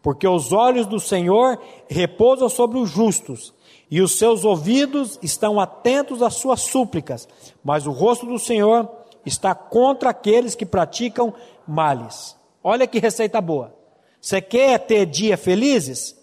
Porque 0.00 0.26
os 0.26 0.50
olhos 0.50 0.86
do 0.86 0.98
Senhor 0.98 1.60
repousam 1.90 2.48
sobre 2.48 2.78
os 2.78 2.88
justos 2.88 3.52
e 3.90 4.00
os 4.00 4.16
seus 4.16 4.42
ouvidos 4.42 5.18
estão 5.20 5.60
atentos 5.60 6.22
às 6.22 6.36
suas 6.36 6.62
súplicas, 6.62 7.28
mas 7.62 7.86
o 7.86 7.90
rosto 7.90 8.24
do 8.24 8.38
Senhor 8.38 8.90
está 9.26 9.54
contra 9.54 10.08
aqueles 10.08 10.54
que 10.54 10.64
praticam 10.64 11.34
males. 11.68 12.34
Olha 12.64 12.86
que 12.86 12.98
receita 12.98 13.38
boa. 13.38 13.76
Você 14.18 14.40
quer 14.40 14.78
ter 14.78 15.04
dia 15.04 15.36
felizes? 15.36 16.16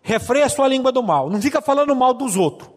Refreia 0.00 0.46
a 0.46 0.50
sua 0.50 0.68
língua 0.68 0.90
do 0.90 1.02
mal. 1.02 1.28
Não 1.28 1.42
fica 1.42 1.60
falando 1.60 1.94
mal 1.94 2.14
dos 2.14 2.34
outros. 2.34 2.70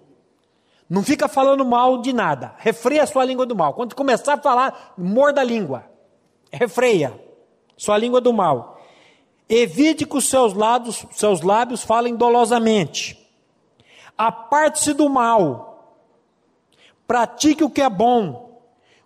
Não 0.90 1.04
fica 1.04 1.28
falando 1.28 1.64
mal 1.64 2.02
de 2.02 2.12
nada. 2.12 2.56
Refreia 2.58 3.04
a 3.04 3.08
sua 3.08 3.24
língua 3.24 3.46
do 3.46 3.56
mal. 3.56 3.74
Quando 3.74 3.96
começar 3.96 4.34
a 4.34 4.42
falar, 4.42 4.94
morda 4.98 5.42
a 5.42 5.44
língua. 5.44 5.86
Refreia 6.52 7.14
sua 7.78 7.98
língua 7.98 8.20
do 8.20 8.34
mal. 8.34 8.82
Evite 9.48 10.06
que 10.06 10.18
os 10.18 10.28
seus, 10.28 10.54
lados, 10.54 11.06
seus 11.12 11.42
lábios 11.42 11.84
falem 11.84 12.16
dolosamente 12.16 13.20
aparte-se 14.20 14.94
do 14.94 15.08
mal, 15.08 15.96
pratique 17.08 17.64
o 17.64 17.70
que 17.70 17.82
é 17.82 17.90
bom, 17.90 18.62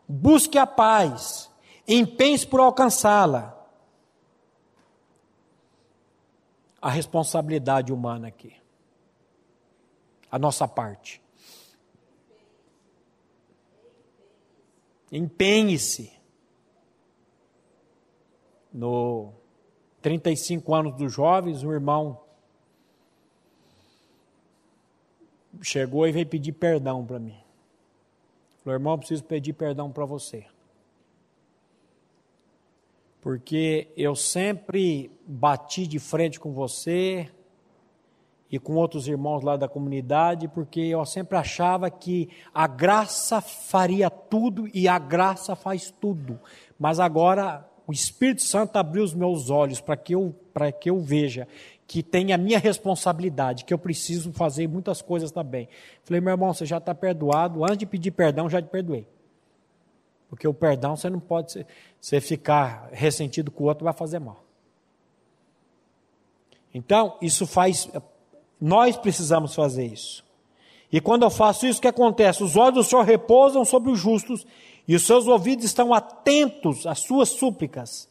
busque 0.08 0.58
a 0.58 0.66
paz, 0.66 1.52
empenhe-se 1.88 2.48
por 2.48 2.60
alcançá-la. 2.60 3.54
A 6.82 6.90
responsabilidade 6.90 7.94
humana 7.94 8.28
aqui, 8.28 8.56
a 10.32 10.40
nossa 10.40 10.68
parte. 10.68 11.23
Empenhe-se. 15.14 16.12
No 18.74 19.32
35 20.02 20.74
anos 20.74 20.96
dos 20.96 21.14
jovens, 21.14 21.64
um 21.64 21.72
irmão 21.72 22.20
chegou 25.62 26.08
e 26.08 26.12
veio 26.12 26.26
pedir 26.26 26.54
perdão 26.54 27.06
para 27.06 27.20
mim. 27.20 27.38
Falou, 28.64 28.74
irmão, 28.74 28.94
eu 28.94 28.98
preciso 28.98 29.24
pedir 29.24 29.54
perdão 29.54 29.92
para 29.92 30.04
você. 30.04 30.48
Porque 33.22 33.90
eu 33.96 34.16
sempre 34.16 35.12
bati 35.28 35.86
de 35.86 36.00
frente 36.00 36.40
com 36.40 36.52
você 36.52 37.32
e 38.54 38.60
com 38.60 38.76
outros 38.76 39.08
irmãos 39.08 39.42
lá 39.42 39.58
da 39.58 39.68
comunidade, 39.68 40.48
porque 40.48 40.80
eu 40.80 41.04
sempre 41.08 41.36
achava 41.36 41.90
que 41.90 42.30
a 42.54 42.68
graça 42.68 43.42
faria 43.42 44.12
tudo 44.12 44.70
e 44.72 44.88
a 44.88 45.00
graça 45.00 45.56
faz 45.56 45.90
tudo. 45.90 46.40
Mas 46.78 47.00
agora 47.00 47.68
o 47.88 47.92
Espírito 47.92 48.44
Santo 48.44 48.76
abriu 48.76 49.04
os 49.04 49.16
meus 49.16 49.50
olhos 49.50 49.82
para 49.82 49.98
que 49.98 50.14
eu 50.14 50.36
para 50.54 50.72
que 50.72 50.88
eu 50.88 51.00
veja 51.00 51.48
que 51.88 52.04
tem 52.04 52.32
a 52.32 52.38
minha 52.38 52.60
responsabilidade, 52.60 53.66
que 53.66 53.74
eu 53.74 53.78
preciso 53.80 54.32
fazer 54.32 54.68
muitas 54.68 55.02
coisas 55.02 55.32
também. 55.32 55.68
Falei, 56.04 56.22
meu 56.22 56.34
irmão, 56.34 56.54
você 56.54 56.64
já 56.64 56.78
está 56.78 56.94
perdoado, 56.94 57.64
antes 57.64 57.80
de 57.80 57.88
pedir 57.88 58.12
perdão, 58.12 58.48
já 58.48 58.62
te 58.62 58.68
perdoei. 58.68 59.08
Porque 60.30 60.48
o 60.48 60.54
perdão 60.54 60.96
você 60.96 61.10
não 61.10 61.20
pode, 61.20 61.66
você 62.00 62.22
ficar 62.22 62.88
ressentido 62.92 63.50
com 63.50 63.64
o 63.64 63.68
outro, 63.68 63.84
vai 63.84 63.94
fazer 63.94 64.20
mal. 64.20 64.44
Então, 66.72 67.18
isso 67.22 67.46
faz, 67.46 67.90
nós 68.66 68.96
precisamos 68.96 69.54
fazer 69.54 69.88
isso. 69.88 70.24
E 70.90 71.02
quando 71.02 71.24
eu 71.24 71.30
faço 71.30 71.68
isso, 71.68 71.80
o 71.80 71.82
que 71.82 71.88
acontece? 71.90 72.42
Os 72.42 72.56
olhos 72.56 72.76
do 72.76 72.84
Senhor 72.86 73.04
repousam 73.04 73.66
sobre 73.66 73.92
os 73.92 74.00
justos 74.00 74.48
e 74.88 74.96
os 74.96 75.06
seus 75.06 75.28
ouvidos 75.28 75.66
estão 75.66 75.94
atentos 75.94 76.88
às 76.88 77.00
suas 77.00 77.28
súplicas, 77.28 78.08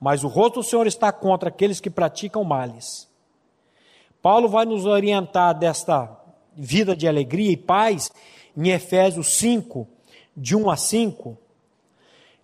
mas 0.00 0.22
o 0.22 0.28
rosto 0.28 0.60
do 0.60 0.62
Senhor 0.62 0.86
está 0.86 1.10
contra 1.10 1.48
aqueles 1.48 1.80
que 1.80 1.90
praticam 1.90 2.44
males. 2.44 3.08
Paulo 4.22 4.48
vai 4.48 4.64
nos 4.64 4.86
orientar 4.86 5.58
desta 5.58 6.08
vida 6.54 6.94
de 6.94 7.08
alegria 7.08 7.50
e 7.50 7.56
paz 7.56 8.12
em 8.56 8.68
Efésios 8.68 9.34
5, 9.38 9.88
de 10.36 10.54
1 10.54 10.70
a 10.70 10.76
5. 10.76 11.36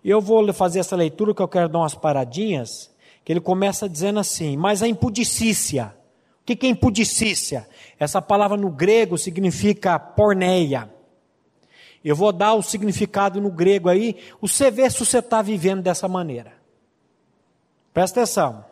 Eu 0.03 0.19
vou 0.19 0.51
fazer 0.51 0.79
essa 0.79 0.97
leitura 0.97 1.33
que 1.33 1.41
eu 1.41 1.47
quero 1.47 1.69
dar 1.69 1.79
umas 1.79 1.95
paradinhas, 1.95 2.91
que 3.23 3.31
ele 3.31 3.39
começa 3.39 3.87
dizendo 3.87 4.19
assim: 4.19 4.57
Mas 4.57 4.83
a 4.83 4.87
impudicícia. 4.87 6.02
O 6.43 6.45
que 6.45 6.67
é 6.67 6.69
impudicícia? 6.69 7.67
Essa 7.97 8.21
palavra 8.21 8.57
no 8.57 8.69
grego 8.69 9.17
significa 9.17 9.97
porneia. 9.97 10.93
Eu 12.03 12.17
vou 12.17 12.33
dar 12.33 12.53
o 12.53 12.61
significado 12.61 13.39
no 13.39 13.49
grego 13.49 13.87
aí, 13.87 14.17
você 14.41 14.69
vê 14.69 14.89
se 14.89 14.99
você 14.99 15.19
está 15.19 15.41
vivendo 15.41 15.81
dessa 15.81 16.05
maneira. 16.05 16.51
Presta 17.93 18.19
atenção. 18.19 18.65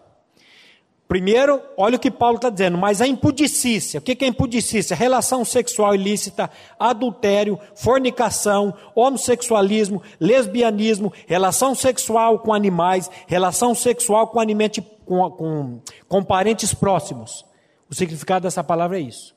Primeiro, 1.07 1.61
olha 1.77 1.95
o 1.95 1.99
que 1.99 2.11
Paulo 2.11 2.37
está 2.37 2.49
dizendo, 2.49 2.77
mas 2.77 3.01
a 3.01 3.07
impudicícia, 3.07 3.99
o 3.99 4.01
que 4.01 4.17
é 4.23 4.27
impudicícia? 4.27 4.95
Relação 4.95 5.45
sexual 5.45 5.95
ilícita, 5.95 6.49
adultério, 6.77 7.59
fornicação, 7.75 8.73
homossexualismo, 8.95 10.01
lesbianismo, 10.19 11.11
relação 11.27 11.73
sexual 11.75 12.39
com 12.39 12.53
animais, 12.53 13.09
relação 13.27 13.75
sexual 13.75 14.27
com, 14.27 14.39
animete, 14.39 14.81
com, 15.05 15.29
com, 15.31 15.81
com 16.07 16.23
parentes 16.23 16.73
próximos. 16.73 17.45
O 17.91 17.95
significado 17.95 18.43
dessa 18.43 18.63
palavra 18.63 18.97
é 18.97 19.01
isso. 19.01 19.35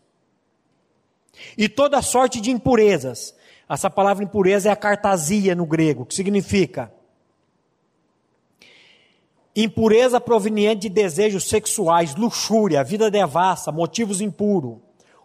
E 1.58 1.68
toda 1.68 2.00
sorte 2.00 2.40
de 2.40 2.50
impurezas. 2.50 3.34
Essa 3.68 3.90
palavra 3.90 4.22
impureza 4.22 4.68
é 4.68 4.72
a 4.72 4.76
cartasia 4.76 5.54
no 5.54 5.66
grego, 5.66 6.06
que 6.06 6.14
significa 6.14 6.92
Impureza 9.56 10.20
proveniente 10.20 10.88
de 10.88 10.88
desejos 10.88 11.44
sexuais, 11.44 12.16
luxúria, 12.16 12.82
vida 12.82 13.08
devassa, 13.08 13.70
motivos 13.70 14.20
impuros, 14.20 14.78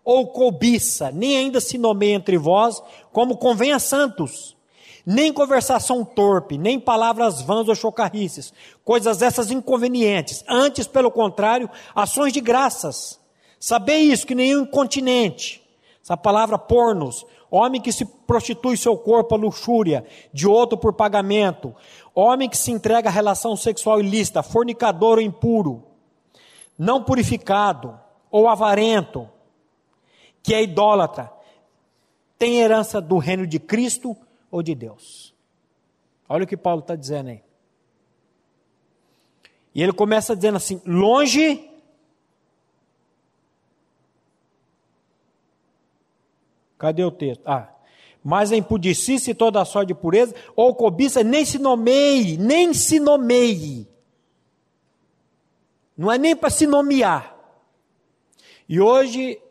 ou 0.04 0.28
cobiça, 0.28 1.12
nem 1.12 1.36
ainda 1.36 1.60
se 1.60 1.80
nomeia 1.80 2.14
entre 2.14 2.38
vós, 2.38 2.82
como 3.12 3.38
convém 3.38 3.72
a 3.72 3.80
santos, 3.80 4.56
nem 5.04 5.34
conversação 5.34 6.06
torpe, 6.06 6.60
nem 6.60 6.80
palavras 6.80 7.42
vãs 7.42 7.68
ou 7.68 7.74
chocarrices, 7.74 8.54
coisas 8.86 9.24
essas 9.24 9.50
inconvenientes, 9.50 10.44
antes, 10.48 10.86
pelo 10.86 11.10
contrário, 11.10 11.68
ações 11.96 12.32
de 12.32 12.40
graças. 12.40 13.19
Sabei 13.60 14.02
isso, 14.02 14.26
que 14.26 14.36
nenhum 14.36 14.62
incontinente, 14.62 15.62
essa 16.02 16.16
palavra 16.16 16.58
pornos, 16.58 17.26
homem 17.52 17.82
que 17.82 17.92
se 17.92 18.06
prostitui 18.06 18.78
seu 18.78 18.96
corpo 18.96 19.36
à 19.36 19.38
luxúria, 19.38 20.06
de 20.32 20.48
outro 20.48 20.78
por 20.78 20.94
pagamento, 20.94 21.76
Homem 22.22 22.50
que 22.50 22.58
se 22.58 22.70
entrega 22.70 23.08
à 23.08 23.12
relação 23.12 23.56
sexual 23.56 24.02
ilícita, 24.02 24.44
fornicador 24.44 25.20
ou 25.20 25.22
impuro, 25.22 25.86
não 26.78 27.02
purificado 27.02 27.98
ou 28.30 28.50
avarento, 28.50 29.30
que 30.44 30.54
é 30.54 30.62
idólatra, 30.62 31.32
tem 32.38 32.58
herança 32.58 33.00
do 33.00 33.18
reino 33.18 33.48
de 33.48 33.58
Cristo 33.58 34.18
ou 34.52 34.62
de 34.62 34.76
Deus. 34.76 35.34
Olha 36.28 36.44
o 36.44 36.48
que 36.48 36.58
Paulo 36.58 36.82
está 36.82 36.94
dizendo 36.94 37.30
aí. 37.30 37.42
E 39.74 39.82
ele 39.82 39.94
começa 39.94 40.36
dizendo 40.36 40.58
assim: 40.58 40.82
longe. 40.86 41.69
Cadê 46.80 47.04
o 47.04 47.12
texto? 47.12 47.44
Ah, 47.46 47.70
mas 48.24 48.52
a 48.52 48.58
impudicícia 48.58 49.32
e 49.32 49.36
toda 49.36 49.62
a 49.62 49.66
sorte 49.66 49.90
de 49.90 49.94
pureza, 49.94 50.34
ou 50.56 50.74
cobiça, 50.74 51.24
nem 51.24 51.46
se 51.46 51.60
nomeie, 51.60 52.38
nem 52.38 52.74
se 52.74 53.00
nomeie. 53.00 53.88
Não 55.98 56.12
é 56.12 56.18
nem 56.18 56.36
para 56.36 56.50
se 56.50 56.66
nomear. 56.66 57.36
E 58.68 58.80
hoje, 58.80 59.42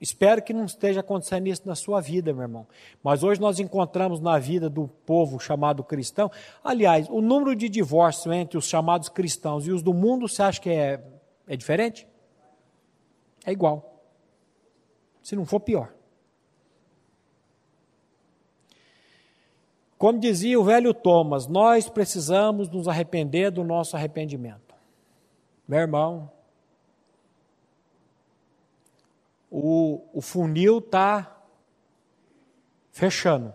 espero 0.00 0.42
que 0.42 0.52
não 0.52 0.64
esteja 0.64 1.00
acontecendo 1.00 1.46
isso 1.46 1.62
na 1.64 1.76
sua 1.76 2.00
vida, 2.00 2.32
meu 2.32 2.42
irmão. 2.42 2.66
Mas 3.02 3.22
hoje 3.22 3.40
nós 3.40 3.60
encontramos 3.60 4.20
na 4.20 4.38
vida 4.38 4.68
do 4.68 4.88
povo 4.88 5.38
chamado 5.38 5.84
cristão. 5.84 6.30
Aliás, 6.64 7.08
o 7.08 7.20
número 7.20 7.54
de 7.54 7.68
divórcio 7.68 8.32
entre 8.32 8.58
os 8.58 8.66
chamados 8.66 9.08
cristãos 9.08 9.66
e 9.66 9.70
os 9.70 9.82
do 9.82 9.94
mundo, 9.94 10.28
você 10.28 10.42
acha 10.42 10.60
que 10.60 10.70
é, 10.70 11.04
é 11.46 11.56
diferente? 11.56 12.08
É 13.44 13.52
igual. 13.52 14.02
Se 15.22 15.36
não 15.36 15.44
for 15.44 15.60
pior. 15.60 15.95
Como 19.98 20.18
dizia 20.18 20.60
o 20.60 20.64
velho 20.64 20.92
Thomas, 20.92 21.46
nós 21.46 21.88
precisamos 21.88 22.68
nos 22.68 22.86
arrepender 22.86 23.50
do 23.50 23.64
nosso 23.64 23.96
arrependimento. 23.96 24.74
Meu 25.66 25.80
irmão, 25.80 26.30
o, 29.50 30.02
o 30.12 30.20
funil 30.20 30.78
está 30.78 31.34
fechando. 32.92 33.54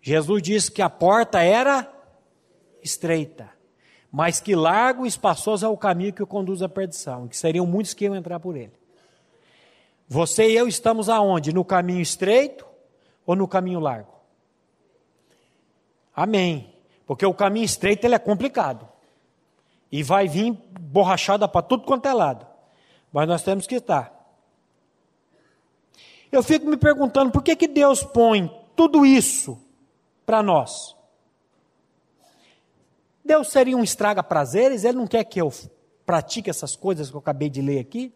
Jesus 0.00 0.42
disse 0.42 0.70
que 0.70 0.80
a 0.80 0.88
porta 0.88 1.42
era 1.42 1.92
estreita, 2.82 3.50
mas 4.10 4.40
que 4.40 4.54
largo 4.54 5.04
e 5.04 5.08
espaçoso 5.08 5.66
é 5.66 5.68
o 5.68 5.76
caminho 5.76 6.12
que 6.12 6.22
o 6.22 6.26
conduz 6.26 6.62
à 6.62 6.68
perdição, 6.68 7.28
que 7.28 7.36
seriam 7.36 7.66
muitos 7.66 7.92
que 7.92 8.04
iam 8.04 8.16
entrar 8.16 8.40
por 8.40 8.56
ele. 8.56 8.72
Você 10.08 10.48
e 10.48 10.56
eu 10.56 10.66
estamos 10.68 11.08
aonde? 11.08 11.52
No 11.52 11.64
caminho 11.64 12.00
estreito 12.00 12.64
ou 13.26 13.34
no 13.34 13.48
caminho 13.48 13.80
largo? 13.80 14.15
Amém. 16.16 16.74
Porque 17.06 17.26
o 17.26 17.34
caminho 17.34 17.66
estreito 17.66 18.06
ele 18.06 18.14
é 18.14 18.18
complicado. 18.18 18.88
E 19.92 20.02
vai 20.02 20.26
vir 20.26 20.52
borrachada 20.80 21.46
para 21.46 21.60
tudo 21.60 21.84
quanto 21.84 22.06
é 22.06 22.14
lado. 22.14 22.46
Mas 23.12 23.28
nós 23.28 23.42
temos 23.42 23.66
que 23.66 23.76
estar. 23.76 24.12
Eu 26.32 26.42
fico 26.42 26.66
me 26.66 26.76
perguntando 26.76 27.30
por 27.30 27.42
que, 27.42 27.54
que 27.54 27.68
Deus 27.68 28.02
põe 28.02 28.50
tudo 28.74 29.04
isso 29.04 29.60
para 30.24 30.42
nós. 30.42 30.96
Deus 33.24 33.48
seria 33.48 33.76
um 33.76 33.84
estraga 33.84 34.22
prazeres? 34.22 34.84
Ele 34.84 34.98
não 34.98 35.06
quer 35.06 35.22
que 35.24 35.40
eu 35.40 35.52
pratique 36.04 36.48
essas 36.48 36.74
coisas 36.74 37.10
que 37.10 37.16
eu 37.16 37.20
acabei 37.20 37.50
de 37.50 37.60
ler 37.60 37.78
aqui? 37.78 38.12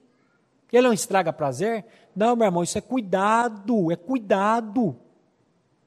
Ele 0.73 0.87
é 0.87 0.91
um 0.91 0.95
estraga 0.95 1.33
prazer? 1.33 1.85
Não, 2.15 2.37
meu 2.37 2.47
irmão, 2.47 2.63
isso 2.63 2.79
é 2.79 2.81
cuidado, 2.81 3.91
é 3.91 3.97
cuidado. 3.97 4.97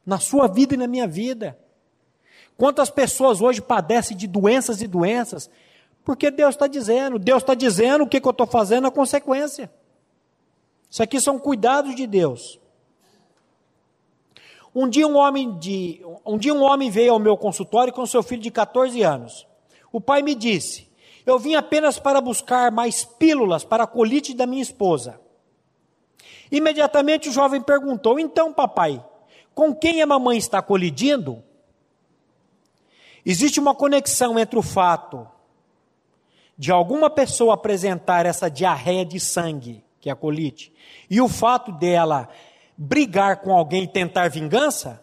Na 0.05 0.19
sua 0.19 0.47
vida 0.47 0.73
e 0.73 0.77
na 0.77 0.87
minha 0.87 1.07
vida. 1.07 1.57
Quantas 2.57 2.89
pessoas 2.89 3.41
hoje 3.41 3.61
padecem 3.61 4.15
de 4.15 4.27
doenças 4.27 4.81
e 4.81 4.87
doenças? 4.87 5.49
Porque 6.03 6.29
Deus 6.29 6.55
está 6.55 6.67
dizendo, 6.67 7.17
Deus 7.17 7.41
está 7.41 7.53
dizendo 7.53 8.03
o 8.03 8.07
que, 8.07 8.19
que 8.19 8.27
eu 8.27 8.31
estou 8.31 8.47
fazendo, 8.47 8.87
a 8.87 8.91
consequência. 8.91 9.71
Isso 10.89 11.01
aqui 11.01 11.19
são 11.19 11.39
cuidados 11.39 11.95
de 11.95 12.05
Deus. 12.05 12.59
Um 14.75 14.87
dia 14.87 15.07
um 15.07 15.15
homem 15.15 15.57
de, 15.57 16.01
um 16.25 16.37
dia 16.37 16.53
um 16.53 16.63
homem 16.63 16.89
veio 16.89 17.13
ao 17.13 17.19
meu 17.19 17.37
consultório 17.37 17.93
com 17.93 18.05
seu 18.05 18.23
filho 18.23 18.41
de 18.41 18.51
14 18.51 19.01
anos. 19.01 19.47
O 19.91 20.01
pai 20.01 20.21
me 20.21 20.35
disse: 20.35 20.87
"Eu 21.25 21.39
vim 21.39 21.55
apenas 21.55 21.99
para 21.99 22.19
buscar 22.19 22.71
mais 22.71 23.05
pílulas 23.05 23.63
para 23.63 23.83
a 23.83 23.87
colite 23.87 24.33
da 24.33 24.45
minha 24.45 24.61
esposa." 24.61 25.19
Imediatamente 26.51 27.29
o 27.29 27.31
jovem 27.31 27.61
perguntou: 27.61 28.19
"Então, 28.19 28.51
papai, 28.51 29.03
com 29.53 29.73
quem 29.73 30.01
a 30.01 30.07
mamãe 30.07 30.37
está 30.37 30.61
colidindo?" 30.61 31.43
Existe 33.25 33.59
uma 33.59 33.73
conexão 33.73 34.37
entre 34.37 34.57
o 34.57 34.61
fato 34.61 35.27
de 36.57 36.71
alguma 36.71 37.09
pessoa 37.09 37.53
apresentar 37.53 38.25
essa 38.25 38.49
diarreia 38.49 39.05
de 39.05 39.19
sangue, 39.19 39.83
que 39.99 40.09
é 40.09 40.13
a 40.13 40.15
colite, 40.15 40.71
e 41.09 41.21
o 41.21 41.27
fato 41.27 41.71
dela 41.71 42.29
brigar 42.77 43.41
com 43.41 43.55
alguém 43.55 43.83
e 43.83 43.87
tentar 43.87 44.29
vingança? 44.29 45.01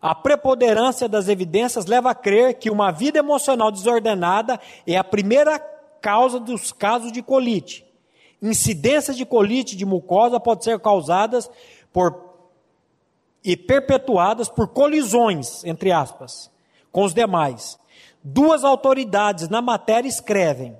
A 0.00 0.14
preponderância 0.14 1.08
das 1.08 1.28
evidências 1.28 1.86
leva 1.86 2.10
a 2.10 2.14
crer 2.14 2.54
que 2.54 2.70
uma 2.70 2.90
vida 2.90 3.18
emocional 3.18 3.70
desordenada 3.70 4.58
é 4.86 4.96
a 4.96 5.04
primeira 5.04 5.60
causa 6.00 6.40
dos 6.40 6.72
casos 6.72 7.12
de 7.12 7.22
colite. 7.22 7.86
Incidências 8.42 9.16
de 9.16 9.24
colite 9.24 9.76
de 9.76 9.86
mucosa 9.86 10.40
podem 10.40 10.64
ser 10.64 10.80
causadas 10.80 11.48
por 11.92 12.32
e 13.44 13.56
perpetuadas 13.56 14.48
por 14.48 14.68
colisões, 14.68 15.64
entre 15.64 15.90
aspas, 15.90 16.51
com 16.92 17.02
os 17.02 17.14
demais. 17.14 17.78
Duas 18.22 18.62
autoridades 18.62 19.48
na 19.48 19.60
matéria 19.60 20.08
escrevem. 20.08 20.76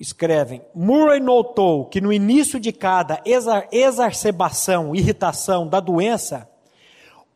Escrevem, 0.00 0.62
Murray 0.74 1.20
notou 1.20 1.84
que 1.84 2.00
no 2.00 2.10
início 2.10 2.58
de 2.58 2.72
cada 2.72 3.22
exacerbação, 3.70 4.96
irritação 4.96 5.68
da 5.68 5.78
doença, 5.78 6.48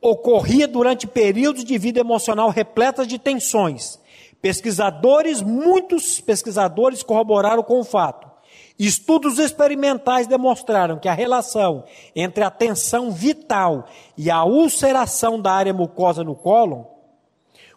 ocorria 0.01 0.67
durante 0.67 1.07
períodos 1.07 1.63
de 1.63 1.77
vida 1.77 2.01
emocional 2.01 2.49
repletas 2.49 3.07
de 3.07 3.19
tensões. 3.19 4.01
Pesquisadores, 4.41 5.43
muitos 5.43 6.23
pesquisadores 6.23 7.03
corroboraram 7.03 7.63
com 7.63 7.81
o 7.81 7.85
fato. 7.85 8.34
Estudos 8.79 9.39
experimentais 9.39 10.27
demonstraram 10.27 10.99
que 10.99 11.09
a 11.09 11.15
relação 11.15 11.85
entre 12.15 12.43
a 12.43 12.51
tensão 12.51 13.13
vital 13.13 13.87
e 14.17 14.31
a 14.31 14.45
ulceração 14.45 15.41
da 15.41 15.53
área 15.53 15.73
mucosa 15.73 16.25
no 16.25 16.35
cólon, 16.35 16.85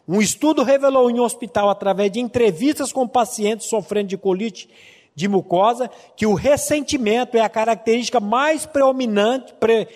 um 0.08 0.22
estudo 0.22 0.64
revelou 0.64 1.12
em 1.12 1.20
um 1.20 1.24
hospital, 1.24 1.70
através 1.70 2.12
de 2.12 2.20
entrevistas 2.20 2.94
com 2.94 3.08
pacientes 3.08 3.68
sofrendo 3.68 4.08
de 4.08 4.18
colite 4.18 4.70
de 5.14 5.28
mucosa, 5.28 5.92
que 6.16 6.26
o 6.26 6.34
ressentimento 6.34 7.36
é 7.36 7.42
a 7.42 7.50
característica 7.50 8.20
mais 8.20 8.66
predominante, 8.66 9.54
pre, 9.56 9.88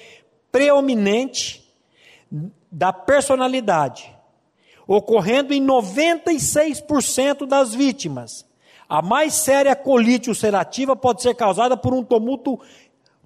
preeminente 0.52 1.64
da 2.70 2.92
personalidade, 2.92 4.14
ocorrendo 4.86 5.54
em 5.54 5.66
96% 5.66 7.46
das 7.46 7.74
vítimas. 7.74 8.46
A 8.92 9.02
mais 9.02 9.36
séria 9.36 9.74
colite 9.74 10.28
ulcerativa 10.28 10.98
pode 10.98 11.22
ser 11.22 11.34
causada 11.34 11.78
por 11.78 11.94
um 11.94 12.04
tumulto, 12.04 12.60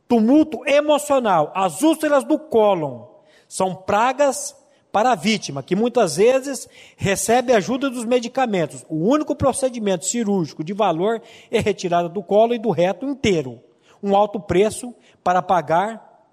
tumulto 0.08 0.60
emocional. 0.64 1.52
As 1.56 1.82
úlceras 1.82 2.24
do 2.24 2.38
cólon 2.38 3.08
são 3.48 3.74
pragas 3.74 4.56
para 4.92 5.14
a 5.14 5.16
vítima, 5.16 5.64
que 5.64 5.76
muitas 5.76 6.18
vezes 6.18 6.70
recebe 6.96 7.52
ajuda 7.52 7.90
dos 7.90 8.06
medicamentos. 8.06 8.86
O 8.88 9.10
único 9.10 9.36
procedimento 9.36 10.06
cirúrgico 10.06 10.64
de 10.64 10.72
valor 10.72 11.20
é 11.50 11.60
retirada 11.60 12.08
do 12.08 12.22
colo 12.22 12.54
e 12.54 12.60
do 12.60 12.70
reto 12.70 13.08
inteiro. 13.08 13.60
Um 14.04 14.16
alto 14.16 14.40
preço 14.40 14.94
para 15.24 15.42
pagar 15.42 16.28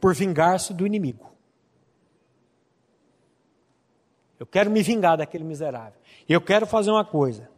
por 0.00 0.14
vingar-se 0.14 0.72
do 0.72 0.86
inimigo. 0.86 1.28
Eu 4.38 4.46
quero 4.46 4.70
me 4.70 4.80
vingar 4.80 5.16
daquele 5.16 5.42
miserável. 5.42 5.98
Eu 6.28 6.40
quero 6.40 6.68
fazer 6.68 6.92
uma 6.92 7.04
coisa. 7.04 7.57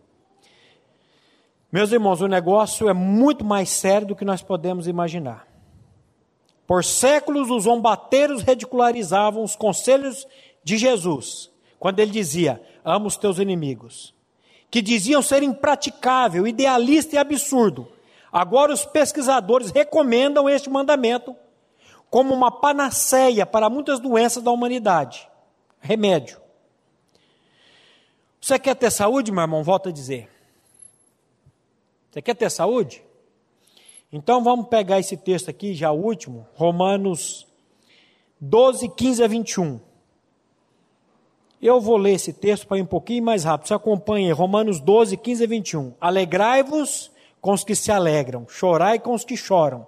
Meus 1.73 1.93
irmãos, 1.93 2.21
o 2.21 2.27
negócio 2.27 2.89
é 2.89 2.93
muito 2.93 3.45
mais 3.45 3.71
sério 3.71 4.09
do 4.09 4.16
que 4.16 4.25
nós 4.25 4.43
podemos 4.43 4.89
imaginar. 4.89 5.47
Por 6.66 6.85
séculos, 6.85 7.51
os 7.51 7.64
zombateiros 7.64 8.43
ridicularizavam 8.43 9.43
os 9.43 9.55
conselhos 9.55 10.27
de 10.64 10.77
Jesus, 10.77 11.51
quando 11.79 12.01
ele 12.01 12.11
dizia: 12.11 12.61
Ama 12.85 13.07
os 13.07 13.16
teus 13.16 13.39
inimigos, 13.39 14.14
que 14.71 14.83
diziam 14.83 15.23
ser 15.23 15.43
impraticável, 15.43 16.47
idealista 16.47 17.14
e 17.14 17.18
absurdo. 17.18 17.89
Agora, 18.33 18.73
os 18.73 18.85
pesquisadores 18.85 19.71
recomendam 19.71 20.49
este 20.49 20.71
mandamento 20.71 21.35
como 22.09 22.35
uma 22.35 22.51
panaceia 22.51 23.47
para 23.47 23.71
muitas 23.71 24.01
doenças 24.01 24.43
da 24.43 24.51
humanidade 24.51 25.29
remédio. 25.81 26.41
Você 28.41 28.59
quer 28.59 28.75
ter 28.75 28.91
saúde, 28.91 29.33
meu 29.33 29.43
irmão? 29.43 29.62
Volto 29.62 29.89
a 29.89 29.93
dizer. 29.93 30.29
Você 32.11 32.20
quer 32.20 32.34
ter 32.34 32.50
saúde? 32.50 33.02
Então 34.12 34.42
vamos 34.42 34.66
pegar 34.68 34.98
esse 34.98 35.16
texto 35.16 35.48
aqui, 35.48 35.74
já 35.74 35.92
o 35.92 36.02
último, 36.02 36.46
Romanos 36.54 37.46
12, 38.40 38.88
15 38.88 39.22
a 39.22 39.26
21. 39.28 39.80
Eu 41.62 41.80
vou 41.80 41.96
ler 41.96 42.14
esse 42.14 42.32
texto 42.32 42.66
para 42.66 42.78
ir 42.78 42.82
um 42.82 42.86
pouquinho 42.86 43.22
mais 43.22 43.44
rápido. 43.44 43.68
Você 43.68 43.74
acompanha 43.74 44.34
Romanos 44.34 44.80
12, 44.80 45.16
15 45.16 45.44
a 45.44 45.46
21. 45.46 45.94
Alegrai-vos 46.00 47.12
com 47.40 47.52
os 47.52 47.62
que 47.62 47.74
se 47.74 47.92
alegram, 47.92 48.46
chorai 48.48 48.98
com 48.98 49.12
os 49.12 49.24
que 49.24 49.36
choram. 49.36 49.86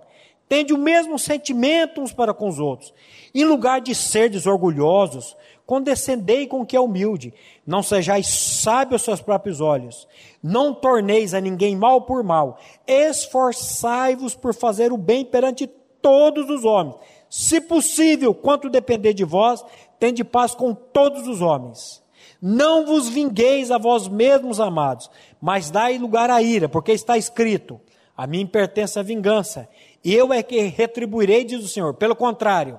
Tende 0.48 0.72
o 0.74 0.78
mesmo 0.78 1.18
sentimento 1.18 2.00
uns 2.00 2.12
para 2.12 2.34
com 2.34 2.46
os 2.46 2.58
outros. 2.58 2.92
Em 3.34 3.44
lugar 3.44 3.80
de 3.80 3.94
serdes 3.94 4.46
orgulhosos, 4.46 5.34
condescendei 5.72 6.46
com 6.46 6.60
o 6.60 6.66
que 6.66 6.76
é 6.76 6.80
humilde. 6.80 7.32
Não 7.66 7.82
sejais 7.82 8.26
sábios 8.28 9.00
aos 9.00 9.02
seus 9.04 9.22
próprios 9.22 9.58
olhos. 9.58 10.06
Não 10.42 10.74
torneis 10.74 11.32
a 11.32 11.40
ninguém 11.40 11.74
mal 11.74 12.02
por 12.02 12.22
mal. 12.22 12.58
Esforçai-vos 12.86 14.34
por 14.34 14.52
fazer 14.52 14.92
o 14.92 14.98
bem 14.98 15.24
perante 15.24 15.66
todos 16.02 16.50
os 16.50 16.66
homens. 16.66 16.96
Se 17.30 17.58
possível, 17.58 18.34
quanto 18.34 18.68
depender 18.68 19.14
de 19.14 19.24
vós, 19.24 19.64
tende 19.98 20.22
paz 20.22 20.54
com 20.54 20.74
todos 20.74 21.26
os 21.26 21.40
homens. 21.40 22.02
Não 22.38 22.84
vos 22.84 23.08
vingueis 23.08 23.70
a 23.70 23.78
vós 23.78 24.06
mesmos, 24.08 24.60
amados, 24.60 25.10
mas 25.40 25.70
dai 25.70 25.96
lugar 25.96 26.28
à 26.28 26.42
ira, 26.42 26.68
porque 26.68 26.92
está 26.92 27.16
escrito: 27.16 27.80
A 28.14 28.26
mim 28.26 28.44
pertence 28.44 28.98
a 28.98 29.02
vingança, 29.02 29.66
eu 30.04 30.34
é 30.34 30.42
que 30.42 30.60
retribuirei, 30.64 31.44
diz 31.44 31.64
o 31.64 31.68
Senhor. 31.68 31.94
Pelo 31.94 32.14
contrário, 32.14 32.78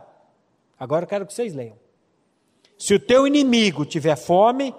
agora 0.79 1.05
eu 1.05 1.09
quero 1.09 1.25
que 1.25 1.33
vocês 1.33 1.55
leiam. 1.55 1.82
Se 2.77 2.93
o 2.95 2.99
teu 2.99 3.25
inimigo 3.25 3.85
tiver 3.85 4.15
fome, 4.15 4.73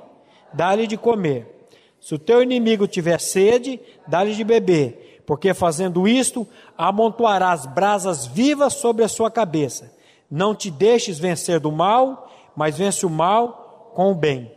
dá-lhe 0.53 0.86
de 0.86 0.97
comer. 0.97 1.68
Se 2.01 2.14
o 2.14 2.18
teu 2.18 2.42
inimigo 2.42 2.86
tiver 2.86 3.18
sede, 3.20 3.80
dá-lhe 4.07 4.34
de 4.34 4.45
beber. 4.45 5.22
Porque 5.26 5.55
fazendo 5.55 6.07
isto, 6.07 6.47
amontoarás 6.76 7.64
brasas 7.66 8.26
vivas 8.26 8.74
sobre 8.74 9.05
a 9.05 9.09
sua 9.09 9.30
cabeça. 9.30 9.95
Não 10.30 10.55
te 10.55 10.70
deixes 10.70 11.18
vencer 11.18 11.59
do 11.61 11.72
mal, 11.72 12.30
mas 12.55 12.76
vence 12.76 13.07
o 13.07 13.11
mal 13.11 13.92
com 13.95 14.11
o 14.11 14.14
bem. 14.14 14.53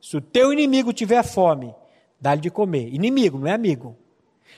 Se 0.00 0.16
o 0.16 0.20
teu 0.20 0.52
inimigo 0.52 0.92
tiver 0.92 1.24
fome, 1.24 1.74
dá-lhe 2.20 2.40
de 2.40 2.50
comer. 2.50 2.94
Inimigo, 2.94 3.38
não 3.38 3.48
é 3.48 3.52
amigo. 3.52 3.96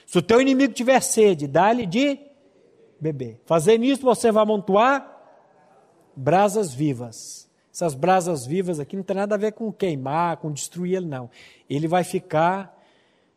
Se 0.05 0.17
o 0.17 0.21
teu 0.21 0.39
inimigo 0.39 0.73
tiver 0.73 1.01
sede, 1.01 1.47
dá-lhe 1.47 1.85
de 1.85 2.19
beber. 2.99 3.41
Fazendo 3.45 3.83
isso, 3.85 4.03
você 4.03 4.31
vai 4.31 4.43
amontoar 4.43 5.07
brasas 6.15 6.73
vivas. 6.73 7.49
Essas 7.81 7.95
brasas 7.95 8.45
vivas 8.45 8.79
aqui 8.79 8.95
não 8.95 9.01
tem 9.01 9.15
nada 9.15 9.33
a 9.33 9.37
ver 9.39 9.53
com 9.53 9.71
queimar, 9.71 10.37
com 10.37 10.51
destruir 10.51 10.97
ele, 10.97 11.07
não. 11.07 11.31
Ele 11.67 11.87
vai 11.87 12.03
ficar, 12.03 12.79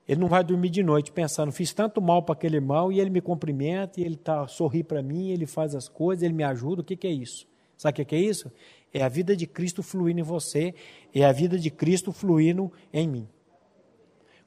ele 0.07 0.21
não 0.21 0.29
vai 0.29 0.45
dormir 0.45 0.69
de 0.69 0.83
noite 0.83 1.11
pensando, 1.11 1.51
fiz 1.51 1.73
tanto 1.73 1.99
mal 2.03 2.23
para 2.23 2.35
aquele 2.35 2.57
irmão 2.57 2.93
e 2.93 3.01
ele 3.01 3.09
me 3.09 3.23
cumprimenta, 3.23 3.99
e 3.99 4.05
ele 4.05 4.17
tá, 4.17 4.47
sorri 4.47 4.85
para 4.85 5.03
mim, 5.03 5.31
ele 5.31 5.47
faz 5.47 5.75
as 5.75 5.89
coisas, 5.89 6.23
ele 6.23 6.35
me 6.35 6.45
ajuda. 6.45 6.83
O 6.83 6.85
que, 6.85 6.95
que 6.95 7.07
é 7.07 7.11
isso? 7.11 7.47
Sabe 7.75 8.03
o 8.03 8.05
que, 8.05 8.15
é 8.15 8.19
isso? 8.19 8.53
É 8.93 9.03
a 9.03 9.09
vida 9.09 9.35
de 9.35 9.47
Cristo 9.47 9.83
fluindo 9.83 10.21
em 10.21 10.23
você, 10.23 10.75
é 11.15 11.25
a 11.25 11.33
vida 11.33 11.59
de 11.59 11.71
Cristo 11.71 12.13
fluindo 12.13 12.71
em 12.93 13.09
mim. 13.09 13.29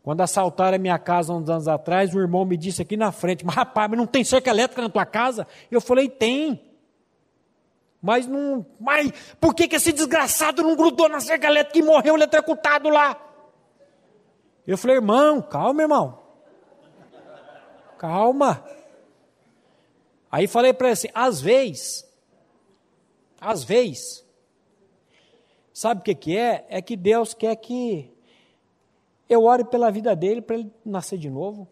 Quando 0.03 0.21
assaltaram 0.21 0.75
a 0.75 0.79
minha 0.79 0.99
casa 0.99 1.33
uns 1.33 1.49
anos 1.49 1.67
atrás, 1.67 2.13
um 2.13 2.19
irmão 2.19 2.45
me 2.45 2.55
disse 2.55 2.83
aqui 2.83 2.95
na 2.95 3.11
frente, 3.11 3.43
mas 3.43 3.55
rapaz, 3.55 3.89
mas 3.89 3.97
não 3.97 4.05
tem 4.05 4.23
cerca 4.23 4.51
elétrica 4.51 4.79
na 4.79 4.89
tua 4.89 5.07
casa? 5.07 5.47
Eu 5.71 5.81
falei, 5.81 6.07
tem. 6.07 6.66
Mas 8.07 8.25
não. 8.25 8.65
Mas 8.79 9.11
por 9.37 9.53
que, 9.53 9.67
que 9.67 9.75
esse 9.75 9.91
desgraçado 9.91 10.63
não 10.63 10.77
grudou 10.77 11.09
na 11.09 11.19
cerca 11.19 11.45
elétrica 11.45 11.77
e 11.77 11.81
morreu 11.81 12.15
eletrocutado 12.15 12.87
lá? 12.87 13.21
Eu 14.65 14.77
falei, 14.77 14.95
irmão, 14.95 15.41
calma, 15.41 15.81
irmão. 15.81 16.17
Calma. 17.97 18.63
Aí 20.31 20.47
falei 20.47 20.71
para 20.71 20.87
ele 20.87 20.93
assim: 20.93 21.09
às 21.13 21.41
vezes, 21.41 22.09
às 23.41 23.65
vezes, 23.65 24.25
sabe 25.73 25.99
o 25.99 26.03
que, 26.05 26.15
que 26.15 26.37
é? 26.37 26.65
É 26.69 26.81
que 26.81 26.95
Deus 26.95 27.33
quer 27.33 27.57
que 27.57 28.09
eu 29.27 29.43
ore 29.43 29.65
pela 29.65 29.91
vida 29.91 30.15
dele 30.15 30.41
para 30.41 30.55
ele 30.55 30.71
nascer 30.85 31.17
de 31.17 31.29
novo. 31.29 31.67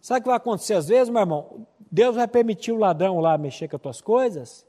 Sabe 0.00 0.20
o 0.20 0.22
que 0.22 0.28
vai 0.28 0.36
acontecer 0.36 0.74
às 0.74 0.86
vezes, 0.86 1.08
meu 1.08 1.20
irmão? 1.20 1.66
Deus 1.92 2.16
vai 2.16 2.26
permitir 2.26 2.72
o 2.72 2.78
ladrão 2.78 3.20
lá 3.20 3.36
mexer 3.36 3.68
com 3.68 3.76
as 3.76 3.82
tuas 3.82 4.00
coisas, 4.00 4.66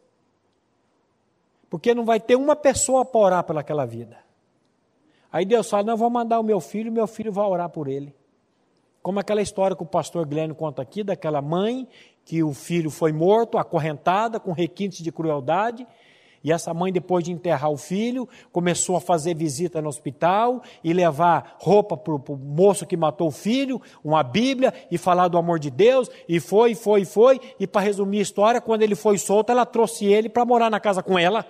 porque 1.70 1.96
não 1.96 2.04
vai 2.04 2.20
ter 2.20 2.36
uma 2.36 2.54
pessoa 2.54 3.06
para 3.06 3.22
orar 3.22 3.44
pelaquela 3.46 3.86
vida. 3.86 4.18
Aí 5.32 5.46
Deus 5.46 5.70
fala: 5.70 5.84
Não, 5.84 5.96
vou 5.96 6.10
mandar 6.10 6.38
o 6.42 6.44
meu 6.44 6.60
filho, 6.60 6.92
meu 6.92 7.08
filho 7.08 7.32
vai 7.32 7.46
orar 7.46 7.70
por 7.70 7.88
ele. 7.88 8.14
Como 9.02 9.22
aquela 9.22 9.42
história 9.42 9.76
que 9.76 9.82
o 9.84 9.86
pastor 9.86 10.26
Glenn 10.28 10.54
conta 10.54 10.82
aqui, 10.82 11.02
daquela 11.02 11.42
mãe 11.42 11.88
que 12.26 12.44
o 12.44 12.54
filho 12.54 12.90
foi 12.90 13.14
morto, 13.14 13.58
acorrentada, 13.58 14.38
com 14.38 14.52
requintes 14.52 15.02
de 15.02 15.12
crueldade, 15.12 15.88
e 16.44 16.52
essa 16.52 16.74
mãe, 16.74 16.92
depois 16.92 17.24
de 17.24 17.32
enterrar 17.32 17.72
o 17.72 17.78
filho, 17.78 18.28
começou 18.52 18.98
a 18.98 19.02
fazer 19.02 19.34
visita 19.34 19.82
no 19.82 19.88
hospital 19.88 20.62
e 20.84 20.92
levar 20.92 21.56
roupa 21.58 21.96
para 21.96 22.14
o 22.14 22.38
moço 22.38 22.86
que 22.86 22.98
matou 22.98 23.30
o 23.30 23.32
filho, 23.32 23.82
uma 24.04 24.22
Bíblia 24.24 24.74
e 24.92 24.98
falar 24.98 25.30
do 25.30 25.38
amor 25.38 25.58
de 25.58 25.72
Deus, 25.72 26.10
e 26.28 26.42
foi, 26.42 26.76
foi, 26.76 27.06
foi. 27.06 27.40
E 27.58 27.66
para 27.66 27.82
resumir 27.82 28.20
a 28.20 28.24
história, 28.24 28.60
quando 28.60 28.82
ele 28.82 28.96
foi 28.96 29.18
solto, 29.18 29.52
ela 29.52 29.66
trouxe 29.66 30.06
ele 30.06 30.28
para 30.28 30.44
morar 30.44 30.70
na 30.70 30.82
casa 30.82 31.02
com 31.02 31.18
ela. 31.18 31.48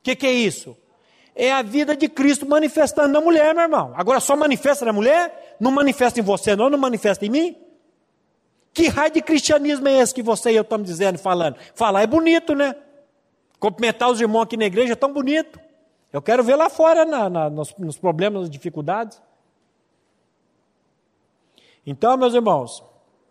O 0.00 0.02
que, 0.02 0.14
que 0.14 0.26
é 0.26 0.32
isso? 0.32 0.76
É 1.34 1.50
a 1.50 1.62
vida 1.62 1.96
de 1.96 2.10
Cristo 2.10 2.44
manifestando 2.46 3.08
na 3.08 3.22
mulher, 3.22 3.54
meu 3.54 3.62
irmão. 3.62 3.92
Agora 3.96 4.20
só 4.20 4.36
manifesta 4.36 4.84
na 4.84 4.92
mulher? 4.92 5.56
Não 5.58 5.70
manifesta 5.70 6.20
em 6.20 6.22
você, 6.22 6.54
não? 6.54 6.68
Não 6.68 6.76
manifesta 6.76 7.24
em 7.24 7.30
mim? 7.30 7.61
Que 8.72 8.88
raio 8.88 9.12
de 9.12 9.20
cristianismo 9.20 9.86
é 9.86 9.98
esse 9.98 10.14
que 10.14 10.22
você 10.22 10.50
e 10.52 10.56
eu 10.56 10.62
estamos 10.62 10.86
dizendo, 10.86 11.18
falando? 11.18 11.56
Falar 11.74 12.02
é 12.02 12.06
bonito, 12.06 12.54
né? 12.54 12.74
Cumprimentar 13.60 14.10
os 14.10 14.20
irmãos 14.20 14.42
aqui 14.42 14.56
na 14.56 14.64
igreja 14.64 14.94
é 14.94 14.96
tão 14.96 15.12
bonito. 15.12 15.60
Eu 16.12 16.22
quero 16.22 16.42
ver 16.42 16.56
lá 16.56 16.68
fora 16.68 17.04
na, 17.04 17.28
na, 17.28 17.50
nos, 17.50 17.74
nos 17.76 17.98
problemas, 17.98 18.42
nas 18.42 18.50
dificuldades. 18.50 19.20
Então, 21.86 22.16
meus 22.16 22.34
irmãos, 22.34 22.82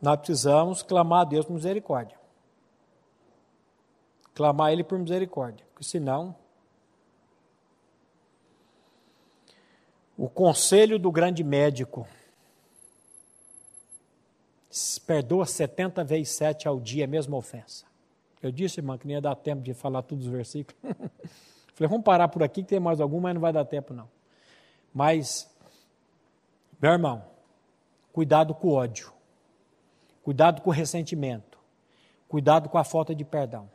nós 0.01 0.17
precisamos 0.17 0.83
clamar 0.83 1.21
a 1.21 1.25
Deus 1.25 1.45
por 1.45 1.53
misericórdia. 1.53 2.17
Clamar 4.33 4.67
a 4.67 4.73
Ele 4.73 4.83
por 4.83 4.97
misericórdia, 4.97 5.65
porque 5.73 5.83
senão. 5.83 6.35
O 10.17 10.29
conselho 10.29 10.99
do 10.99 11.11
grande 11.11 11.43
médico 11.43 12.07
perdoa 15.05 15.45
70 15.45 16.03
vezes 16.03 16.29
7 16.29 16.67
ao 16.67 16.79
dia 16.79 17.05
a 17.05 17.07
mesma 17.07 17.35
ofensa. 17.35 17.85
Eu 18.41 18.51
disse, 18.51 18.79
irmã, 18.79 18.97
que 18.97 19.05
nem 19.05 19.15
ia 19.15 19.21
dar 19.21 19.35
tempo 19.35 19.61
de 19.61 19.73
falar 19.73 20.01
todos 20.01 20.25
os 20.25 20.31
versículos. 20.31 20.79
Falei, 21.75 21.89
vamos 21.89 22.03
parar 22.03 22.27
por 22.27 22.41
aqui 22.41 22.63
que 22.63 22.69
tem 22.69 22.79
mais 22.79 22.99
algum, 22.99 23.19
mas 23.19 23.33
não 23.33 23.41
vai 23.41 23.53
dar 23.53 23.65
tempo 23.65 23.93
não. 23.93 24.09
Mas, 24.93 25.49
meu 26.81 26.91
irmão, 26.91 27.23
cuidado 28.11 28.53
com 28.55 28.69
o 28.69 28.73
ódio. 28.73 29.11
Cuidado 30.23 30.61
com 30.61 30.69
o 30.69 30.73
ressentimento. 30.73 31.57
Cuidado 32.27 32.69
com 32.69 32.77
a 32.77 32.83
falta 32.83 33.13
de 33.13 33.23
perdão. 33.23 33.69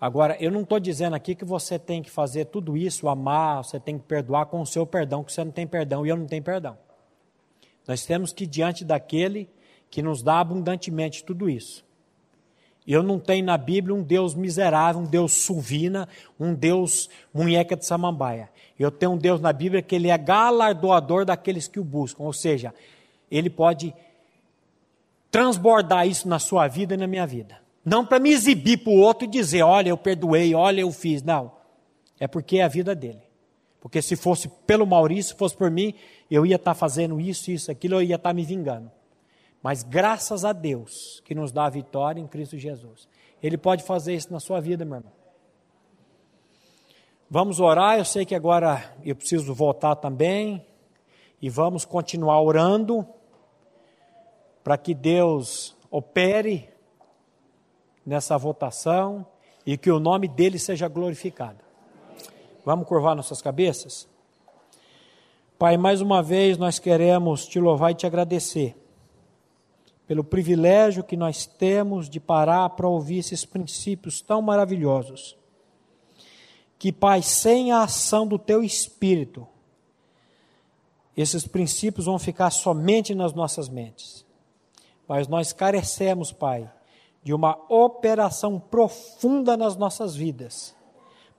Agora, 0.00 0.36
eu 0.40 0.50
não 0.50 0.62
estou 0.62 0.78
dizendo 0.78 1.14
aqui 1.14 1.34
que 1.34 1.44
você 1.44 1.78
tem 1.78 2.02
que 2.02 2.10
fazer 2.10 2.46
tudo 2.46 2.76
isso, 2.76 3.08
amar, 3.08 3.64
você 3.64 3.80
tem 3.80 3.98
que 3.98 4.04
perdoar 4.04 4.46
com 4.46 4.60
o 4.60 4.66
seu 4.66 4.86
perdão, 4.86 5.24
que 5.24 5.32
você 5.32 5.42
não 5.42 5.50
tem 5.50 5.66
perdão 5.66 6.06
e 6.06 6.08
eu 6.08 6.16
não 6.16 6.26
tenho 6.26 6.42
perdão. 6.42 6.78
Nós 7.86 8.04
temos 8.04 8.32
que 8.32 8.46
diante 8.46 8.84
daquele 8.84 9.48
que 9.90 10.02
nos 10.02 10.22
dá 10.22 10.40
abundantemente 10.40 11.24
tudo 11.24 11.48
isso. 11.48 11.84
Eu 12.86 13.02
não 13.02 13.18
tenho 13.18 13.44
na 13.44 13.58
Bíblia 13.58 13.94
um 13.94 14.02
Deus 14.02 14.34
miserável, 14.34 15.02
um 15.02 15.04
Deus 15.04 15.32
suvina, 15.32 16.08
um 16.40 16.54
Deus 16.54 17.10
munheca 17.34 17.76
de 17.76 17.84
samambaia. 17.84 18.48
Eu 18.78 18.90
tenho 18.90 19.12
um 19.12 19.18
Deus 19.18 19.40
na 19.40 19.52
Bíblia 19.52 19.82
que 19.82 19.94
ele 19.94 20.08
é 20.08 20.16
galardoador 20.16 21.24
daqueles 21.26 21.68
que 21.68 21.78
o 21.78 21.84
buscam, 21.84 22.22
ou 22.22 22.32
seja, 22.32 22.72
ele 23.30 23.50
pode 23.50 23.94
transbordar 25.30 26.08
isso 26.08 26.26
na 26.26 26.38
sua 26.38 26.66
vida 26.66 26.94
e 26.94 26.96
na 26.96 27.06
minha 27.06 27.26
vida. 27.26 27.58
Não 27.84 28.04
para 28.04 28.18
me 28.18 28.30
exibir 28.30 28.78
para 28.78 28.92
o 28.92 28.96
outro 28.96 29.26
e 29.26 29.30
dizer, 29.30 29.62
olha, 29.62 29.90
eu 29.90 29.96
perdoei, 29.96 30.54
olha, 30.54 30.80
eu 30.80 30.90
fiz. 30.92 31.22
Não. 31.22 31.52
É 32.18 32.26
porque 32.26 32.58
é 32.58 32.64
a 32.64 32.68
vida 32.68 32.94
dele. 32.94 33.22
Porque 33.80 34.02
se 34.02 34.16
fosse 34.16 34.48
pelo 34.66 34.86
Maurício, 34.86 35.32
se 35.32 35.38
fosse 35.38 35.56
por 35.56 35.70
mim, 35.70 35.94
eu 36.30 36.44
ia 36.44 36.56
estar 36.56 36.72
tá 36.72 36.74
fazendo 36.74 37.20
isso, 37.20 37.50
isso, 37.50 37.70
aquilo, 37.70 37.94
eu 37.94 38.02
ia 38.02 38.16
estar 38.16 38.30
tá 38.30 38.34
me 38.34 38.44
vingando. 38.44 38.90
Mas 39.68 39.82
graças 39.82 40.46
a 40.46 40.54
Deus 40.54 41.20
que 41.26 41.34
nos 41.34 41.52
dá 41.52 41.66
a 41.66 41.68
vitória 41.68 42.18
em 42.18 42.26
Cristo 42.26 42.56
Jesus. 42.56 43.06
Ele 43.42 43.58
pode 43.58 43.84
fazer 43.84 44.14
isso 44.14 44.32
na 44.32 44.40
sua 44.40 44.62
vida, 44.62 44.82
meu 44.82 44.96
irmão. 44.96 45.12
Vamos 47.28 47.60
orar, 47.60 47.98
eu 47.98 48.04
sei 48.06 48.24
que 48.24 48.34
agora 48.34 48.96
eu 49.04 49.14
preciso 49.14 49.52
voltar 49.52 49.94
também. 49.96 50.64
E 51.42 51.50
vamos 51.50 51.84
continuar 51.84 52.40
orando 52.40 53.06
para 54.64 54.78
que 54.78 54.94
Deus 54.94 55.76
opere 55.90 56.70
nessa 58.06 58.38
votação 58.38 59.26
e 59.66 59.76
que 59.76 59.90
o 59.90 60.00
nome 60.00 60.28
dele 60.28 60.58
seja 60.58 60.88
glorificado. 60.88 61.62
Vamos 62.64 62.88
curvar 62.88 63.14
nossas 63.14 63.42
cabeças? 63.42 64.08
Pai, 65.58 65.76
mais 65.76 66.00
uma 66.00 66.22
vez 66.22 66.56
nós 66.56 66.78
queremos 66.78 67.46
te 67.46 67.60
louvar 67.60 67.90
e 67.90 67.96
te 67.96 68.06
agradecer 68.06 68.74
pelo 70.08 70.24
privilégio 70.24 71.04
que 71.04 71.18
nós 71.18 71.44
temos 71.44 72.08
de 72.08 72.18
parar 72.18 72.70
para 72.70 72.88
ouvir 72.88 73.18
esses 73.18 73.44
princípios 73.44 74.22
tão 74.22 74.40
maravilhosos. 74.40 75.36
Que, 76.78 76.90
Pai, 76.90 77.20
sem 77.20 77.72
a 77.72 77.82
ação 77.82 78.26
do 78.26 78.38
teu 78.38 78.64
espírito, 78.64 79.46
esses 81.14 81.46
princípios 81.46 82.06
vão 82.06 82.18
ficar 82.18 82.48
somente 82.48 83.14
nas 83.14 83.34
nossas 83.34 83.68
mentes. 83.68 84.24
Mas 85.06 85.28
nós 85.28 85.52
carecemos, 85.52 86.32
Pai, 86.32 86.70
de 87.22 87.34
uma 87.34 87.58
operação 87.68 88.58
profunda 88.58 89.58
nas 89.58 89.76
nossas 89.76 90.16
vidas, 90.16 90.74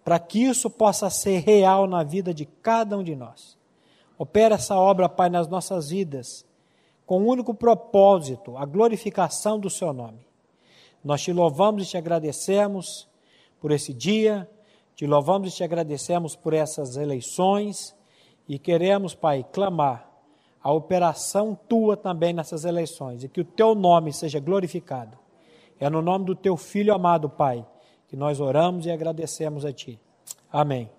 para 0.03 0.19
que 0.19 0.43
isso 0.43 0.69
possa 0.69 1.09
ser 1.09 1.39
real 1.39 1.87
na 1.87 2.03
vida 2.03 2.35
de 2.35 2.45
cada 2.45 2.95
um 2.95 3.03
de 3.03 3.15
nós. 3.15 3.57
Opera 4.15 4.55
essa 4.55 4.75
obra, 4.75 5.09
Pai, 5.09 5.27
nas 5.27 5.47
nossas 5.47 5.89
vidas 5.89 6.45
com 7.09 7.21
um 7.21 7.27
único 7.27 7.55
propósito, 7.55 8.55
a 8.55 8.67
glorificação 8.67 9.59
do 9.59 9.67
seu 9.67 9.91
nome. 9.91 10.27
Nós 11.03 11.23
te 11.23 11.33
louvamos 11.33 11.87
e 11.87 11.89
te 11.89 11.97
agradecemos 11.97 13.09
por 13.59 13.71
esse 13.71 13.95
dia, 13.95 14.47
te 14.93 15.07
louvamos 15.07 15.51
e 15.51 15.55
te 15.55 15.63
agradecemos 15.63 16.35
por 16.35 16.53
essas 16.53 16.97
eleições 16.97 17.95
e 18.47 18.59
queremos, 18.59 19.15
Pai, 19.15 19.43
clamar 19.51 20.07
a 20.61 20.71
operação 20.71 21.57
tua 21.67 21.97
também 21.97 22.31
nessas 22.31 22.63
eleições 22.63 23.23
e 23.23 23.27
que 23.27 23.41
o 23.41 23.45
teu 23.45 23.73
nome 23.73 24.13
seja 24.13 24.39
glorificado. 24.39 25.17
É 25.79 25.89
no 25.89 26.03
nome 26.03 26.25
do 26.25 26.35
teu 26.35 26.55
filho 26.55 26.93
amado, 26.93 27.27
Pai, 27.27 27.65
que 28.07 28.15
nós 28.15 28.39
oramos 28.39 28.85
e 28.85 28.91
agradecemos 28.91 29.65
a 29.65 29.73
ti. 29.73 29.99
Amém. 30.51 30.98